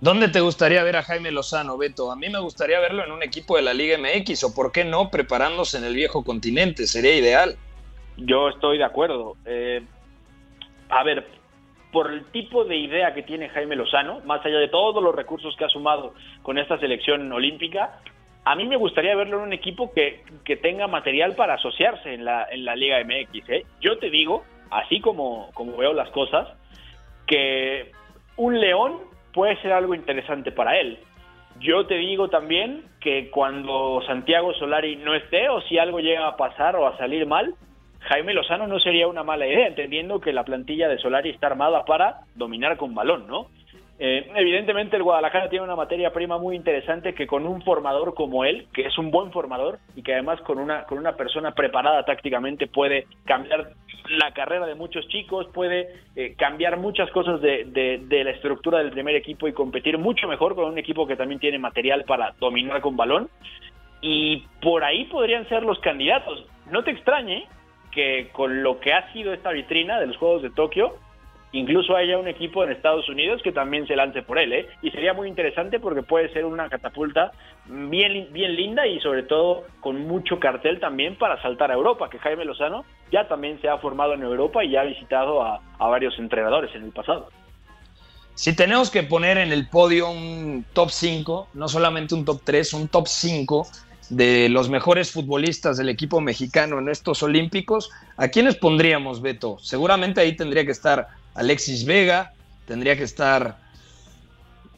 ¿Dónde 0.00 0.28
te 0.28 0.40
gustaría 0.40 0.82
ver 0.82 0.96
a 0.96 1.02
Jaime 1.02 1.30
Lozano, 1.30 1.78
Beto? 1.78 2.12
A 2.12 2.16
mí 2.16 2.28
me 2.28 2.38
gustaría 2.38 2.80
verlo 2.80 3.04
en 3.04 3.12
un 3.12 3.22
equipo 3.22 3.56
de 3.56 3.62
la 3.62 3.72
Liga 3.72 3.96
MX 3.96 4.44
o, 4.44 4.54
¿por 4.54 4.72
qué 4.72 4.84
no, 4.84 5.10
preparándose 5.10 5.78
en 5.78 5.84
el 5.84 5.94
viejo 5.94 6.24
continente? 6.24 6.86
Sería 6.86 7.16
ideal. 7.16 7.56
Yo 8.16 8.48
estoy 8.48 8.78
de 8.78 8.84
acuerdo. 8.84 9.36
Eh, 9.46 9.82
a 10.90 11.02
ver, 11.04 11.26
por 11.90 12.12
el 12.12 12.24
tipo 12.26 12.64
de 12.64 12.76
idea 12.76 13.14
que 13.14 13.22
tiene 13.22 13.48
Jaime 13.48 13.76
Lozano, 13.76 14.20
más 14.24 14.44
allá 14.44 14.58
de 14.58 14.68
todos 14.68 15.02
los 15.02 15.14
recursos 15.14 15.56
que 15.56 15.64
ha 15.64 15.68
sumado 15.68 16.12
con 16.42 16.58
esta 16.58 16.78
selección 16.78 17.30
olímpica, 17.32 18.00
a 18.44 18.56
mí 18.56 18.66
me 18.66 18.76
gustaría 18.76 19.16
verlo 19.16 19.38
en 19.38 19.44
un 19.44 19.52
equipo 19.52 19.92
que, 19.92 20.22
que 20.44 20.56
tenga 20.56 20.86
material 20.86 21.34
para 21.34 21.54
asociarse 21.54 22.12
en 22.12 22.24
la, 22.24 22.46
en 22.50 22.64
la 22.64 22.76
Liga 22.76 23.02
MX. 23.02 23.48
¿eh? 23.48 23.64
Yo 23.80 23.96
te 23.98 24.10
digo, 24.10 24.44
así 24.70 25.00
como, 25.00 25.50
como 25.54 25.76
veo 25.76 25.92
las 25.92 26.10
cosas, 26.10 26.48
que 27.26 27.92
un 28.36 28.60
León 28.60 29.13
puede 29.34 29.60
ser 29.60 29.72
algo 29.72 29.94
interesante 29.94 30.52
para 30.52 30.78
él. 30.78 30.98
Yo 31.60 31.86
te 31.86 31.96
digo 31.96 32.30
también 32.30 32.84
que 33.00 33.30
cuando 33.30 34.00
Santiago 34.06 34.54
Solari 34.54 34.96
no 34.96 35.14
esté 35.14 35.48
o 35.48 35.60
si 35.62 35.78
algo 35.78 36.00
llega 36.00 36.26
a 36.26 36.36
pasar 36.36 36.76
o 36.76 36.86
a 36.86 36.96
salir 36.96 37.26
mal, 37.26 37.54
Jaime 38.00 38.34
Lozano 38.34 38.66
no 38.66 38.78
sería 38.80 39.08
una 39.08 39.22
mala 39.22 39.46
idea, 39.46 39.66
entendiendo 39.66 40.20
que 40.20 40.32
la 40.32 40.44
plantilla 40.44 40.88
de 40.88 40.98
Solari 40.98 41.30
está 41.30 41.48
armada 41.48 41.84
para 41.84 42.20
dominar 42.34 42.76
con 42.76 42.94
balón, 42.94 43.26
¿no? 43.26 43.48
Eh, 43.98 44.28
evidentemente 44.34 44.96
el 44.96 45.04
Guadalajara 45.04 45.48
tiene 45.48 45.64
una 45.64 45.76
materia 45.76 46.12
prima 46.12 46.36
muy 46.36 46.56
interesante 46.56 47.14
que 47.14 47.28
con 47.28 47.46
un 47.46 47.62
formador 47.62 48.14
como 48.14 48.44
él, 48.44 48.66
que 48.72 48.86
es 48.86 48.98
un 48.98 49.12
buen 49.12 49.30
formador 49.30 49.78
y 49.94 50.02
que 50.02 50.14
además 50.14 50.40
con 50.40 50.58
una, 50.58 50.84
con 50.84 50.98
una 50.98 51.14
persona 51.14 51.52
preparada 51.52 52.04
tácticamente 52.04 52.66
puede 52.66 53.06
cambiar 53.24 53.70
la 54.08 54.32
carrera 54.32 54.66
de 54.66 54.74
muchos 54.74 55.06
chicos, 55.08 55.46
puede 55.54 55.88
eh, 56.16 56.34
cambiar 56.36 56.76
muchas 56.76 57.10
cosas 57.12 57.40
de, 57.40 57.64
de, 57.66 58.02
de 58.04 58.24
la 58.24 58.32
estructura 58.32 58.78
del 58.78 58.90
primer 58.90 59.14
equipo 59.14 59.46
y 59.46 59.52
competir 59.52 59.96
mucho 59.96 60.26
mejor 60.26 60.56
con 60.56 60.64
un 60.64 60.78
equipo 60.78 61.06
que 61.06 61.16
también 61.16 61.40
tiene 61.40 61.58
material 61.58 62.04
para 62.04 62.34
dominar 62.40 62.80
con 62.80 62.96
balón. 62.96 63.28
Y 64.02 64.44
por 64.60 64.84
ahí 64.84 65.04
podrían 65.04 65.48
ser 65.48 65.62
los 65.62 65.78
candidatos. 65.78 66.44
No 66.70 66.82
te 66.84 66.90
extrañe 66.90 67.46
que 67.92 68.28
con 68.32 68.62
lo 68.62 68.80
que 68.80 68.92
ha 68.92 69.10
sido 69.12 69.32
esta 69.32 69.52
vitrina 69.52 69.98
de 70.00 70.08
los 70.08 70.16
Juegos 70.16 70.42
de 70.42 70.50
Tokio, 70.50 70.96
incluso 71.54 71.96
haya 71.96 72.18
un 72.18 72.28
equipo 72.28 72.64
en 72.64 72.72
Estados 72.72 73.08
Unidos 73.08 73.40
que 73.42 73.52
también 73.52 73.86
se 73.86 73.94
lance 73.96 74.22
por 74.22 74.38
él, 74.38 74.52
¿eh? 74.52 74.68
Y 74.82 74.90
sería 74.90 75.14
muy 75.14 75.28
interesante 75.28 75.78
porque 75.78 76.02
puede 76.02 76.32
ser 76.32 76.44
una 76.44 76.68
catapulta 76.68 77.30
bien, 77.66 78.28
bien 78.32 78.56
linda 78.56 78.86
y 78.86 79.00
sobre 79.00 79.22
todo 79.22 79.64
con 79.80 80.00
mucho 80.06 80.40
cartel 80.40 80.80
también 80.80 81.16
para 81.16 81.40
saltar 81.40 81.70
a 81.70 81.74
Europa, 81.74 82.10
que 82.10 82.18
Jaime 82.18 82.44
Lozano 82.44 82.84
ya 83.12 83.28
también 83.28 83.60
se 83.60 83.68
ha 83.68 83.78
formado 83.78 84.14
en 84.14 84.22
Europa 84.22 84.64
y 84.64 84.72
ya 84.72 84.80
ha 84.80 84.84
visitado 84.84 85.42
a, 85.42 85.60
a 85.78 85.88
varios 85.88 86.18
entrenadores 86.18 86.74
en 86.74 86.82
el 86.84 86.90
pasado. 86.90 87.28
Si 88.34 88.56
tenemos 88.56 88.90
que 88.90 89.04
poner 89.04 89.38
en 89.38 89.52
el 89.52 89.68
podio 89.68 90.10
un 90.10 90.64
top 90.72 90.90
5, 90.90 91.50
no 91.54 91.68
solamente 91.68 92.16
un 92.16 92.24
top 92.24 92.40
3, 92.42 92.74
un 92.74 92.88
top 92.88 93.06
5 93.06 93.66
de 94.10 94.48
los 94.48 94.68
mejores 94.68 95.12
futbolistas 95.12 95.76
del 95.76 95.88
equipo 95.88 96.20
mexicano 96.20 96.78
en 96.80 96.88
estos 96.88 97.22
Olímpicos, 97.22 97.90
¿a 98.16 98.28
quiénes 98.28 98.56
pondríamos, 98.56 99.22
Beto? 99.22 99.58
Seguramente 99.60 100.20
ahí 100.20 100.36
tendría 100.36 100.64
que 100.64 100.72
estar 100.72 101.06
Alexis 101.34 101.84
Vega, 101.84 102.32
tendría 102.66 102.96
que 102.96 103.04
estar... 103.04 103.58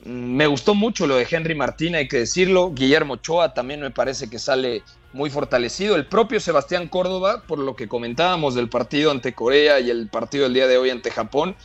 mm, 0.04 0.08
Me 0.36 0.46
gustó 0.46 0.74
mucho 0.74 1.06
lo 1.06 1.16
de 1.16 1.26
Henry 1.30 1.54
Martín, 1.54 1.94
hay 1.94 2.08
que 2.08 2.18
decirlo. 2.18 2.72
Guillermo 2.72 3.14
Ochoa 3.14 3.54
también 3.54 3.80
me 3.80 3.90
parece 3.90 4.28
que 4.28 4.38
sale 4.38 4.82
muy 5.12 5.30
fortalecido. 5.30 5.96
El 5.96 6.06
propio 6.06 6.40
Sebastián 6.40 6.88
Córdoba, 6.88 7.42
por 7.46 7.58
lo 7.58 7.74
que 7.76 7.88
comentábamos 7.88 8.54
del 8.54 8.68
partido 8.68 9.10
ante 9.10 9.32
Corea 9.34 9.80
y 9.80 9.90
el 9.90 10.08
partido 10.08 10.44
del 10.44 10.54
día 10.54 10.66
de 10.66 10.78
hoy 10.78 10.90
ante 10.90 11.10
Japón, 11.10 11.56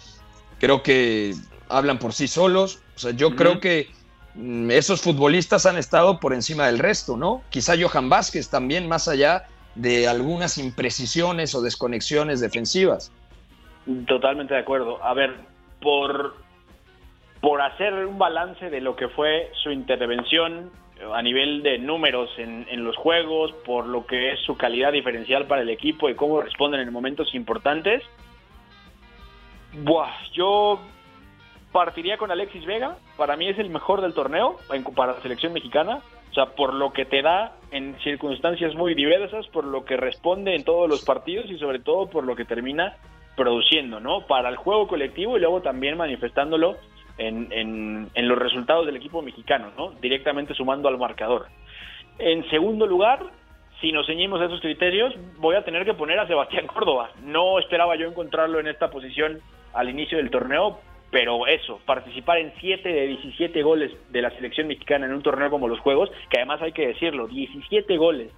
creo 0.59 0.83
que 0.83 1.35
hablan 1.67 1.99
por 1.99 2.13
sí 2.13 2.27
solos. 2.27 2.79
O 2.95 2.99
sea, 2.99 3.11
yo 3.11 3.35
creo 3.35 3.59
que 3.59 3.89
mm, 4.35 4.71
esos 4.71 5.01
futbolistas 5.01 5.65
han 5.65 5.77
estado 5.77 6.19
por 6.19 6.33
encima 6.33 6.67
del 6.67 6.79
resto, 6.79 7.17
¿no? 7.17 7.43
Quizá 7.49 7.73
Johan 7.81 8.09
Vázquez 8.09 8.49
también, 8.49 8.87
más 8.87 9.07
allá 9.07 9.47
de 9.75 10.07
algunas 10.07 10.57
imprecisiones 10.57 11.55
o 11.55 11.61
desconexiones 11.61 12.39
defensivas. 12.41 13.11
Totalmente 14.07 14.53
de 14.53 14.59
acuerdo. 14.59 15.03
A 15.03 15.13
ver, 15.13 15.33
por, 15.81 16.35
por 17.39 17.61
hacer 17.61 17.93
un 18.05 18.17
balance 18.17 18.69
de 18.69 18.81
lo 18.81 18.95
que 18.95 19.07
fue 19.09 19.51
su 19.63 19.71
intervención 19.71 20.71
a 21.13 21.21
nivel 21.21 21.63
de 21.63 21.79
números 21.79 22.29
en, 22.37 22.67
en 22.69 22.83
los 22.83 22.95
juegos, 22.95 23.51
por 23.65 23.87
lo 23.87 24.05
que 24.05 24.33
es 24.33 24.39
su 24.41 24.55
calidad 24.55 24.91
diferencial 24.91 25.47
para 25.47 25.63
el 25.63 25.69
equipo 25.69 26.09
y 26.09 26.15
cómo 26.15 26.41
responden 26.41 26.81
en 26.81 26.93
momentos 26.93 27.33
importantes, 27.33 28.03
buah, 29.73 30.11
yo 30.33 30.79
partiría 31.71 32.17
con 32.17 32.31
Alexis 32.31 32.65
Vega. 32.65 32.97
Para 33.17 33.35
mí 33.35 33.47
es 33.47 33.57
el 33.59 33.69
mejor 33.69 34.01
del 34.01 34.13
torneo 34.13 34.57
para 34.95 35.13
la 35.13 35.21
selección 35.21 35.53
mexicana. 35.53 36.01
O 36.29 36.33
sea, 36.33 36.45
por 36.45 36.73
lo 36.73 36.93
que 36.93 37.05
te 37.05 37.21
da 37.21 37.55
en 37.71 37.97
circunstancias 37.99 38.73
muy 38.73 38.93
diversas, 38.93 39.47
por 39.47 39.65
lo 39.65 39.83
que 39.83 39.97
responde 39.97 40.55
en 40.55 40.63
todos 40.63 40.89
los 40.89 41.03
partidos 41.03 41.49
y 41.49 41.57
sobre 41.57 41.79
todo 41.79 42.09
por 42.09 42.23
lo 42.23 42.35
que 42.35 42.45
termina 42.45 42.95
produciendo, 43.35 43.99
¿no? 43.99 44.25
Para 44.27 44.49
el 44.49 44.55
juego 44.55 44.87
colectivo 44.87 45.37
y 45.37 45.39
luego 45.39 45.61
también 45.61 45.97
manifestándolo 45.97 46.77
en, 47.17 47.51
en, 47.51 48.09
en 48.13 48.27
los 48.27 48.37
resultados 48.37 48.85
del 48.85 48.97
equipo 48.97 49.21
mexicano, 49.21 49.71
¿no? 49.77 49.91
Directamente 50.01 50.53
sumando 50.53 50.87
al 50.87 50.97
marcador. 50.97 51.47
En 52.19 52.47
segundo 52.49 52.85
lugar, 52.85 53.23
si 53.79 53.91
nos 53.91 54.05
ceñimos 54.05 54.39
a 54.41 54.45
esos 54.45 54.61
criterios, 54.61 55.13
voy 55.37 55.55
a 55.55 55.63
tener 55.63 55.85
que 55.85 55.93
poner 55.93 56.19
a 56.19 56.27
Sebastián 56.27 56.67
Córdoba. 56.67 57.09
No 57.23 57.57
esperaba 57.59 57.95
yo 57.95 58.07
encontrarlo 58.07 58.59
en 58.59 58.67
esta 58.67 58.91
posición 58.91 59.39
al 59.73 59.89
inicio 59.89 60.17
del 60.17 60.29
torneo, 60.29 60.79
pero 61.09 61.47
eso, 61.47 61.79
participar 61.85 62.37
en 62.37 62.53
7 62.59 62.87
de 62.87 63.07
17 63.07 63.63
goles 63.63 63.91
de 64.11 64.21
la 64.21 64.29
selección 64.31 64.67
mexicana 64.67 65.07
en 65.07 65.13
un 65.13 65.23
torneo 65.23 65.49
como 65.49 65.67
los 65.67 65.79
Juegos, 65.79 66.11
que 66.29 66.37
además 66.37 66.61
hay 66.61 66.73
que 66.73 66.87
decirlo, 66.87 67.27
17 67.27 67.97
goles 67.97 68.31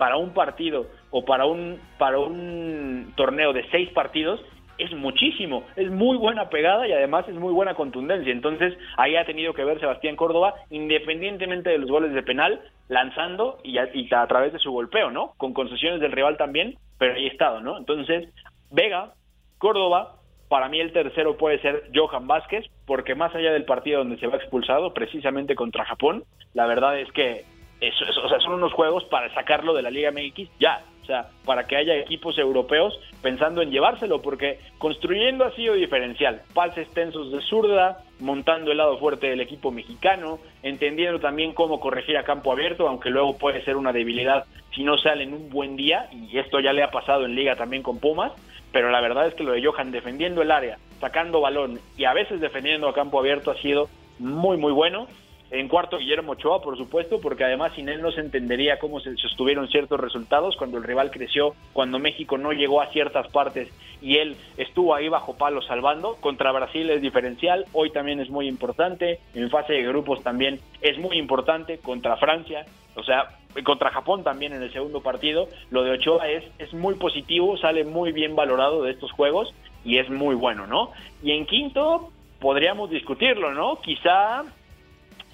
para 0.00 0.16
un 0.16 0.32
partido 0.32 0.86
o 1.10 1.26
para 1.26 1.44
un 1.44 1.78
para 1.98 2.18
un 2.18 3.12
torneo 3.16 3.52
de 3.52 3.68
6 3.70 3.90
partidos 3.90 4.40
es 4.78 4.90
muchísimo, 4.94 5.64
es 5.76 5.90
muy 5.90 6.16
buena 6.16 6.48
pegada 6.48 6.88
y 6.88 6.92
además 6.92 7.28
es 7.28 7.34
muy 7.34 7.52
buena 7.52 7.74
contundencia. 7.74 8.32
Entonces, 8.32 8.72
ahí 8.96 9.14
ha 9.14 9.26
tenido 9.26 9.52
que 9.52 9.62
ver 9.62 9.78
Sebastián 9.78 10.16
Córdoba, 10.16 10.54
independientemente 10.70 11.68
de 11.68 11.76
los 11.76 11.90
goles 11.90 12.14
de 12.14 12.22
penal, 12.22 12.62
lanzando 12.88 13.58
y 13.62 13.76
a, 13.76 13.90
y 13.92 14.08
a 14.10 14.26
través 14.26 14.54
de 14.54 14.58
su 14.58 14.72
golpeo, 14.72 15.10
¿no? 15.10 15.34
Con 15.36 15.52
concesiones 15.52 16.00
del 16.00 16.12
rival 16.12 16.38
también, 16.38 16.78
pero 16.98 17.12
ahí 17.12 17.26
ha 17.26 17.30
estado, 17.30 17.60
¿no? 17.60 17.76
Entonces, 17.76 18.32
Vega, 18.70 19.12
Córdoba, 19.58 20.14
para 20.48 20.70
mí 20.70 20.80
el 20.80 20.94
tercero 20.94 21.36
puede 21.36 21.60
ser 21.60 21.90
Johan 21.94 22.26
Vázquez, 22.26 22.64
porque 22.86 23.14
más 23.14 23.34
allá 23.34 23.52
del 23.52 23.66
partido 23.66 23.98
donde 23.98 24.16
se 24.16 24.28
va 24.28 24.38
expulsado, 24.38 24.94
precisamente 24.94 25.54
contra 25.54 25.84
Japón, 25.84 26.24
la 26.54 26.64
verdad 26.64 26.98
es 26.98 27.12
que 27.12 27.44
eso, 27.80 28.04
eso, 28.04 28.22
o 28.24 28.28
sea, 28.28 28.38
son 28.40 28.54
unos 28.54 28.72
juegos 28.72 29.04
para 29.04 29.32
sacarlo 29.34 29.74
de 29.74 29.82
la 29.82 29.90
Liga 29.90 30.10
MX 30.10 30.48
ya, 30.58 30.82
o 31.02 31.06
sea, 31.06 31.28
para 31.44 31.66
que 31.66 31.76
haya 31.76 31.96
equipos 31.96 32.38
europeos 32.38 32.98
pensando 33.22 33.62
en 33.62 33.70
llevárselo, 33.70 34.20
porque 34.22 34.60
construyendo 34.78 35.44
ha 35.44 35.54
sido 35.54 35.74
diferencial. 35.74 36.42
Pases 36.54 36.88
tensos 36.90 37.32
de 37.32 37.40
zurda, 37.40 38.04
montando 38.20 38.70
el 38.70 38.78
lado 38.78 38.98
fuerte 38.98 39.28
del 39.28 39.40
equipo 39.40 39.70
mexicano, 39.70 40.38
entendiendo 40.62 41.18
también 41.18 41.52
cómo 41.52 41.80
corregir 41.80 42.16
a 42.16 42.24
campo 42.24 42.52
abierto, 42.52 42.86
aunque 42.86 43.10
luego 43.10 43.38
puede 43.38 43.64
ser 43.64 43.76
una 43.76 43.92
debilidad 43.92 44.44
si 44.74 44.84
no 44.84 44.98
sale 44.98 45.24
en 45.24 45.34
un 45.34 45.50
buen 45.50 45.76
día, 45.76 46.08
y 46.12 46.38
esto 46.38 46.60
ya 46.60 46.72
le 46.72 46.82
ha 46.82 46.90
pasado 46.90 47.24
en 47.24 47.34
liga 47.34 47.56
también 47.56 47.82
con 47.82 47.98
Pumas, 47.98 48.32
pero 48.72 48.90
la 48.90 49.00
verdad 49.00 49.26
es 49.26 49.34
que 49.34 49.42
lo 49.42 49.52
de 49.52 49.64
Johan 49.64 49.90
defendiendo 49.90 50.42
el 50.42 50.50
área, 50.50 50.78
sacando 51.00 51.40
balón 51.40 51.80
y 51.96 52.04
a 52.04 52.12
veces 52.12 52.40
defendiendo 52.40 52.88
a 52.88 52.94
campo 52.94 53.18
abierto 53.18 53.50
ha 53.50 53.56
sido 53.56 53.88
muy 54.18 54.56
muy 54.56 54.72
bueno. 54.72 55.08
En 55.50 55.66
cuarto, 55.66 55.98
Guillermo 55.98 56.32
Ochoa, 56.32 56.62
por 56.62 56.76
supuesto, 56.76 57.20
porque 57.20 57.42
además 57.42 57.72
sin 57.74 57.88
él 57.88 58.00
no 58.00 58.12
se 58.12 58.20
entendería 58.20 58.78
cómo 58.78 59.00
se 59.00 59.16
sostuvieron 59.16 59.68
ciertos 59.68 59.98
resultados 59.98 60.54
cuando 60.56 60.78
el 60.78 60.84
rival 60.84 61.10
creció, 61.10 61.56
cuando 61.72 61.98
México 61.98 62.38
no 62.38 62.52
llegó 62.52 62.80
a 62.80 62.86
ciertas 62.92 63.26
partes 63.28 63.68
y 64.00 64.18
él 64.18 64.36
estuvo 64.56 64.94
ahí 64.94 65.08
bajo 65.08 65.36
palo 65.36 65.60
salvando. 65.60 66.14
Contra 66.20 66.52
Brasil 66.52 66.88
es 66.90 67.02
diferencial, 67.02 67.64
hoy 67.72 67.90
también 67.90 68.20
es 68.20 68.30
muy 68.30 68.46
importante, 68.46 69.18
en 69.34 69.50
fase 69.50 69.72
de 69.72 69.82
grupos 69.82 70.22
también 70.22 70.60
es 70.82 70.98
muy 70.98 71.18
importante, 71.18 71.78
contra 71.78 72.16
Francia, 72.16 72.64
o 72.94 73.02
sea, 73.02 73.36
contra 73.64 73.90
Japón 73.90 74.22
también 74.22 74.52
en 74.52 74.62
el 74.62 74.72
segundo 74.72 75.02
partido. 75.02 75.48
Lo 75.70 75.82
de 75.82 75.90
Ochoa 75.90 76.28
es, 76.28 76.44
es 76.60 76.72
muy 76.72 76.94
positivo, 76.94 77.56
sale 77.56 77.84
muy 77.84 78.12
bien 78.12 78.36
valorado 78.36 78.84
de 78.84 78.92
estos 78.92 79.10
juegos 79.10 79.52
y 79.84 79.98
es 79.98 80.08
muy 80.10 80.36
bueno, 80.36 80.68
¿no? 80.68 80.92
Y 81.24 81.32
en 81.32 81.44
quinto, 81.44 82.12
podríamos 82.38 82.88
discutirlo, 82.90 83.52
¿no? 83.52 83.80
Quizá 83.80 84.44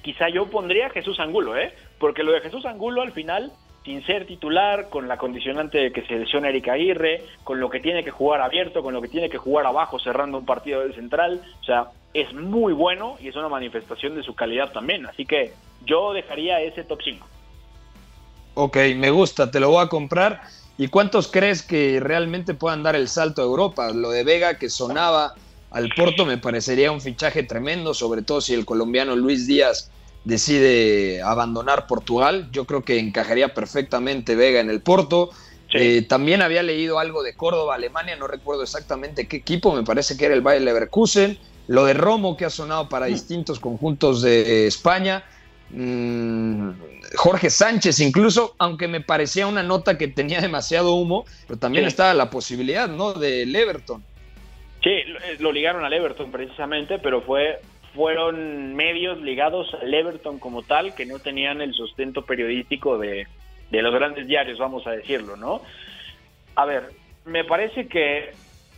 quizá 0.06 0.28
yo 0.28 0.46
pondría 0.46 0.88
Jesús 0.90 1.18
Angulo, 1.18 1.56
¿eh? 1.56 1.74
Porque 1.98 2.22
lo 2.22 2.30
de 2.30 2.40
Jesús 2.40 2.64
Angulo 2.64 3.02
al 3.02 3.10
final, 3.10 3.50
sin 3.84 4.06
ser 4.06 4.24
titular, 4.24 4.88
con 4.88 5.08
la 5.08 5.18
condicionante 5.18 5.78
de 5.78 5.92
que 5.92 6.06
se 6.06 6.14
lesiona 6.14 6.48
Erika 6.48 6.74
Aguirre, 6.74 7.24
con 7.42 7.58
lo 7.58 7.68
que 7.68 7.80
tiene 7.80 8.04
que 8.04 8.12
jugar 8.12 8.40
abierto, 8.40 8.84
con 8.84 8.94
lo 8.94 9.02
que 9.02 9.08
tiene 9.08 9.28
que 9.28 9.38
jugar 9.38 9.66
abajo 9.66 9.98
cerrando 9.98 10.38
un 10.38 10.46
partido 10.46 10.82
del 10.82 10.94
central, 10.94 11.42
o 11.60 11.64
sea, 11.64 11.88
es 12.14 12.32
muy 12.32 12.72
bueno 12.72 13.16
y 13.20 13.26
es 13.26 13.34
una 13.34 13.48
manifestación 13.48 14.14
de 14.14 14.22
su 14.22 14.36
calidad 14.36 14.70
también. 14.70 15.06
Así 15.06 15.26
que 15.26 15.54
yo 15.84 16.12
dejaría 16.12 16.60
ese 16.60 16.84
top 16.84 17.00
5. 17.02 17.26
Ok, 18.54 18.76
me 18.94 19.10
gusta, 19.10 19.50
te 19.50 19.58
lo 19.58 19.70
voy 19.70 19.84
a 19.84 19.88
comprar. 19.88 20.40
¿Y 20.78 20.86
cuántos 20.86 21.26
crees 21.26 21.62
que 21.62 21.98
realmente 21.98 22.54
puedan 22.54 22.84
dar 22.84 22.94
el 22.94 23.08
salto 23.08 23.42
a 23.42 23.44
Europa? 23.44 23.90
Lo 23.90 24.10
de 24.10 24.22
Vega 24.22 24.56
que 24.56 24.70
sonaba 24.70 25.34
al 25.70 25.90
Porto 25.94 26.24
me 26.24 26.38
parecería 26.38 26.92
un 26.92 27.00
fichaje 27.00 27.42
tremendo, 27.42 27.94
sobre 27.94 28.22
todo 28.22 28.40
si 28.40 28.54
el 28.54 28.64
colombiano 28.64 29.16
Luis 29.16 29.46
Díaz 29.46 29.90
decide 30.24 31.22
abandonar 31.22 31.86
Portugal. 31.86 32.48
Yo 32.52 32.64
creo 32.64 32.82
que 32.82 32.98
encajaría 32.98 33.54
perfectamente 33.54 34.34
Vega 34.34 34.60
en 34.60 34.70
el 34.70 34.80
Porto. 34.80 35.30
Sí. 35.70 35.78
Eh, 35.78 36.02
también 36.02 36.42
había 36.42 36.62
leído 36.62 36.98
algo 36.98 37.22
de 37.22 37.34
Córdoba, 37.34 37.74
Alemania, 37.74 38.16
no 38.16 38.26
recuerdo 38.26 38.62
exactamente 38.62 39.26
qué 39.26 39.38
equipo, 39.38 39.74
me 39.74 39.82
parece 39.82 40.16
que 40.16 40.26
era 40.26 40.34
el 40.34 40.40
Bayer 40.40 40.62
Leverkusen. 40.62 41.38
Lo 41.68 41.84
de 41.84 41.94
Romo 41.94 42.36
que 42.36 42.44
ha 42.44 42.50
sonado 42.50 42.88
para 42.88 43.06
distintos 43.06 43.58
conjuntos 43.58 44.22
de 44.22 44.68
España. 44.68 45.24
Mm, 45.70 46.70
Jorge 47.16 47.50
Sánchez, 47.50 47.98
incluso, 47.98 48.54
aunque 48.58 48.86
me 48.86 49.00
parecía 49.00 49.48
una 49.48 49.64
nota 49.64 49.98
que 49.98 50.06
tenía 50.06 50.40
demasiado 50.40 50.94
humo, 50.94 51.24
pero 51.46 51.58
también 51.58 51.84
sí. 51.84 51.88
estaba 51.88 52.14
la 52.14 52.30
posibilidad, 52.30 52.88
¿no? 52.88 53.14
Del 53.14 53.54
Everton. 53.54 54.02
Sí, 54.86 55.02
lo 55.40 55.50
ligaron 55.50 55.84
al 55.84 55.92
Everton 55.92 56.30
precisamente, 56.30 57.00
pero 57.00 57.20
fue 57.20 57.58
fueron 57.92 58.76
medios 58.76 59.20
ligados 59.20 59.74
al 59.74 59.92
Everton 59.92 60.38
como 60.38 60.62
tal 60.62 60.94
que 60.94 61.06
no 61.06 61.18
tenían 61.18 61.60
el 61.60 61.72
sustento 61.72 62.22
periodístico 62.22 62.96
de, 62.96 63.26
de 63.72 63.82
los 63.82 63.92
grandes 63.92 64.28
diarios, 64.28 64.60
vamos 64.60 64.86
a 64.86 64.92
decirlo, 64.92 65.36
¿no? 65.36 65.60
A 66.54 66.66
ver, 66.66 66.90
me 67.24 67.42
parece 67.42 67.88
que 67.88 68.30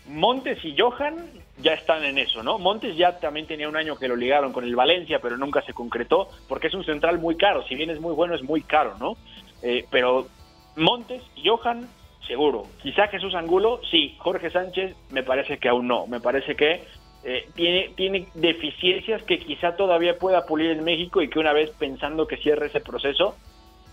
Montes 0.07 0.65
y 0.65 0.75
Johan 0.79 1.17
ya 1.59 1.75
están 1.75 2.03
en 2.07 2.17
eso, 2.17 2.43
¿no? 2.43 2.59
Montes 2.59 2.97
ya 2.97 3.19
también 3.21 3.47
tenía 3.47 3.69
un 3.69 3.77
año 3.77 3.99
que 3.99 4.09
lo 4.09 4.17
ligaron 4.17 4.55
con 4.55 4.65
el 4.65 4.75
Valencia, 4.75 5.19
pero 5.21 5.37
nunca 5.37 5.61
se 5.61 5.75
concretó, 5.75 6.31
porque 6.49 6.69
es 6.69 6.75
un 6.75 6.87
central 6.87 7.19
muy 7.19 7.37
caro, 7.37 7.67
si 7.67 7.75
bien 7.75 7.91
es 7.91 8.01
muy 8.01 8.15
bueno, 8.15 8.35
es 8.35 8.43
muy 8.43 8.63
caro, 8.63 8.97
¿no? 8.99 9.19
Eh, 9.63 9.85
pero 9.91 10.27
Montes 10.75 11.23
y 11.37 11.47
Johan, 11.47 11.87
seguro. 12.29 12.65
Quizá 12.81 13.09
Jesús 13.09 13.35
Angulo, 13.35 13.81
sí. 13.91 14.15
Jorge 14.19 14.51
Sánchez, 14.51 14.95
me 15.11 15.25
parece 15.25 15.59
que 15.59 15.69
aún 15.69 15.89
no. 15.89 16.07
Me 16.07 16.21
parece 16.21 16.55
que 16.55 16.85
eh, 17.25 17.49
tiene, 17.55 17.91
tiene 17.97 18.29
deficiencias 18.35 19.23
que 19.25 19.41
quizá 19.41 19.75
todavía 19.75 20.19
pueda 20.19 20.47
pulir 20.47 20.71
en 20.71 20.85
México 20.85 21.21
y 21.21 21.29
que 21.29 21.41
una 21.41 21.53
vez 21.53 21.71
pensando 21.71 22.29
que 22.29 22.37
cierre 22.37 22.67
ese 22.67 22.81
proceso, 22.81 23.35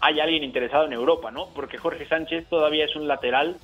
hay 0.02 0.20
alguien 0.20 0.44
interesado 0.44 0.86
en 0.86 0.94
Europa, 0.94 1.32
¿no? 1.32 1.48
Porque 1.56 1.78
Jorge 1.78 2.06
Sánchez 2.08 2.48
todavía 2.50 2.86
es 2.86 2.96
un 2.96 3.08
lateral 3.08 3.58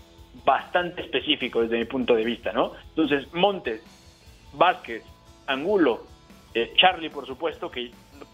bastante 0.43 1.01
específico 1.01 1.61
desde 1.61 1.77
mi 1.77 1.85
punto 1.85 2.15
de 2.15 2.23
vista, 2.23 2.51
¿no? 2.51 2.71
Entonces, 2.89 3.31
Montes, 3.33 3.83
Vázquez, 4.53 5.03
Angulo, 5.45 6.01
eh, 6.53 6.73
Charlie, 6.77 7.09
por 7.09 7.27
supuesto, 7.27 7.69
que, 7.69 7.91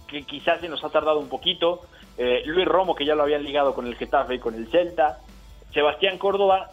que, 0.07 0.23
quizás 0.23 0.61
se 0.61 0.69
nos 0.69 0.83
ha 0.83 0.89
tardado 0.89 1.19
un 1.19 1.27
poquito, 1.27 1.81
eh, 2.17 2.43
Luis 2.45 2.65
Romo, 2.65 2.95
que 2.95 3.05
ya 3.05 3.15
lo 3.15 3.23
habían 3.23 3.43
ligado 3.43 3.73
con 3.73 3.87
el 3.87 3.95
Getafe 3.95 4.35
y 4.35 4.39
con 4.39 4.55
el 4.55 4.67
Celta, 4.67 5.19
Sebastián 5.73 6.17
Córdoba, 6.17 6.71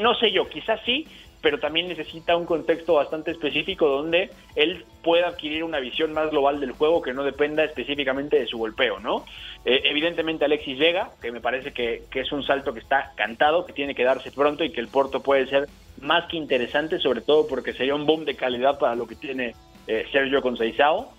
no 0.00 0.14
sé 0.14 0.32
yo, 0.32 0.48
quizás 0.48 0.80
sí, 0.84 1.06
pero 1.40 1.60
también 1.60 1.88
necesita 1.88 2.36
un 2.36 2.46
contexto 2.46 2.94
bastante 2.94 3.30
específico 3.30 3.86
donde 3.86 4.30
él 4.56 4.84
pueda 5.02 5.28
adquirir 5.28 5.62
una 5.62 5.78
visión 5.78 6.12
más 6.12 6.30
global 6.30 6.60
del 6.60 6.72
juego 6.72 7.00
que 7.00 7.14
no 7.14 7.22
dependa 7.22 7.64
específicamente 7.64 8.38
de 8.38 8.46
su 8.46 8.58
golpeo, 8.58 8.98
¿no? 8.98 9.24
Eh, 9.64 9.82
evidentemente 9.84 10.44
Alexis 10.44 10.78
Vega, 10.78 11.10
que 11.22 11.30
me 11.30 11.40
parece 11.40 11.72
que, 11.72 12.02
que, 12.10 12.20
es 12.20 12.32
un 12.32 12.42
salto 12.42 12.74
que 12.74 12.80
está 12.80 13.12
cantado, 13.14 13.64
que 13.64 13.72
tiene 13.72 13.94
que 13.94 14.04
darse 14.04 14.32
pronto 14.32 14.64
y 14.64 14.72
que 14.72 14.80
el 14.80 14.88
Porto 14.88 15.22
puede 15.22 15.46
ser 15.46 15.68
más 16.00 16.26
que 16.28 16.36
interesante, 16.36 16.98
sobre 16.98 17.20
todo 17.20 17.46
porque 17.46 17.72
sería 17.72 17.94
un 17.94 18.06
boom 18.06 18.24
de 18.24 18.34
calidad 18.34 18.78
para 18.78 18.94
lo 18.94 19.06
que 19.06 19.14
tiene 19.14 19.54
eh, 19.86 20.06
Sergio 20.12 20.42
Conceizao. 20.42 21.12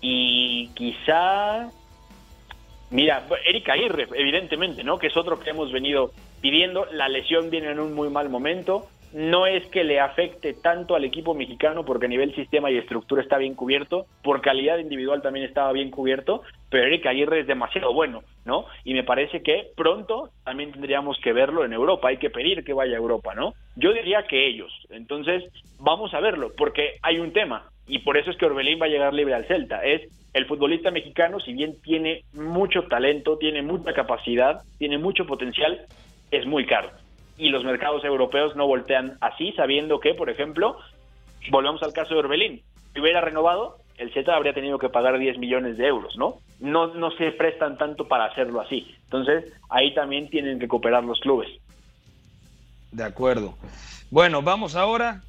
Y 0.00 0.68
quizá, 0.74 1.70
mira, 2.90 3.26
Erika 3.46 3.72
Aguirre, 3.72 4.08
evidentemente, 4.14 4.84
¿no? 4.84 4.98
Que 4.98 5.08
es 5.08 5.16
otro 5.16 5.38
que 5.38 5.50
hemos 5.50 5.72
venido 5.72 6.10
pidiendo. 6.40 6.86
La 6.92 7.08
lesión 7.08 7.50
viene 7.50 7.70
en 7.70 7.80
un 7.80 7.94
muy 7.94 8.08
mal 8.08 8.28
momento 8.28 8.88
no 9.16 9.46
es 9.46 9.66
que 9.68 9.82
le 9.82 9.98
afecte 9.98 10.52
tanto 10.52 10.94
al 10.94 11.04
equipo 11.04 11.32
mexicano 11.34 11.84
porque 11.84 12.04
a 12.04 12.08
nivel 12.08 12.34
sistema 12.34 12.70
y 12.70 12.76
estructura 12.76 13.22
está 13.22 13.38
bien 13.38 13.54
cubierto, 13.54 14.04
por 14.22 14.42
calidad 14.42 14.76
individual 14.76 15.22
también 15.22 15.46
estaba 15.46 15.72
bien 15.72 15.90
cubierto, 15.90 16.42
pero 16.68 16.84
Eric 16.84 17.06
Aguirre 17.06 17.40
es 17.40 17.46
demasiado 17.46 17.94
bueno, 17.94 18.22
¿no? 18.44 18.66
Y 18.84 18.92
me 18.92 19.04
parece 19.04 19.42
que 19.42 19.70
pronto 19.74 20.30
también 20.44 20.72
tendríamos 20.72 21.18
que 21.22 21.32
verlo 21.32 21.64
en 21.64 21.72
Europa, 21.72 22.08
hay 22.08 22.18
que 22.18 22.28
pedir 22.28 22.62
que 22.62 22.74
vaya 22.74 22.94
a 22.94 23.00
Europa, 23.00 23.34
¿no? 23.34 23.54
Yo 23.76 23.92
diría 23.94 24.26
que 24.26 24.46
ellos, 24.46 24.72
entonces 24.90 25.44
vamos 25.78 26.12
a 26.12 26.20
verlo, 26.20 26.52
porque 26.56 26.96
hay 27.02 27.18
un 27.18 27.32
tema, 27.32 27.70
y 27.86 28.00
por 28.00 28.16
eso 28.16 28.30
es 28.30 28.36
que 28.36 28.46
Orbelín 28.46 28.80
va 28.80 28.86
a 28.86 28.90
llegar 28.90 29.14
libre 29.14 29.34
al 29.34 29.46
Celta, 29.46 29.84
es 29.84 30.02
el 30.32 30.46
futbolista 30.46 30.90
mexicano, 30.90 31.40
si 31.40 31.52
bien 31.52 31.80
tiene 31.82 32.22
mucho 32.34 32.82
talento, 32.84 33.38
tiene 33.38 33.62
mucha 33.62 33.92
capacidad, 33.92 34.62
tiene 34.78 34.98
mucho 34.98 35.26
potencial, 35.26 35.86
es 36.30 36.46
muy 36.46 36.66
caro 36.66 36.90
y 37.38 37.50
los 37.50 37.64
mercados 37.64 38.04
europeos 38.04 38.56
no 38.56 38.66
voltean 38.66 39.18
así, 39.20 39.52
sabiendo 39.52 40.00
que, 40.00 40.14
por 40.14 40.30
ejemplo, 40.30 40.76
volvemos 41.50 41.82
al 41.82 41.92
caso 41.92 42.14
de 42.14 42.20
Orbelín, 42.20 42.62
si 42.92 43.00
hubiera 43.00 43.20
renovado, 43.20 43.78
el 43.98 44.12
Z 44.12 44.34
habría 44.34 44.54
tenido 44.54 44.78
que 44.78 44.88
pagar 44.88 45.18
10 45.18 45.38
millones 45.38 45.76
de 45.76 45.86
euros, 45.86 46.16
¿no? 46.16 46.36
No, 46.60 46.94
no 46.94 47.10
se 47.12 47.32
prestan 47.32 47.76
tanto 47.78 48.08
para 48.08 48.26
hacerlo 48.26 48.60
así. 48.60 48.94
Entonces, 49.04 49.52
ahí 49.68 49.94
también 49.94 50.28
tienen 50.28 50.58
que 50.58 50.68
cooperar 50.68 51.04
los 51.04 51.20
clubes. 51.20 51.48
De 52.92 53.04
acuerdo. 53.04 53.54
Bueno, 54.10 54.42
vamos 54.42 54.76
ahora 54.76 55.22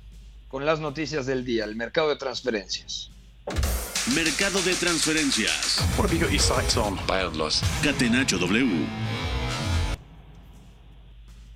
con 0.47 0.65
las 0.65 0.79
noticias 0.79 1.25
del 1.25 1.43
día, 1.43 1.65
el 1.65 1.75
mercado 1.75 2.09
de 2.09 2.15
transferencias. 2.15 3.11
Mercado 4.15 4.61
de 4.61 4.73
transferencias. 4.73 5.85
What 5.97 6.05
have 6.05 6.13
you 6.13 6.21
got 6.21 6.31
your 6.31 6.39
sights 6.39 6.77
on? 6.77 6.97
Catenacho 7.83 8.37
W. 8.37 8.85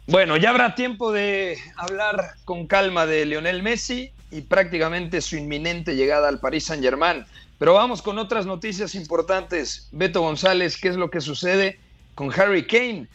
Bueno, 0.07 0.35
ya 0.35 0.49
habrá 0.49 0.75
tiempo 0.75 1.13
de 1.13 1.57
hablar 1.77 2.35
con 2.43 2.67
calma 2.67 3.05
de 3.05 3.25
Lionel 3.25 3.63
Messi 3.63 4.11
y 4.29 4.41
prácticamente 4.41 5.21
su 5.21 5.37
inminente 5.37 5.95
llegada 5.95 6.27
al 6.27 6.39
Paris 6.39 6.65
Saint-Germain. 6.65 7.25
Pero 7.57 7.75
vamos 7.75 8.01
con 8.01 8.17
otras 8.17 8.45
noticias 8.45 8.95
importantes. 8.95 9.87
Beto 9.93 10.21
González, 10.21 10.75
¿qué 10.75 10.89
es 10.89 10.97
lo 10.97 11.09
que 11.09 11.21
sucede 11.21 11.79
con 12.15 12.33
Harry 12.33 12.67
Kane? 12.67 13.07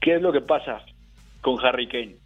¿Qué 0.00 0.16
es 0.16 0.22
lo 0.22 0.32
que 0.32 0.40
pasa 0.40 0.80
con 1.42 1.62
Harry 1.62 1.86
Kane? 1.86 2.16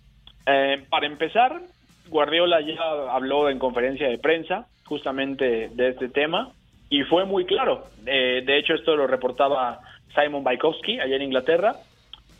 Eh, 0.47 0.85
para 0.89 1.07
empezar, 1.07 1.61
Guardiola 2.09 2.61
ya 2.61 2.77
habló 3.11 3.49
en 3.49 3.59
conferencia 3.59 4.09
de 4.09 4.19
prensa 4.19 4.67
justamente 4.85 5.71
de 5.73 5.89
este 5.89 6.09
tema 6.09 6.53
y 6.91 7.03
fue 7.03 7.25
muy 7.25 7.47
claro. 7.47 7.87
Eh, 8.07 8.43
de 8.45 8.59
hecho, 8.59 8.75
esto 8.75 8.97
lo 8.97 9.07
reportaba 9.07 9.81
Simon 10.15 10.45
Bajkowski 10.45 11.01
allá 11.01 11.17
en 11.17 11.23
Inglaterra 11.23 11.77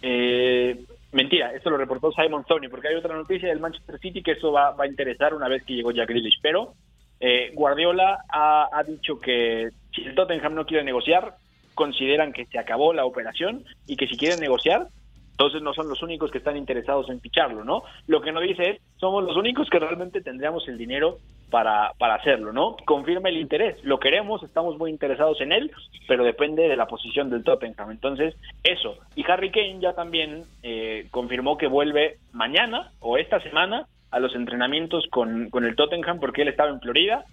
eh, 0.07 0.85
mentira, 1.13 1.55
esto 1.55 1.71
lo 1.71 1.79
reportó 1.79 2.13
Simon 2.13 2.45
Sony, 2.47 2.69
porque 2.71 2.89
hay 2.89 2.95
otra 2.95 3.17
noticia 3.17 3.49
del 3.49 3.59
Manchester 3.59 3.99
City 3.99 4.23
que 4.23 4.33
eso 4.33 4.53
va, 4.53 4.75
a 4.79 4.87
interesar 4.87 5.33
una 5.33 5.49
vez 5.49 5.65
que 5.65 5.73
llegó 5.73 5.93
Jack 5.93 6.11
Grealish. 6.11 6.41
Pero 6.43 6.75
eh, 7.21 7.53
Guardiola 7.55 8.19
ha, 8.29 8.69
ha 8.71 8.83
dicho 8.83 9.19
que 9.19 9.71
si 9.95 10.03
el 10.03 10.15
Tottenham 10.15 10.55
no 10.55 10.67
quiere 10.67 10.85
negociar, 10.85 11.37
consideran 11.75 12.35
que 12.35 12.45
se 12.45 12.59
acabó 12.59 12.93
la 12.93 13.07
operación 13.07 13.65
y 13.87 13.97
que 13.97 14.07
si 14.07 14.19
quieren 14.19 14.41
negociar, 14.41 14.89
entonces 15.35 15.63
no 15.63 15.75
son 15.75 15.89
los 15.89 16.01
únicos 16.01 16.31
que 16.31 16.39
están 16.39 16.57
interesados 16.57 17.11
en 17.11 17.21
ficharlo, 17.21 17.65
¿no? 17.65 17.83
Lo 18.07 18.21
que 18.21 18.31
no 18.31 18.41
dice 18.41 18.71
es, 18.71 18.81
somos 18.99 19.25
los 19.25 19.37
únicos 19.37 19.69
que 19.69 19.81
realmente 19.81 20.21
tendríamos 20.21 20.69
el 20.69 20.79
dinero 20.79 21.19
para, 21.51 21.91
para 21.99 22.15
hacerlo, 22.15 22.53
¿no? 22.53 22.77
Confirma 22.85 23.31
el 23.31 23.39
interés, 23.39 23.83
lo 23.83 23.99
queremos, 23.99 24.45
estamos 24.45 24.79
muy 24.79 24.93
interesados 24.93 25.41
en 25.41 25.51
él, 25.51 25.73
pero 26.07 26.23
depende 26.23 26.69
de 26.69 26.77
la 26.77 26.87
posición 26.87 27.31
del 27.31 27.43
Tottenham. 27.43 27.91
Entonces, 27.91 28.37
eso. 28.63 28.97
Y 29.17 29.29
Harry 29.29 29.51
Kane 29.51 29.81
ya 29.81 29.93
también 29.93 30.45
eh, 30.63 31.09
confirmó 31.11 31.59
que 31.59 31.67
vuelve 31.67 32.19
mañana 32.33 32.93
o 33.01 33.19
esta 33.19 33.41
semana 33.41 33.89
a 34.13 34.21
los 34.21 34.37
entrenamientos 34.37 35.05
con, 35.11 35.51
con 35.51 35.65
el 35.65 35.75
Tottenham 35.75 36.21
porque 36.21 36.43
él 36.43 36.49
estaba 36.49 36.71
en 36.71 36.81
Florida, 36.81 37.25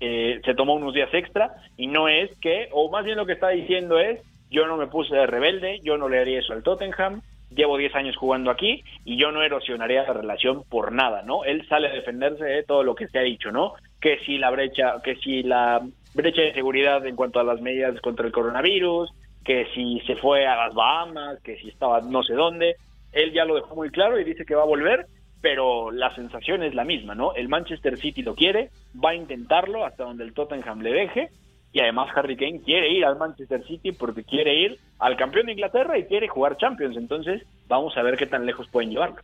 eh, 0.00 0.42
se 0.44 0.54
tomó 0.54 0.74
unos 0.74 0.92
días 0.92 1.08
extra 1.14 1.54
y 1.78 1.86
no 1.86 2.08
es 2.08 2.30
que, 2.40 2.68
o 2.72 2.90
más 2.90 3.06
bien 3.06 3.16
lo 3.16 3.24
que 3.24 3.32
está 3.32 3.48
diciendo 3.48 3.98
es, 3.98 4.20
yo 4.50 4.66
no 4.66 4.76
me 4.76 4.88
puse 4.88 5.14
de 5.14 5.26
rebelde, 5.26 5.80
yo 5.82 5.96
no 5.96 6.10
le 6.10 6.20
haría 6.20 6.40
eso 6.40 6.52
al 6.52 6.62
Tottenham, 6.62 7.22
llevo 7.50 7.76
10 7.76 7.94
años 7.94 8.16
jugando 8.16 8.50
aquí 8.50 8.82
y 9.04 9.16
yo 9.16 9.30
no 9.30 9.42
erosionaría 9.42 10.02
la 10.02 10.12
relación 10.12 10.64
por 10.68 10.92
nada, 10.92 11.22
¿no? 11.22 11.44
Él 11.44 11.66
sale 11.68 11.88
a 11.88 11.92
defenderse 11.92 12.44
de 12.44 12.62
todo 12.64 12.82
lo 12.82 12.94
que 12.94 13.08
se 13.08 13.18
ha 13.18 13.22
dicho, 13.22 13.52
¿no? 13.52 13.74
Que 14.00 14.18
si 14.24 14.38
la 14.38 14.50
brecha, 14.50 15.00
que 15.02 15.16
si 15.16 15.42
la 15.42 15.80
brecha 16.14 16.42
de 16.42 16.54
seguridad 16.54 17.04
en 17.06 17.16
cuanto 17.16 17.40
a 17.40 17.44
las 17.44 17.60
medidas 17.60 18.00
contra 18.00 18.26
el 18.26 18.32
coronavirus, 18.32 19.10
que 19.44 19.66
si 19.74 20.00
se 20.00 20.16
fue 20.16 20.46
a 20.46 20.56
las 20.56 20.74
Bahamas, 20.74 21.40
que 21.42 21.56
si 21.56 21.68
estaba 21.68 22.00
no 22.00 22.22
sé 22.22 22.34
dónde, 22.34 22.76
él 23.12 23.32
ya 23.32 23.44
lo 23.44 23.54
dejó 23.54 23.74
muy 23.74 23.90
claro 23.90 24.18
y 24.18 24.24
dice 24.24 24.44
que 24.44 24.54
va 24.54 24.62
a 24.62 24.66
volver, 24.66 25.06
pero 25.40 25.90
la 25.90 26.14
sensación 26.14 26.62
es 26.62 26.74
la 26.74 26.84
misma, 26.84 27.14
¿no? 27.14 27.34
El 27.34 27.48
Manchester 27.48 27.96
City 27.96 28.22
lo 28.22 28.34
quiere, 28.34 28.70
va 29.02 29.10
a 29.10 29.14
intentarlo 29.14 29.84
hasta 29.84 30.04
donde 30.04 30.24
el 30.24 30.34
Tottenham 30.34 30.80
le 30.80 30.92
deje 30.92 31.28
y 31.76 31.80
además 31.80 32.08
Harry 32.16 32.38
Kane 32.38 32.62
quiere 32.64 32.90
ir 32.90 33.04
al 33.04 33.18
Manchester 33.18 33.62
City 33.68 33.92
porque 33.92 34.24
quiere 34.24 34.54
ir 34.54 34.78
al 34.98 35.14
campeón 35.14 35.44
de 35.44 35.52
Inglaterra 35.52 35.98
y 35.98 36.04
quiere 36.04 36.26
jugar 36.26 36.56
Champions. 36.56 36.96
Entonces, 36.96 37.42
vamos 37.68 37.94
a 37.98 38.02
ver 38.02 38.16
qué 38.16 38.24
tan 38.24 38.46
lejos 38.46 38.66
pueden 38.68 38.88
llevarlo. 38.88 39.16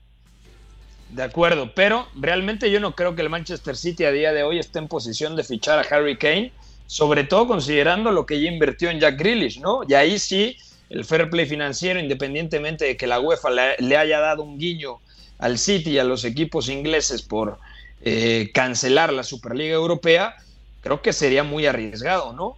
De 1.09 1.23
acuerdo, 1.23 1.71
pero 1.75 2.09
realmente 2.15 2.71
yo 2.71 2.79
no 2.79 2.95
creo 2.95 3.15
que 3.15 3.23
el 3.23 3.31
Manchester 3.31 3.75
City 3.75 4.05
a 4.05 4.13
día 4.13 4.35
de 4.35 4.43
hoy 4.43 4.59
esté 4.59 4.81
en 4.81 4.89
posición 4.89 5.35
de 5.35 5.45
fichar 5.45 5.79
a 5.79 5.97
Harry 5.97 6.19
Kane, 6.19 6.53
sobre 6.87 7.25
todo 7.25 7.47
considerando 7.47 8.13
lo 8.13 8.27
que 8.27 8.39
ya 8.39 8.51
invirtió 8.51 8.91
en 8.91 9.01
Jack 9.01 9.19
Grealish, 9.19 9.59
¿no? 9.59 9.81
Y 9.89 9.95
ahí 9.95 10.19
sí, 10.19 10.59
el 10.91 11.07
fair 11.07 11.31
play 11.31 11.47
financiero, 11.47 12.01
independientemente 12.01 12.85
de 12.85 12.99
que 12.99 13.07
la 13.07 13.19
UEFA 13.19 13.49
le, 13.79 13.97
haya 13.97 14.21
dado 14.21 14.43
un 14.43 14.59
guiño 14.59 14.99
al 15.39 15.57
City 15.57 15.93
y 15.93 15.99
a 15.99 16.05
los 16.05 16.27
equipos 16.27 16.69
ingleses 16.69 17.23
por 17.23 17.57
eh, 18.03 18.51
cancelar 18.53 19.11
la 19.11 19.23
Superliga 19.23 19.73
Europea, 19.73 20.37
creo 20.83 21.01
que 21.01 21.13
sería 21.13 21.45
muy 21.45 21.67
arriesgado, 21.67 22.33
¿no? 22.33 22.57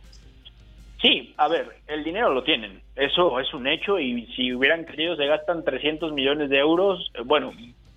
Sí, 1.01 1.35
a 1.37 1.49
ver, 1.49 1.69
el 1.87 2.03
dinero 2.03 2.33
lo 2.33 2.43
tienen, 2.43 2.81
eso 2.97 3.39
es 3.39 3.53
un 3.53 3.67
hecho 3.67 3.99
y 3.99 4.27
si 4.35 4.55
hubieran 4.55 4.87
querido 4.87 5.17
se 5.17 5.27
gastan 5.27 5.63
300 5.63 6.13
millones 6.13 6.49
de 6.49 6.59
euros, 6.59 7.13
bueno, 7.27 7.53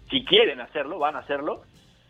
si 0.10 0.26
quieren 0.26 0.60
hacerlo, 0.60 1.00
van 1.00 1.16
a 1.16 1.20
hacerlo. 1.20 1.62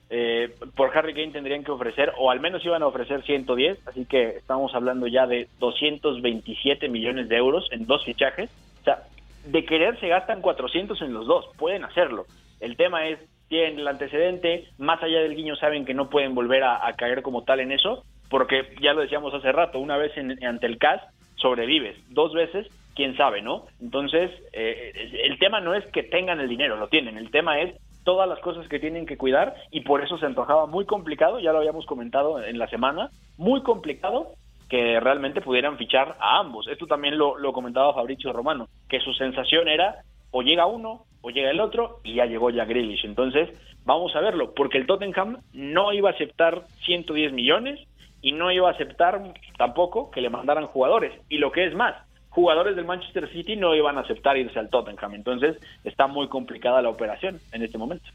Eh, 0.10 0.56
por 0.76 0.98
Harry 0.98 1.14
Kane 1.14 1.34
tendrían 1.34 1.64
que 1.64 1.72
ofrecer, 1.72 2.14
o 2.18 2.32
al 2.32 2.40
menos 2.40 2.66
iban 2.66 2.82
a 2.82 2.88
ofrecer 2.88 3.24
110, 3.24 3.88
así 3.88 4.06
que 4.06 4.30
estamos 4.30 4.74
hablando 4.74 5.06
ya 5.08 5.28
de 5.28 5.50
227 5.60 6.88
millones 6.88 7.28
de 7.28 7.36
euros 7.36 7.68
en 7.72 7.86
dos 7.86 8.04
fichajes. 8.06 8.50
O 8.82 8.84
sea, 8.84 9.04
de 9.46 9.66
querer 9.66 10.00
se 10.00 10.08
gastan 10.08 10.42
400 10.42 11.02
en 11.02 11.14
los 11.14 11.28
dos, 11.28 11.46
pueden 11.58 11.84
hacerlo. 11.84 12.26
El 12.60 12.78
tema 12.78 13.08
es 13.08 13.20
tienen 13.48 13.80
el 13.80 13.88
antecedente, 13.88 14.68
más 14.78 15.02
allá 15.02 15.20
del 15.20 15.36
guiño 15.36 15.56
saben 15.56 15.86
que 15.86 15.94
no 15.94 16.10
pueden 16.10 16.36
volver 16.36 16.64
a, 16.64 16.92
caer 16.98 17.22
como 17.22 17.44
tal 17.44 17.60
en 17.60 17.72
eso, 17.72 18.04
porque 18.30 18.76
ya 18.82 18.94
lo 18.94 19.02
decíamos 19.02 19.34
hace 19.34 19.52
rato, 19.52 19.80
una 19.80 19.98
vez 19.98 20.12
ante 20.44 20.66
el 20.66 20.78
CAS 20.78 21.02
sobrevives, 21.36 21.98
dos 22.10 22.34
veces, 22.34 22.68
quién 22.96 23.16
sabe, 23.16 23.42
¿no? 23.42 23.66
Entonces, 23.80 24.32
eh, 24.54 25.22
el 25.24 25.38
tema 25.40 25.62
no 25.62 25.76
es 25.76 25.86
que 25.92 26.04
tengan 26.04 26.40
el 26.40 26.50
dinero, 26.50 26.78
lo 26.78 26.90
tienen, 26.90 27.18
el 27.18 27.32
tema 27.32 27.60
es 27.62 27.76
todas 28.04 28.28
las 28.28 28.40
cosas 28.40 28.68
que 28.68 28.80
tienen 28.80 29.06
que 29.06 29.18
cuidar 29.18 29.56
y 29.70 29.82
por 29.82 30.02
eso 30.02 30.18
se 30.18 30.26
antojaba 30.26 30.66
muy 30.66 30.86
complicado, 30.86 31.40
ya 31.40 31.52
lo 31.52 31.60
habíamos 31.60 31.86
comentado 31.86 32.44
en 32.44 32.58
la 32.58 32.68
semana, 32.68 33.12
muy 33.38 33.62
complicado 33.62 34.32
que 34.70 35.00
realmente 35.00 35.42
pudieran 35.42 35.78
fichar 35.78 36.18
a 36.20 36.40
ambos. 36.40 36.68
Esto 36.68 36.88
también 36.88 37.18
lo, 37.18 37.38
lo 37.38 37.54
comentaba 37.54 37.94
Fabricio 37.94 38.34
Romano, 38.34 38.68
que 38.90 39.00
su 39.00 39.14
sensación 39.14 39.68
era 39.68 40.04
o 40.32 40.42
llega 40.42 40.66
uno 40.66 41.04
o 41.28 41.30
llega 41.30 41.52
el 41.52 41.60
otro 41.60 42.00
y 42.04 42.16
ya 42.16 42.26
llegó 42.26 42.50
ya 42.50 42.64
Grealish. 42.64 43.04
Entonces, 43.04 43.50
vamos 43.84 44.16
a 44.16 44.22
verlo, 44.22 44.54
porque 44.54 44.78
el 44.78 44.88
Tottenham 44.88 45.42
no 45.52 45.92
iba 45.92 46.10
a 46.10 46.14
aceptar 46.14 46.64
110 46.86 47.34
millones 47.34 47.80
y 48.22 48.32
no 48.32 48.50
iba 48.50 48.70
a 48.70 48.72
aceptar 48.72 49.34
tampoco 49.58 50.10
que 50.10 50.22
le 50.22 50.30
mandaran 50.30 50.68
jugadores. 50.68 51.12
Y 51.28 51.38
lo 51.40 51.52
que 51.52 51.66
es 51.66 51.76
más, 51.76 51.96
jugadores 52.30 52.78
del 52.78 52.86
Manchester 52.86 53.30
City 53.34 53.58
no 53.58 53.76
iban 53.76 53.98
a 53.98 54.02
aceptar 54.02 54.38
irse 54.38 54.58
al 54.58 54.70
Tottenham. 54.70 55.16
Entonces, 55.16 55.58
está 55.84 56.08
muy 56.08 56.30
complicada 56.30 56.82
la 56.82 56.90
operación 56.90 57.42
en 57.52 57.62
este 57.62 57.78
momento. 57.78 58.06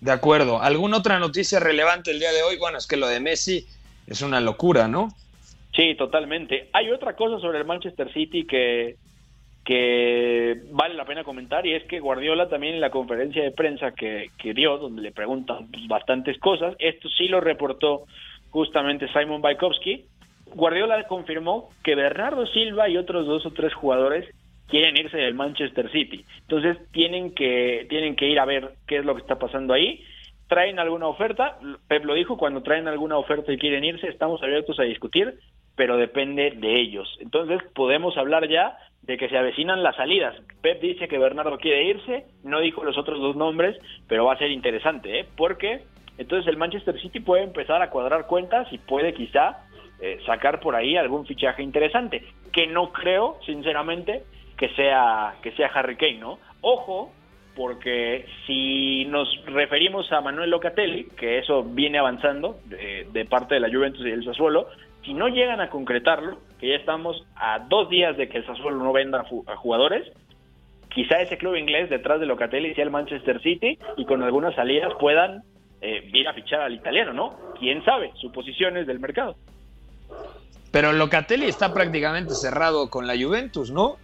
De 0.00 0.10
acuerdo. 0.10 0.62
¿Alguna 0.62 0.98
otra 0.98 1.18
noticia 1.18 1.60
relevante 1.60 2.10
el 2.10 2.20
día 2.20 2.32
de 2.32 2.42
hoy? 2.42 2.56
Bueno, 2.58 2.78
es 2.78 2.86
que 2.86 2.96
lo 2.96 3.06
de 3.06 3.20
Messi 3.20 3.66
es 4.06 4.22
una 4.22 4.40
locura, 4.40 4.88
¿no? 4.88 5.08
Sí, 5.74 5.94
totalmente. 5.94 6.70
Hay 6.72 6.90
otra 6.90 7.16
cosa 7.16 7.38
sobre 7.38 7.58
el 7.58 7.66
Manchester 7.66 8.10
City 8.12 8.46
que, 8.46 8.96
que 9.64 10.60
vale 10.70 10.94
la 10.94 11.06
pena 11.06 11.24
comentar 11.24 11.66
y 11.66 11.72
es 11.72 11.84
que 11.84 12.00
Guardiola 12.00 12.48
también 12.48 12.74
en 12.74 12.80
la 12.80 12.90
conferencia 12.90 13.42
de 13.42 13.50
prensa 13.50 13.92
que, 13.92 14.30
que 14.38 14.52
dio, 14.52 14.76
donde 14.76 15.02
le 15.02 15.12
preguntan 15.12 15.70
pues, 15.70 15.86
bastantes 15.88 16.38
cosas, 16.38 16.76
esto 16.78 17.08
sí 17.08 17.28
lo 17.28 17.40
reportó 17.40 18.04
justamente 18.50 19.08
Simon 19.12 19.40
Bajkowski, 19.40 20.04
Guardiola 20.54 21.02
confirmó 21.08 21.70
que 21.82 21.94
Bernardo 21.94 22.46
Silva 22.46 22.88
y 22.88 22.96
otros 22.96 23.26
dos 23.26 23.44
o 23.46 23.50
tres 23.52 23.74
jugadores 23.74 24.28
quieren 24.68 24.96
irse 24.96 25.16
del 25.16 25.34
Manchester 25.34 25.90
City. 25.90 26.24
Entonces 26.42 26.78
tienen 26.92 27.34
que, 27.34 27.86
tienen 27.88 28.16
que 28.16 28.28
ir 28.28 28.38
a 28.38 28.44
ver 28.44 28.74
qué 28.86 28.98
es 28.98 29.04
lo 29.04 29.14
que 29.14 29.22
está 29.22 29.38
pasando 29.38 29.74
ahí. 29.74 30.04
Traen 30.48 30.78
alguna 30.78 31.08
oferta, 31.08 31.58
Pep 31.88 32.04
lo 32.04 32.14
dijo, 32.14 32.36
cuando 32.36 32.62
traen 32.62 32.86
alguna 32.86 33.16
oferta 33.16 33.52
y 33.52 33.58
quieren 33.58 33.84
irse, 33.84 34.08
estamos 34.08 34.42
abiertos 34.42 34.78
a 34.78 34.84
discutir, 34.84 35.38
pero 35.76 35.96
depende 35.96 36.52
de 36.56 36.80
ellos. 36.80 37.08
Entonces 37.20 37.60
podemos 37.74 38.16
hablar 38.16 38.48
ya 38.48 38.76
de 39.02 39.18
que 39.18 39.28
se 39.28 39.36
avecinan 39.36 39.82
las 39.82 39.96
salidas. 39.96 40.34
Pep 40.62 40.80
dice 40.80 41.08
que 41.08 41.18
Bernardo 41.18 41.58
quiere 41.58 41.84
irse, 41.84 42.24
no 42.42 42.60
dijo 42.60 42.84
los 42.84 42.96
otros 42.96 43.20
dos 43.20 43.36
nombres, 43.36 43.76
pero 44.08 44.24
va 44.24 44.34
a 44.34 44.38
ser 44.38 44.50
interesante, 44.50 45.20
¿eh? 45.20 45.26
porque 45.36 45.82
entonces 46.16 46.46
el 46.48 46.56
Manchester 46.56 46.98
City 47.00 47.20
puede 47.20 47.42
empezar 47.42 47.82
a 47.82 47.90
cuadrar 47.90 48.26
cuentas 48.26 48.72
y 48.72 48.78
puede 48.78 49.12
quizá 49.12 49.64
eh, 50.00 50.18
sacar 50.26 50.60
por 50.60 50.74
ahí 50.74 50.96
algún 50.96 51.26
fichaje 51.26 51.62
interesante, 51.62 52.24
que 52.52 52.66
no 52.66 52.92
creo, 52.92 53.38
sinceramente, 53.44 54.22
que 54.56 54.68
sea, 54.70 55.34
que 55.42 55.52
sea 55.52 55.68
Harry 55.74 55.96
Kane, 55.96 56.18
¿no? 56.18 56.38
Ojo, 56.60 57.12
porque 57.56 58.26
si 58.46 59.04
nos 59.06 59.28
referimos 59.46 60.10
a 60.12 60.20
Manuel 60.20 60.50
Locatelli, 60.50 61.08
que 61.16 61.38
eso 61.38 61.62
viene 61.62 61.98
avanzando 61.98 62.58
de, 62.64 63.06
de 63.12 63.24
parte 63.26 63.54
de 63.54 63.60
la 63.60 63.70
Juventus 63.70 64.04
y 64.04 64.10
del 64.10 64.24
Sassuolo, 64.24 64.68
si 65.04 65.14
no 65.14 65.28
llegan 65.28 65.60
a 65.60 65.70
concretarlo, 65.70 66.38
que 66.58 66.68
ya 66.68 66.76
estamos 66.76 67.26
a 67.36 67.58
dos 67.60 67.88
días 67.88 68.16
de 68.16 68.28
que 68.28 68.38
el 68.38 68.46
Sassuolo 68.46 68.82
no 68.82 68.92
venda 68.92 69.24
a 69.46 69.56
jugadores, 69.56 70.10
quizá 70.88 71.20
ese 71.20 71.36
club 71.36 71.56
inglés 71.56 71.90
detrás 71.90 72.20
de 72.20 72.26
Locatelli 72.26 72.74
sea 72.74 72.84
el 72.84 72.90
Manchester 72.90 73.40
City 73.42 73.78
y 73.96 74.04
con 74.04 74.22
algunas 74.22 74.54
salidas 74.54 74.92
puedan 74.98 75.42
eh, 75.80 76.08
ir 76.12 76.26
a 76.28 76.32
fichar 76.32 76.60
al 76.60 76.74
italiano, 76.74 77.12
¿no? 77.12 77.36
¿Quién 77.58 77.84
sabe? 77.84 78.12
Suposiciones 78.20 78.86
del 78.86 79.00
mercado. 79.00 79.36
Pero 80.70 80.92
Locatelli 80.92 81.46
está 81.46 81.72
prácticamente 81.74 82.34
cerrado 82.34 82.88
con 82.90 83.06
la 83.06 83.14
Juventus, 83.14 83.70
¿no? 83.70 83.96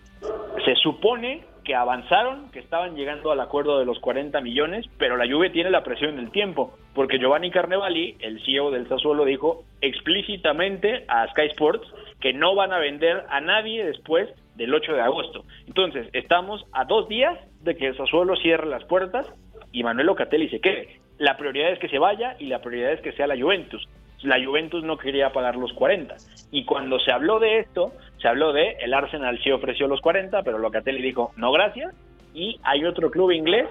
Se 0.64 0.74
supone 0.76 1.42
que 1.64 1.74
avanzaron, 1.74 2.50
que 2.50 2.58
estaban 2.58 2.96
llegando 2.96 3.30
al 3.30 3.40
acuerdo 3.40 3.78
de 3.78 3.84
los 3.84 3.98
40 4.00 4.40
millones, 4.40 4.86
pero 4.98 5.16
la 5.16 5.30
Juve 5.30 5.50
tiene 5.50 5.70
la 5.70 5.84
presión 5.84 6.16
del 6.16 6.30
tiempo, 6.30 6.76
porque 6.94 7.18
Giovanni 7.18 7.50
Carnevali, 7.50 8.16
el 8.20 8.42
CEO 8.44 8.70
del 8.70 8.88
Sassuolo, 8.88 9.24
dijo 9.24 9.64
explícitamente 9.80 11.04
a 11.08 11.26
Sky 11.28 11.46
Sports 11.52 11.86
que 12.20 12.32
no 12.32 12.54
van 12.54 12.72
a 12.72 12.78
vender 12.78 13.24
a 13.28 13.40
nadie 13.40 13.84
después 13.84 14.28
del 14.56 14.74
8 14.74 14.92
de 14.92 15.00
agosto. 15.00 15.44
Entonces, 15.66 16.08
estamos 16.12 16.64
a 16.72 16.84
dos 16.84 17.08
días 17.08 17.38
de 17.62 17.76
que 17.76 17.88
el 17.88 17.96
Sassuolo 17.96 18.36
cierre 18.36 18.66
las 18.66 18.84
puertas 18.84 19.26
y 19.72 19.82
Manuel 19.82 20.06
Locatelli 20.06 20.48
se 20.48 20.60
quede. 20.60 21.00
La 21.18 21.36
prioridad 21.36 21.72
es 21.72 21.78
que 21.78 21.88
se 21.88 21.98
vaya 21.98 22.36
y 22.38 22.46
la 22.46 22.60
prioridad 22.60 22.92
es 22.92 23.00
que 23.00 23.12
sea 23.12 23.26
la 23.26 23.40
Juventus. 23.40 23.86
La 24.22 24.42
Juventus 24.44 24.84
no 24.84 24.98
quería 24.98 25.32
pagar 25.32 25.56
los 25.56 25.72
40. 25.72 26.16
Y 26.50 26.64
cuando 26.64 26.98
se 26.98 27.12
habló 27.12 27.38
de 27.38 27.58
esto, 27.60 27.92
se 28.20 28.28
habló 28.28 28.52
de 28.52 28.76
el 28.80 28.92
Arsenal 28.92 29.40
sí 29.42 29.50
ofreció 29.50 29.86
los 29.86 30.00
40, 30.00 30.42
pero 30.42 30.58
Locatelli 30.58 31.02
dijo 31.02 31.32
no 31.36 31.52
gracias. 31.52 31.94
Y 32.34 32.60
hay 32.62 32.84
otro 32.84 33.10
club 33.10 33.30
inglés 33.32 33.66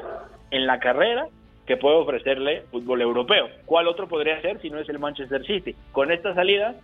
en 0.52 0.66
la 0.66 0.80
carrera 0.80 1.28
que 1.66 1.78
puede 1.78 1.98
ofrecerle 1.98 2.64
fútbol 2.72 3.02
europeo. 3.02 3.48
¿Cuál 3.66 3.88
otro 3.88 4.08
podría 4.08 4.42
ser 4.42 4.60
si 4.60 4.70
no 4.70 4.80
es 4.80 4.90
el 4.90 4.98
Manchester 4.98 5.46
City? 5.46 5.76
Con 5.92 6.12
esta 6.12 6.34
salida 6.34 6.76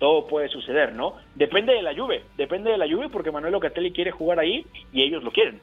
todo 0.00 0.26
puede 0.26 0.48
suceder, 0.48 0.94
¿no? 0.94 1.14
Depende 1.36 1.74
de 1.74 1.82
la 1.82 1.94
Juve, 1.94 2.24
depende 2.36 2.72
de 2.72 2.76
la 2.76 2.88
Juve 2.88 3.08
porque 3.08 3.30
Manuel 3.30 3.52
Locatelli 3.52 3.92
quiere 3.92 4.10
jugar 4.10 4.40
ahí 4.40 4.66
y 4.92 5.02
ellos 5.02 5.22
lo 5.22 5.30
quieren. 5.30 5.60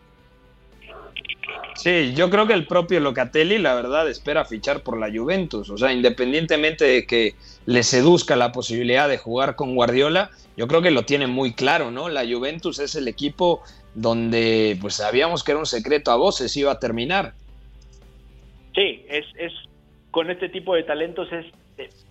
Sí, 1.76 2.14
yo 2.14 2.30
creo 2.30 2.45
que 2.45 2.53
el 2.53 2.66
propio 2.68 2.99
Locatelli, 2.99 3.57
la 3.57 3.74
verdad, 3.74 4.10
espera 4.10 4.43
fichar 4.43 4.82
por 4.82 4.99
la 4.99 5.10
Juventus. 5.10 5.70
O 5.70 5.78
sea, 5.78 5.93
independientemente 5.93 6.86
de 6.86 7.05
que 7.05 7.36
le 7.66 7.84
seduzca 7.84 8.36
la 8.36 8.51
posibilidad 8.51 9.07
de 9.07 9.18
jugar 9.18 9.55
con 9.55 9.76
Guardiola, 9.76 10.30
yo 10.57 10.68
creo 10.68 10.82
que 10.82 10.91
lo 10.91 11.03
tiene 11.03 11.28
muy 11.28 11.53
claro, 11.53 11.89
¿no? 11.91 12.10
La 12.10 12.26
Juventus 12.26 12.80
es 12.80 12.95
el 12.95 13.07
equipo 13.07 13.62
donde, 13.95 14.78
pues 14.82 14.95
sabíamos 14.95 15.43
que 15.43 15.51
era 15.51 15.60
un 15.60 15.66
secreto 15.66 16.12
a 16.12 16.18
voces, 16.18 16.55
iba 16.57 16.72
a 16.72 16.80
terminar. 16.80 17.34
Sí, 18.76 19.05
es, 19.07 19.26
es 19.38 19.53
con 20.12 20.30
este 20.30 20.49
tipo 20.49 20.76
de 20.76 20.84
talentos 20.84 21.32
es 21.32 21.45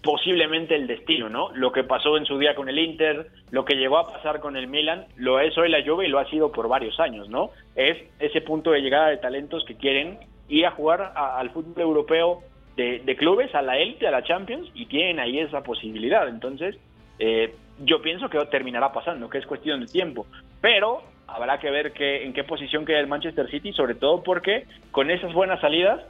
posiblemente 0.02 0.74
el 0.74 0.86
destino, 0.86 1.28
¿no? 1.28 1.50
Lo 1.54 1.72
que 1.72 1.84
pasó 1.84 2.16
en 2.16 2.24
su 2.24 2.38
día 2.38 2.54
con 2.54 2.68
el 2.68 2.78
Inter, 2.78 3.28
lo 3.50 3.64
que 3.64 3.76
llegó 3.76 3.98
a 3.98 4.12
pasar 4.12 4.40
con 4.40 4.56
el 4.56 4.68
Milan, 4.68 5.06
lo 5.16 5.40
es 5.40 5.56
hoy 5.58 5.68
la 5.68 5.84
Juve 5.84 6.06
y 6.06 6.10
lo 6.10 6.18
ha 6.18 6.30
sido 6.30 6.52
por 6.52 6.68
varios 6.68 6.98
años, 7.00 7.28
¿no? 7.28 7.50
Es 7.74 7.98
ese 8.18 8.40
punto 8.40 8.70
de 8.70 8.80
llegada 8.80 9.08
de 9.08 9.18
talentos 9.18 9.64
que 9.64 9.76
quieren 9.76 10.18
ir 10.48 10.66
a 10.66 10.70
jugar 10.70 11.12
al 11.14 11.50
fútbol 11.50 11.80
europeo 11.82 12.42
de, 12.76 13.16
clubes, 13.16 13.52
a 13.54 13.62
la 13.62 13.76
élite, 13.76 14.06
a 14.06 14.12
la 14.12 14.22
Champions, 14.22 14.70
y 14.74 14.86
tienen 14.86 15.18
ahí 15.18 15.40
esa 15.40 15.62
posibilidad. 15.62 16.28
Entonces, 16.28 16.76
eh, 17.18 17.52
yo 17.80 18.00
pienso 18.00 18.28
que 18.30 18.38
terminará 18.46 18.92
pasando, 18.92 19.28
que 19.28 19.38
es 19.38 19.46
cuestión 19.46 19.80
de 19.80 19.86
tiempo. 19.86 20.26
Pero 20.60 21.02
habrá 21.26 21.58
que 21.58 21.70
ver 21.70 21.92
que, 21.92 22.24
en 22.24 22.32
qué 22.32 22.44
posición 22.44 22.86
queda 22.86 23.00
el 23.00 23.08
Manchester 23.08 23.50
City, 23.50 23.72
sobre 23.72 23.96
todo 23.96 24.22
porque 24.22 24.64
con 24.92 25.10
esas 25.10 25.32
buenas 25.32 25.60
salidas 25.60 26.00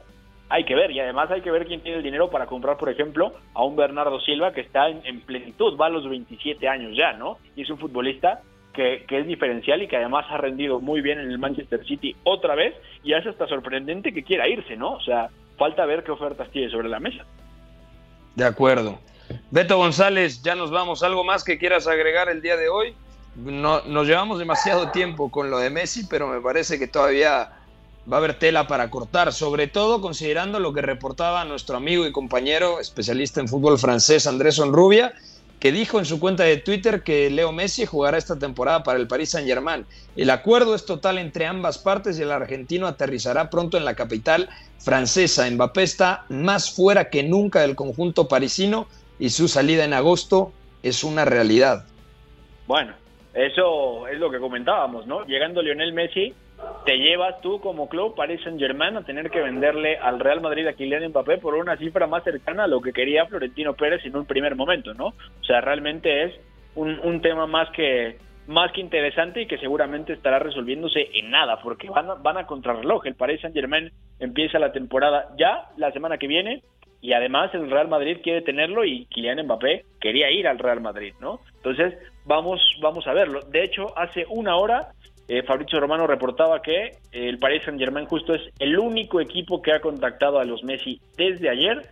hay 0.49 0.65
que 0.65 0.73
ver, 0.73 0.89
y 0.91 0.99
además 0.99 1.29
hay 1.29 1.41
que 1.41 1.51
ver 1.51 1.67
quién 1.67 1.81
tiene 1.81 1.97
el 1.97 2.03
dinero 2.03 2.31
para 2.31 2.47
comprar, 2.47 2.77
por 2.77 2.89
ejemplo, 2.89 3.33
a 3.53 3.63
un 3.63 3.75
Bernardo 3.75 4.19
Silva 4.19 4.51
que 4.51 4.61
está 4.61 4.89
en, 4.89 5.21
plenitud, 5.21 5.77
va 5.79 5.85
a 5.85 5.89
los 5.89 6.09
27 6.09 6.67
años 6.67 6.97
ya, 6.97 7.13
¿no? 7.13 7.37
Y 7.55 7.61
es 7.61 7.69
un 7.69 7.77
futbolista 7.77 8.41
que, 8.73 9.05
es 9.07 9.27
diferencial 9.27 9.83
y 9.83 9.87
que 9.87 9.97
además 9.97 10.25
ha 10.29 10.37
rendido 10.37 10.79
muy 10.79 11.01
bien 11.01 11.19
en 11.19 11.29
el 11.29 11.37
Manchester 11.37 11.85
City 11.85 12.15
otra 12.23 12.55
vez, 12.55 12.75
y 13.03 13.13
es 13.13 13.25
hasta 13.27 13.47
sorprendente 13.47 14.11
que 14.11 14.23
quiera 14.23 14.47
irse, 14.47 14.75
¿no? 14.75 14.93
O 14.93 15.01
sea, 15.01 15.29
falta 15.57 15.85
ver 15.85 16.03
qué 16.03 16.11
ofertas 16.11 16.49
tiene 16.49 16.71
sobre 16.71 16.89
la 16.89 16.99
mesa. 16.99 17.23
De 18.35 18.45
acuerdo. 18.45 18.97
Beto 19.51 19.77
González, 19.77 20.41
ya 20.41 20.55
nos 20.55 20.71
vamos. 20.71 21.03
¿Algo 21.03 21.23
más 21.23 21.43
que 21.43 21.59
quieras 21.59 21.87
agregar 21.87 22.27
el 22.29 22.41
día 22.41 22.57
de 22.57 22.69
hoy? 22.69 22.95
No, 23.35 23.81
nos 23.83 24.07
llevamos 24.07 24.39
demasiado 24.39 24.89
tiempo 24.89 25.29
con 25.29 25.51
lo 25.51 25.59
de 25.59 25.69
Messi, 25.69 26.07
pero 26.09 26.27
me 26.27 26.41
parece 26.41 26.79
que 26.79 26.87
todavía 26.87 27.51
va 28.11 28.17
a 28.17 28.19
haber 28.19 28.39
tela 28.39 28.67
para 28.67 28.89
cortar, 28.89 29.31
sobre 29.33 29.67
todo 29.67 30.01
considerando 30.01 30.59
lo 30.59 30.73
que 30.73 30.81
reportaba 30.81 31.45
nuestro 31.45 31.77
amigo 31.77 32.07
y 32.07 32.11
compañero 32.11 32.79
especialista 32.79 33.39
en 33.39 33.47
fútbol 33.47 33.77
francés 33.77 34.25
Andrés 34.25 34.57
Onrubia, 34.57 35.13
que 35.59 35.71
dijo 35.71 35.99
en 35.99 36.05
su 36.05 36.19
cuenta 36.19 36.43
de 36.43 36.57
Twitter 36.57 37.03
que 37.03 37.29
Leo 37.29 37.51
Messi 37.51 37.85
jugará 37.85 38.17
esta 38.17 38.39
temporada 38.39 38.81
para 38.81 38.97
el 38.97 39.07
Paris 39.07 39.31
Saint-Germain. 39.31 39.85
El 40.15 40.29
acuerdo 40.29 40.73
es 40.73 40.85
total 40.85 41.17
entre 41.17 41.45
ambas 41.45 41.77
partes 41.77 42.17
y 42.17 42.23
el 42.23 42.31
argentino 42.31 42.87
aterrizará 42.87 43.49
pronto 43.49 43.77
en 43.77 43.85
la 43.85 43.95
capital 43.95 44.49
francesa. 44.79 45.49
Mbappé 45.49 45.83
está 45.83 46.25
más 46.29 46.71
fuera 46.71 47.09
que 47.09 47.23
nunca 47.23 47.61
del 47.61 47.75
conjunto 47.75 48.27
parisino 48.27 48.87
y 49.19 49.29
su 49.31 49.47
salida 49.49 49.83
en 49.83 49.93
agosto 49.93 50.53
es 50.81 51.03
una 51.03 51.25
realidad. 51.25 51.85
Bueno, 52.65 52.93
eso 53.33 54.07
es 54.07 54.17
lo 54.17 54.31
que 54.31 54.39
comentábamos, 54.39 55.05
¿no? 55.05 55.25
Llegando 55.25 55.61
Lionel 55.61 55.91
Messi, 55.91 56.33
te 56.85 56.97
llevas 56.97 57.39
tú 57.41 57.59
como 57.59 57.89
club 57.89 58.15
Paris 58.15 58.41
Saint 58.43 58.59
Germain 58.59 58.95
a 58.95 59.03
tener 59.03 59.29
que 59.29 59.41
venderle 59.41 59.97
al 59.97 60.19
Real 60.19 60.41
Madrid 60.41 60.67
a 60.67 60.73
Kylian 60.73 61.09
Mbappé 61.09 61.37
por 61.37 61.55
una 61.55 61.77
cifra 61.77 62.07
más 62.07 62.23
cercana 62.23 62.63
a 62.63 62.67
lo 62.67 62.81
que 62.81 62.93
quería 62.93 63.25
Florentino 63.25 63.73
Pérez 63.73 64.03
en 64.05 64.15
un 64.15 64.25
primer 64.25 64.55
momento, 64.55 64.93
¿no? 64.93 65.07
O 65.07 65.43
sea, 65.43 65.61
realmente 65.61 66.23
es 66.23 66.33
un, 66.75 66.99
un 67.03 67.21
tema 67.21 67.47
más 67.47 67.69
que 67.71 68.17
más 68.47 68.71
que 68.71 68.81
interesante 68.81 69.43
y 69.43 69.45
que 69.45 69.59
seguramente 69.59 70.13
estará 70.13 70.39
resolviéndose 70.39 71.07
en 71.13 71.29
nada, 71.29 71.61
porque 71.61 71.87
van 71.87 72.09
a, 72.09 72.15
van 72.15 72.37
a 72.37 72.47
contrarreloj. 72.47 73.05
El 73.05 73.13
Paris 73.13 73.41
Saint 73.41 73.55
Germain 73.55 73.91
empieza 74.19 74.57
la 74.57 74.71
temporada 74.71 75.29
ya 75.37 75.69
la 75.77 75.91
semana 75.91 76.17
que 76.17 76.25
viene 76.25 76.63
y 76.99 77.13
además 77.13 77.53
el 77.53 77.69
Real 77.69 77.87
Madrid 77.87 78.17
quiere 78.23 78.41
tenerlo 78.41 78.83
y 78.83 79.05
Kylian 79.05 79.45
Mbappé 79.45 79.85
quería 80.01 80.31
ir 80.31 80.47
al 80.47 80.57
Real 80.57 80.81
Madrid, 80.81 81.13
¿no? 81.21 81.41
Entonces 81.57 81.93
vamos 82.25 82.59
vamos 82.81 83.05
a 83.05 83.13
verlo. 83.13 83.41
De 83.41 83.63
hecho, 83.63 83.95
hace 83.95 84.25
una 84.29 84.55
hora 84.55 84.93
eh, 85.29 85.43
Fabrizio 85.43 85.79
Romano 85.79 86.07
reportaba 86.07 86.59
que 86.63 86.97
el 87.11 87.37
Paris 87.37 87.61
Saint 87.63 87.79
Germain 87.79 88.07
justo 88.07 88.33
es 88.33 88.41
el 88.57 88.79
único 88.79 89.21
equipo 89.21 89.61
que 89.61 89.71
ha 89.71 89.79
contactado 89.79 90.39
a 90.39 90.43
los 90.43 90.63
Messi 90.63 90.99
desde 91.17 91.49
ayer 91.49 91.87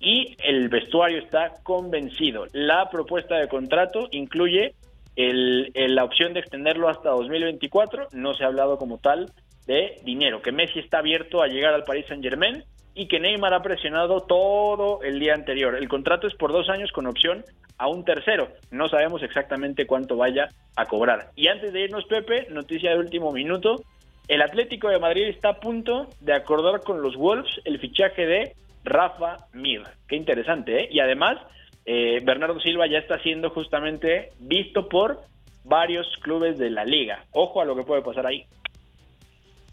y 0.00 0.36
el 0.42 0.68
vestuario 0.68 1.18
está 1.20 1.54
convencido. 1.62 2.46
La 2.52 2.90
propuesta 2.90 3.36
de 3.36 3.46
contrato 3.46 4.08
incluye 4.10 4.74
el, 5.14 5.70
la 5.74 6.02
opción 6.02 6.34
de 6.34 6.40
extenderlo 6.40 6.88
hasta 6.88 7.10
2024, 7.10 8.08
no 8.10 8.34
se 8.34 8.42
ha 8.42 8.48
hablado 8.48 8.76
como 8.76 8.98
tal 8.98 9.30
de 9.68 10.00
dinero, 10.04 10.42
que 10.42 10.50
Messi 10.50 10.80
está 10.80 10.98
abierto 10.98 11.42
a 11.42 11.46
llegar 11.46 11.74
al 11.74 11.84
Paris 11.84 12.06
Saint 12.08 12.24
Germain 12.24 12.64
y 12.94 13.06
que 13.06 13.20
Neymar 13.20 13.54
ha 13.54 13.62
presionado 13.62 14.20
todo 14.22 15.02
el 15.02 15.20
día 15.20 15.34
anterior. 15.34 15.74
El 15.74 15.88
contrato 15.88 16.26
es 16.26 16.34
por 16.34 16.52
dos 16.52 16.68
años 16.68 16.92
con 16.92 17.06
opción 17.06 17.44
a 17.78 17.88
un 17.88 18.04
tercero. 18.04 18.48
No 18.70 18.88
sabemos 18.88 19.22
exactamente 19.22 19.86
cuánto 19.86 20.16
vaya 20.16 20.50
a 20.76 20.86
cobrar. 20.86 21.30
Y 21.36 21.48
antes 21.48 21.72
de 21.72 21.82
irnos, 21.82 22.04
Pepe, 22.04 22.46
noticia 22.50 22.90
de 22.90 22.98
último 22.98 23.32
minuto. 23.32 23.82
El 24.28 24.42
Atlético 24.42 24.88
de 24.88 24.98
Madrid 24.98 25.24
está 25.24 25.48
a 25.50 25.60
punto 25.60 26.08
de 26.20 26.34
acordar 26.34 26.82
con 26.82 27.02
los 27.02 27.16
Wolves 27.16 27.50
el 27.64 27.80
fichaje 27.80 28.26
de 28.26 28.54
Rafa 28.84 29.38
Mir. 29.52 29.82
Qué 30.06 30.16
interesante, 30.16 30.82
¿eh? 30.82 30.88
Y 30.90 31.00
además, 31.00 31.38
eh, 31.84 32.20
Bernardo 32.22 32.60
Silva 32.60 32.86
ya 32.86 32.98
está 32.98 33.20
siendo 33.22 33.50
justamente 33.50 34.30
visto 34.38 34.88
por 34.88 35.22
varios 35.64 36.06
clubes 36.22 36.58
de 36.58 36.70
la 36.70 36.84
liga. 36.84 37.24
Ojo 37.32 37.60
a 37.60 37.64
lo 37.64 37.74
que 37.74 37.82
puede 37.82 38.02
pasar 38.02 38.26
ahí. 38.26 38.46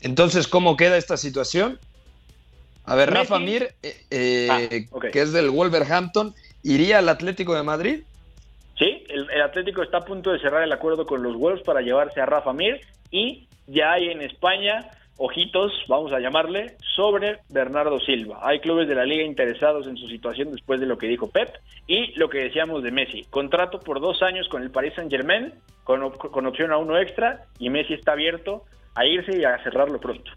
Entonces, 0.01 0.47
¿cómo 0.47 0.77
queda 0.77 0.97
esta 0.97 1.17
situación? 1.17 1.79
A 2.87 2.95
ver, 2.95 3.11
Rafa 3.11 3.37
Mir, 3.37 3.73
eh, 3.83 3.97
eh, 4.09 4.47
ah, 4.49 4.99
que 5.11 5.21
es 5.21 5.33
del 5.33 5.49
Wolverhampton, 5.49 6.33
¿iría 6.63 6.99
al 6.99 7.09
Atlético 7.09 7.53
de 7.53 7.61
Madrid? 7.61 8.03
Sí, 8.79 9.03
el, 9.09 9.41
Atlético 9.41 9.83
está 9.83 9.97
a 9.97 10.05
punto 10.05 10.31
de 10.31 10.39
cerrar 10.39 10.63
el 10.63 10.71
acuerdo 10.71 11.05
con 11.05 11.21
los 11.21 11.35
Wolves 11.35 11.63
para 11.63 11.81
llevarse 11.81 12.21
a 12.21 12.25
Rafa 12.25 12.53
Mir 12.53 12.79
y 13.11 13.45
ya 13.67 13.91
hay 13.91 14.07
en 14.09 14.21
España 14.21 14.89
ojitos, 15.17 15.73
vamos 15.89 16.13
a 16.13 16.19
llamarle, 16.19 16.77
sobre 16.95 17.39
Bernardo 17.49 17.99
Silva. 17.99 18.39
Hay 18.41 18.61
clubes 18.61 18.87
de 18.87 18.95
la 18.95 19.03
liga 19.03 19.23
interesados 19.23 19.85
en 19.85 19.97
su 19.97 20.07
situación 20.07 20.51
después 20.51 20.79
de 20.79 20.85
lo 20.85 20.97
que 20.97 21.07
dijo 21.07 21.29
Pep 21.29 21.49
y 21.87 22.17
lo 22.17 22.29
que 22.29 22.37
decíamos 22.37 22.83
de 22.83 22.91
Messi. 22.91 23.25
Contrato 23.29 23.81
por 23.81 23.99
dos 23.99 24.21
años 24.21 24.47
con 24.47 24.63
el 24.63 24.71
Paris 24.71 24.93
Saint 24.95 25.11
Germain, 25.11 25.51
con, 25.83 26.11
con 26.11 26.45
opción 26.45 26.71
a 26.71 26.77
uno 26.77 26.97
extra, 26.97 27.43
y 27.59 27.69
Messi 27.69 27.95
está 27.95 28.13
abierto 28.13 28.63
a 28.95 29.05
irse 29.05 29.37
y 29.37 29.43
a 29.43 29.61
cerrarlo 29.63 29.99
pronto. 29.99 30.31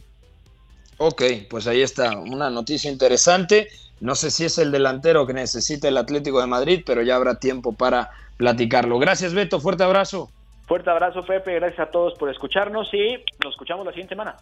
Ok, 1.03 1.23
pues 1.49 1.67
ahí 1.67 1.81
está, 1.81 2.19
una 2.19 2.51
noticia 2.51 2.91
interesante. 2.91 3.69
No 4.01 4.15
sé 4.15 4.31
si 4.31 4.45
es 4.45 4.59
el 4.59 4.71
delantero 4.71 5.27
que 5.27 5.33
necesita 5.33 5.89
el 5.89 5.97
Atlético 5.97 6.43
de 6.43 6.47
Madrid, 6.47 6.83
pero 6.85 7.01
ya 7.01 7.17
habrá 7.17 7.37
tiempo 7.37 7.73
para 7.73 8.11
platicarlo. 8.37 8.99
Gracias, 8.99 9.33
Beto. 9.33 9.61
Fuerte 9.61 9.83
abrazo. 9.83 10.31
Fuerte 10.67 10.91
abrazo, 10.91 11.25
Pepe. 11.25 11.55
Gracias 11.55 11.89
a 11.89 11.91
todos 11.91 12.19
por 12.19 12.29
escucharnos 12.29 12.93
y 12.93 13.15
nos 13.43 13.55
escuchamos 13.55 13.87
la 13.87 13.93
siguiente 13.93 14.13
semana. 14.13 14.37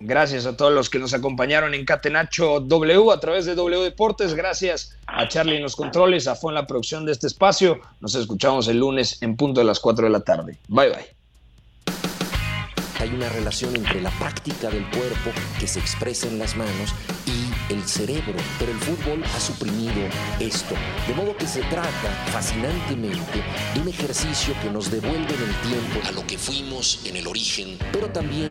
Gracias 0.00 0.46
a 0.46 0.56
todos 0.56 0.72
los 0.72 0.88
que 0.88 0.98
nos 0.98 1.12
acompañaron 1.12 1.74
en 1.74 1.84
Catenacho 1.84 2.60
W 2.60 3.12
a 3.12 3.20
través 3.20 3.44
de 3.44 3.54
W 3.54 3.82
Deportes. 3.82 4.32
Gracias 4.32 4.98
a 5.06 5.28
Charlie 5.28 5.56
en 5.56 5.62
los 5.62 5.76
controles, 5.76 6.26
a 6.26 6.36
Fue 6.36 6.52
en 6.52 6.54
la 6.54 6.66
producción 6.66 7.04
de 7.04 7.12
este 7.12 7.26
espacio. 7.26 7.80
Nos 8.00 8.14
escuchamos 8.14 8.66
el 8.68 8.78
lunes 8.78 9.22
en 9.22 9.36
punto 9.36 9.60
de 9.60 9.66
las 9.66 9.78
4 9.78 10.06
de 10.06 10.10
la 10.10 10.20
tarde. 10.20 10.56
Bye 10.68 10.88
bye 10.88 11.21
hay 13.02 13.10
una 13.10 13.28
relación 13.28 13.74
entre 13.74 14.00
la 14.00 14.10
práctica 14.10 14.70
del 14.70 14.88
cuerpo 14.90 15.32
que 15.58 15.66
se 15.66 15.80
expresa 15.80 16.28
en 16.28 16.38
las 16.38 16.56
manos 16.56 16.94
y 17.26 17.72
el 17.72 17.82
cerebro, 17.82 18.34
pero 18.60 18.70
el 18.70 18.78
fútbol 18.78 19.24
ha 19.24 19.40
suprimido 19.40 20.08
esto, 20.38 20.76
de 21.08 21.14
modo 21.14 21.36
que 21.36 21.48
se 21.48 21.62
trata 21.62 22.10
fascinantemente 22.30 23.42
de 23.74 23.80
un 23.80 23.88
ejercicio 23.88 24.54
que 24.62 24.70
nos 24.70 24.90
devuelve 24.90 25.34
en 25.34 25.42
el 25.42 25.54
tiempo 25.68 26.06
a 26.06 26.12
lo 26.12 26.24
que 26.26 26.38
fuimos 26.38 27.00
en 27.04 27.16
el 27.16 27.26
origen, 27.26 27.76
pero 27.92 28.08
también 28.08 28.32